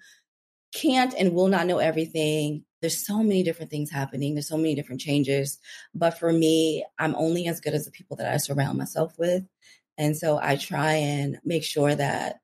can't 0.74 1.14
and 1.18 1.34
will 1.34 1.48
not 1.48 1.66
know 1.66 1.78
everything. 1.78 2.64
There's 2.82 3.06
so 3.06 3.22
many 3.22 3.42
different 3.42 3.70
things 3.70 3.90
happening, 3.90 4.34
there's 4.34 4.48
so 4.48 4.58
many 4.58 4.74
different 4.74 5.00
changes. 5.00 5.58
But 5.94 6.18
for 6.18 6.30
me, 6.30 6.84
I'm 6.98 7.14
only 7.14 7.46
as 7.48 7.60
good 7.60 7.74
as 7.74 7.86
the 7.86 7.90
people 7.90 8.18
that 8.18 8.30
I 8.30 8.36
surround 8.36 8.76
myself 8.76 9.14
with. 9.18 9.44
And 9.96 10.16
so 10.16 10.38
I 10.40 10.56
try 10.56 10.92
and 10.92 11.38
make 11.44 11.64
sure 11.64 11.94
that 11.94 12.40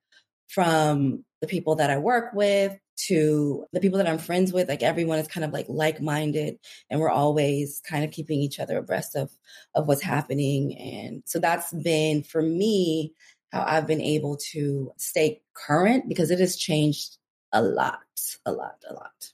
from 0.48 1.24
the 1.40 1.46
people 1.46 1.76
that 1.76 1.90
I 1.90 1.98
work 1.98 2.32
with 2.34 2.78
to 3.08 3.66
the 3.72 3.80
people 3.80 3.98
that 3.98 4.08
I'm 4.08 4.18
friends 4.18 4.52
with, 4.52 4.68
like 4.68 4.82
everyone 4.82 5.18
is 5.18 5.28
kind 5.28 5.44
of 5.44 5.52
like 5.52 5.66
like-minded 5.68 6.58
and 6.88 7.00
we're 7.00 7.10
always 7.10 7.82
kind 7.86 8.04
of 8.04 8.10
keeping 8.10 8.40
each 8.40 8.58
other 8.58 8.78
abreast 8.78 9.16
of 9.16 9.30
of 9.74 9.86
what's 9.86 10.02
happening. 10.02 10.76
And 10.78 11.22
so 11.26 11.38
that's 11.38 11.72
been 11.72 12.22
for 12.22 12.40
me 12.40 13.12
how 13.52 13.64
I've 13.66 13.86
been 13.86 14.00
able 14.00 14.38
to 14.52 14.92
stay 14.96 15.42
current 15.54 16.08
because 16.08 16.30
it 16.30 16.40
has 16.40 16.56
changed 16.56 17.18
a 17.52 17.62
lot, 17.62 18.00
a 18.44 18.52
lot, 18.52 18.82
a 18.88 18.94
lot. 18.94 19.32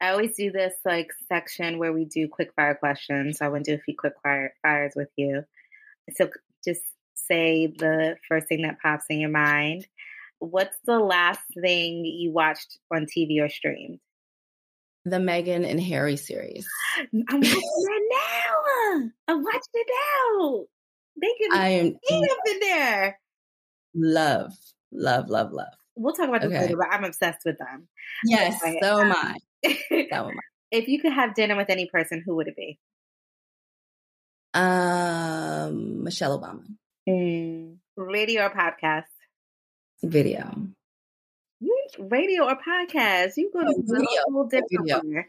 I 0.00 0.10
always 0.10 0.36
do 0.36 0.52
this 0.52 0.74
like 0.84 1.10
section 1.28 1.78
where 1.78 1.92
we 1.92 2.04
do 2.04 2.28
quick 2.28 2.52
fire 2.54 2.74
questions. 2.74 3.38
So 3.38 3.46
I 3.46 3.48
want 3.48 3.64
to 3.64 3.72
do 3.72 3.78
a 3.78 3.82
few 3.82 3.94
quick 3.96 4.14
fire 4.22 4.54
fires 4.62 4.92
with 4.94 5.08
you. 5.16 5.44
So 6.14 6.30
just 6.64 6.82
say 7.14 7.66
the 7.66 8.16
first 8.28 8.48
thing 8.48 8.62
that 8.62 8.80
pops 8.80 9.06
in 9.08 9.20
your 9.20 9.30
mind 9.30 9.86
what's 10.38 10.76
the 10.84 10.98
last 10.98 11.40
thing 11.60 12.04
you 12.04 12.32
watched 12.32 12.78
on 12.92 13.06
TV 13.06 13.40
or 13.40 13.48
streamed? 13.48 14.00
The 15.04 15.16
Meghan 15.16 15.68
and 15.68 15.80
Harry 15.80 16.16
series. 16.16 16.66
I'm 16.98 17.40
watching 17.40 17.42
it 17.62 18.02
now. 18.10 19.10
I'm 19.28 19.42
watching 19.42 19.60
it 19.74 19.86
now. 19.90 20.64
They 21.20 21.32
can 21.40 21.58
I 21.58 21.68
am 21.68 21.86
up 21.86 22.38
in 22.50 22.60
there. 22.60 23.20
Love, 23.94 24.52
love, 24.92 25.28
love, 25.28 25.52
love. 25.52 25.66
We'll 25.96 26.14
talk 26.14 26.28
about 26.28 26.40
this 26.40 26.50
okay. 26.50 26.62
later, 26.62 26.76
but 26.76 26.88
I'm 26.90 27.04
obsessed 27.04 27.42
with 27.44 27.58
them. 27.58 27.86
Yes, 28.24 28.60
so 28.60 29.00
am 29.00 29.12
I. 29.12 29.38
so 29.64 30.28
am 30.28 30.28
I. 30.28 30.32
If 30.70 30.88
you 30.88 31.00
could 31.00 31.12
have 31.12 31.36
dinner 31.36 31.56
with 31.56 31.70
any 31.70 31.86
person, 31.86 32.20
who 32.26 32.34
would 32.34 32.48
it 32.48 32.56
be? 32.56 32.80
Um, 34.54 36.02
Michelle 36.02 36.36
Obama. 36.36 36.64
Mm. 37.08 37.76
Radio 37.96 38.46
or 38.46 38.50
podcast? 38.50 39.04
Video. 40.08 40.54
You 41.60 41.86
radio 41.98 42.44
or 42.44 42.56
podcast? 42.56 43.32
You 43.36 43.50
go 43.52 43.60
to 43.60 43.74
video. 43.86 45.00
video. 45.00 45.24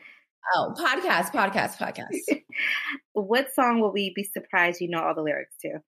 Oh, 0.55 0.73
podcast, 0.78 1.32
podcast, 1.32 1.78
podcast. 1.78 2.41
what 3.13 3.53
song 3.53 3.80
will 3.80 3.91
we 3.91 4.13
be 4.13 4.23
surprised 4.23 4.80
you 4.82 4.89
know 4.89 5.01
all 5.01 5.15
the 5.15 5.21
lyrics 5.21 5.55
to? 5.61 5.80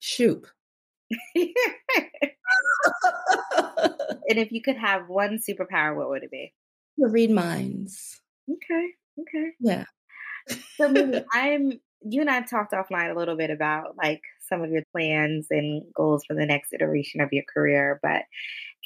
Shoop. 0.00 0.46
and 1.34 1.48
if 4.28 4.52
you 4.52 4.62
could 4.62 4.76
have 4.76 5.08
one 5.08 5.38
superpower, 5.38 5.96
what 5.96 6.08
would 6.08 6.22
it 6.22 6.30
be? 6.30 6.52
To 7.00 7.08
read 7.08 7.30
minds. 7.30 8.20
Okay. 8.50 8.88
Okay. 9.20 9.50
Yeah. 9.60 9.84
So 10.76 11.24
I'm 11.32 11.72
you 12.02 12.20
and 12.20 12.30
I 12.30 12.42
talked 12.42 12.72
offline 12.72 13.10
a 13.10 13.18
little 13.18 13.36
bit 13.36 13.50
about 13.50 13.96
like 13.96 14.22
some 14.48 14.62
of 14.62 14.70
your 14.70 14.82
plans 14.92 15.46
and 15.50 15.82
goals 15.94 16.24
for 16.26 16.34
the 16.34 16.46
next 16.46 16.72
iteration 16.72 17.20
of 17.20 17.32
your 17.32 17.44
career, 17.52 17.98
but 18.02 18.22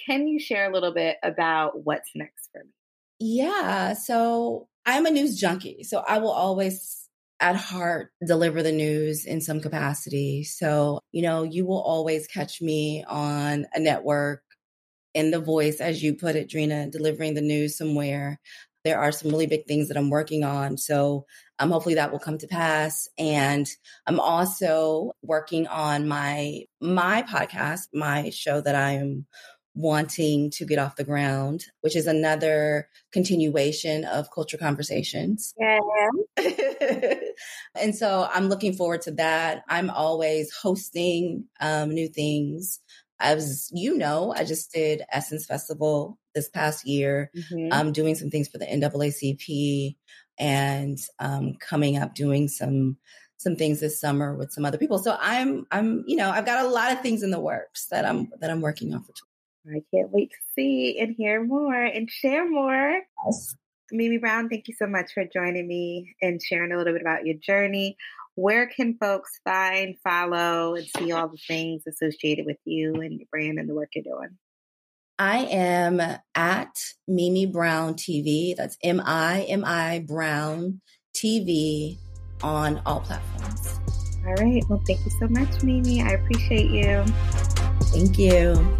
can 0.06 0.26
you 0.26 0.38
share 0.38 0.70
a 0.70 0.72
little 0.72 0.92
bit 0.92 1.16
about 1.22 1.84
what's 1.84 2.10
next 2.14 2.48
for 2.52 2.64
me? 2.64 2.70
Yeah. 3.18 3.94
So 3.94 4.68
I'm 4.86 5.06
a 5.06 5.10
news 5.10 5.38
junkie. 5.38 5.82
So 5.82 5.98
I 5.98 6.18
will 6.18 6.30
always 6.30 7.08
at 7.40 7.56
heart 7.56 8.12
deliver 8.26 8.62
the 8.62 8.72
news 8.72 9.24
in 9.24 9.40
some 9.40 9.60
capacity. 9.60 10.44
So, 10.44 11.00
you 11.12 11.22
know, 11.22 11.42
you 11.42 11.66
will 11.66 11.80
always 11.80 12.26
catch 12.26 12.60
me 12.60 13.04
on 13.08 13.66
a 13.74 13.80
network 13.80 14.42
in 15.14 15.30
the 15.30 15.40
voice, 15.40 15.80
as 15.80 16.02
you 16.02 16.14
put 16.14 16.36
it, 16.36 16.48
Dreena, 16.48 16.90
delivering 16.90 17.34
the 17.34 17.40
news 17.40 17.76
somewhere. 17.76 18.38
There 18.84 18.98
are 18.98 19.12
some 19.12 19.30
really 19.30 19.46
big 19.46 19.66
things 19.66 19.88
that 19.88 19.96
I'm 19.96 20.10
working 20.10 20.44
on. 20.44 20.76
So 20.78 21.26
um, 21.58 21.70
hopefully 21.70 21.96
that 21.96 22.12
will 22.12 22.18
come 22.18 22.38
to 22.38 22.46
pass. 22.46 23.08
And 23.18 23.68
I'm 24.06 24.20
also 24.20 25.12
working 25.22 25.66
on 25.66 26.08
my 26.08 26.62
my 26.80 27.22
podcast, 27.22 27.88
my 27.92 28.30
show 28.30 28.60
that 28.60 28.74
I 28.74 28.92
am 28.92 29.26
wanting 29.74 30.50
to 30.50 30.64
get 30.64 30.78
off 30.78 30.96
the 30.96 31.04
ground, 31.04 31.64
which 31.80 31.96
is 31.96 32.06
another 32.06 32.88
continuation 33.12 34.04
of 34.04 34.30
culture 34.30 34.58
conversations. 34.58 35.54
Yeah. 35.58 35.78
and 37.80 37.94
so 37.94 38.28
I'm 38.32 38.48
looking 38.48 38.74
forward 38.74 39.02
to 39.02 39.12
that. 39.12 39.62
I'm 39.68 39.90
always 39.90 40.52
hosting 40.52 41.44
um, 41.60 41.90
new 41.90 42.08
things. 42.08 42.80
As 43.20 43.70
you 43.72 43.96
know, 43.96 44.32
I 44.34 44.44
just 44.44 44.72
did 44.72 45.02
Essence 45.12 45.46
Festival 45.46 46.18
this 46.34 46.48
past 46.48 46.86
year. 46.86 47.30
Mm-hmm. 47.36 47.72
I'm 47.72 47.92
doing 47.92 48.14
some 48.14 48.30
things 48.30 48.48
for 48.48 48.58
the 48.58 48.66
NAACP 48.66 49.96
and 50.38 50.98
um, 51.18 51.54
coming 51.60 51.98
up 51.98 52.14
doing 52.14 52.48
some 52.48 52.96
some 53.36 53.56
things 53.56 53.80
this 53.80 53.98
summer 53.98 54.34
with 54.34 54.52
some 54.52 54.66
other 54.66 54.78
people. 54.78 54.98
So 54.98 55.16
I'm 55.20 55.66
I'm 55.70 56.04
you 56.06 56.16
know 56.16 56.30
I've 56.30 56.46
got 56.46 56.64
a 56.64 56.68
lot 56.68 56.92
of 56.92 57.00
things 57.00 57.22
in 57.22 57.30
the 57.30 57.40
works 57.40 57.86
that 57.86 58.04
I'm 58.04 58.28
that 58.40 58.50
I'm 58.50 58.60
working 58.60 58.92
on 58.94 59.02
for. 59.02 59.12
I 59.68 59.82
can't 59.94 60.10
wait 60.10 60.30
to 60.30 60.36
see 60.54 60.98
and 60.98 61.14
hear 61.16 61.44
more 61.44 61.74
and 61.74 62.10
share 62.10 62.48
more. 62.48 63.00
Yes. 63.26 63.54
Mimi 63.92 64.18
Brown, 64.18 64.48
thank 64.48 64.68
you 64.68 64.74
so 64.78 64.86
much 64.86 65.12
for 65.12 65.24
joining 65.24 65.66
me 65.66 66.14
and 66.22 66.40
sharing 66.40 66.72
a 66.72 66.78
little 66.78 66.92
bit 66.92 67.02
about 67.02 67.26
your 67.26 67.36
journey. 67.36 67.96
Where 68.34 68.66
can 68.66 68.96
folks 68.98 69.40
find, 69.44 69.96
follow, 70.02 70.74
and 70.74 70.86
see 70.96 71.12
all 71.12 71.28
the 71.28 71.38
things 71.48 71.82
associated 71.86 72.46
with 72.46 72.58
you 72.64 72.94
and 72.94 73.18
your 73.18 73.26
brand 73.30 73.58
and 73.58 73.68
the 73.68 73.74
work 73.74 73.90
you're 73.94 74.04
doing? 74.04 74.38
I 75.18 75.38
am 75.40 76.00
at 76.34 76.78
Mimi 77.06 77.44
Brown 77.46 77.94
TV. 77.94 78.56
That's 78.56 78.78
M 78.82 79.02
I 79.04 79.42
M 79.42 79.64
I 79.66 80.04
Brown 80.06 80.80
TV 81.14 81.98
on 82.42 82.80
all 82.86 83.00
platforms. 83.00 83.80
All 84.26 84.34
right. 84.34 84.62
Well, 84.68 84.82
thank 84.86 85.04
you 85.04 85.10
so 85.18 85.28
much, 85.28 85.62
Mimi. 85.62 86.02
I 86.02 86.12
appreciate 86.12 86.70
you. 86.70 87.04
Thank 87.92 88.18
you. 88.18 88.76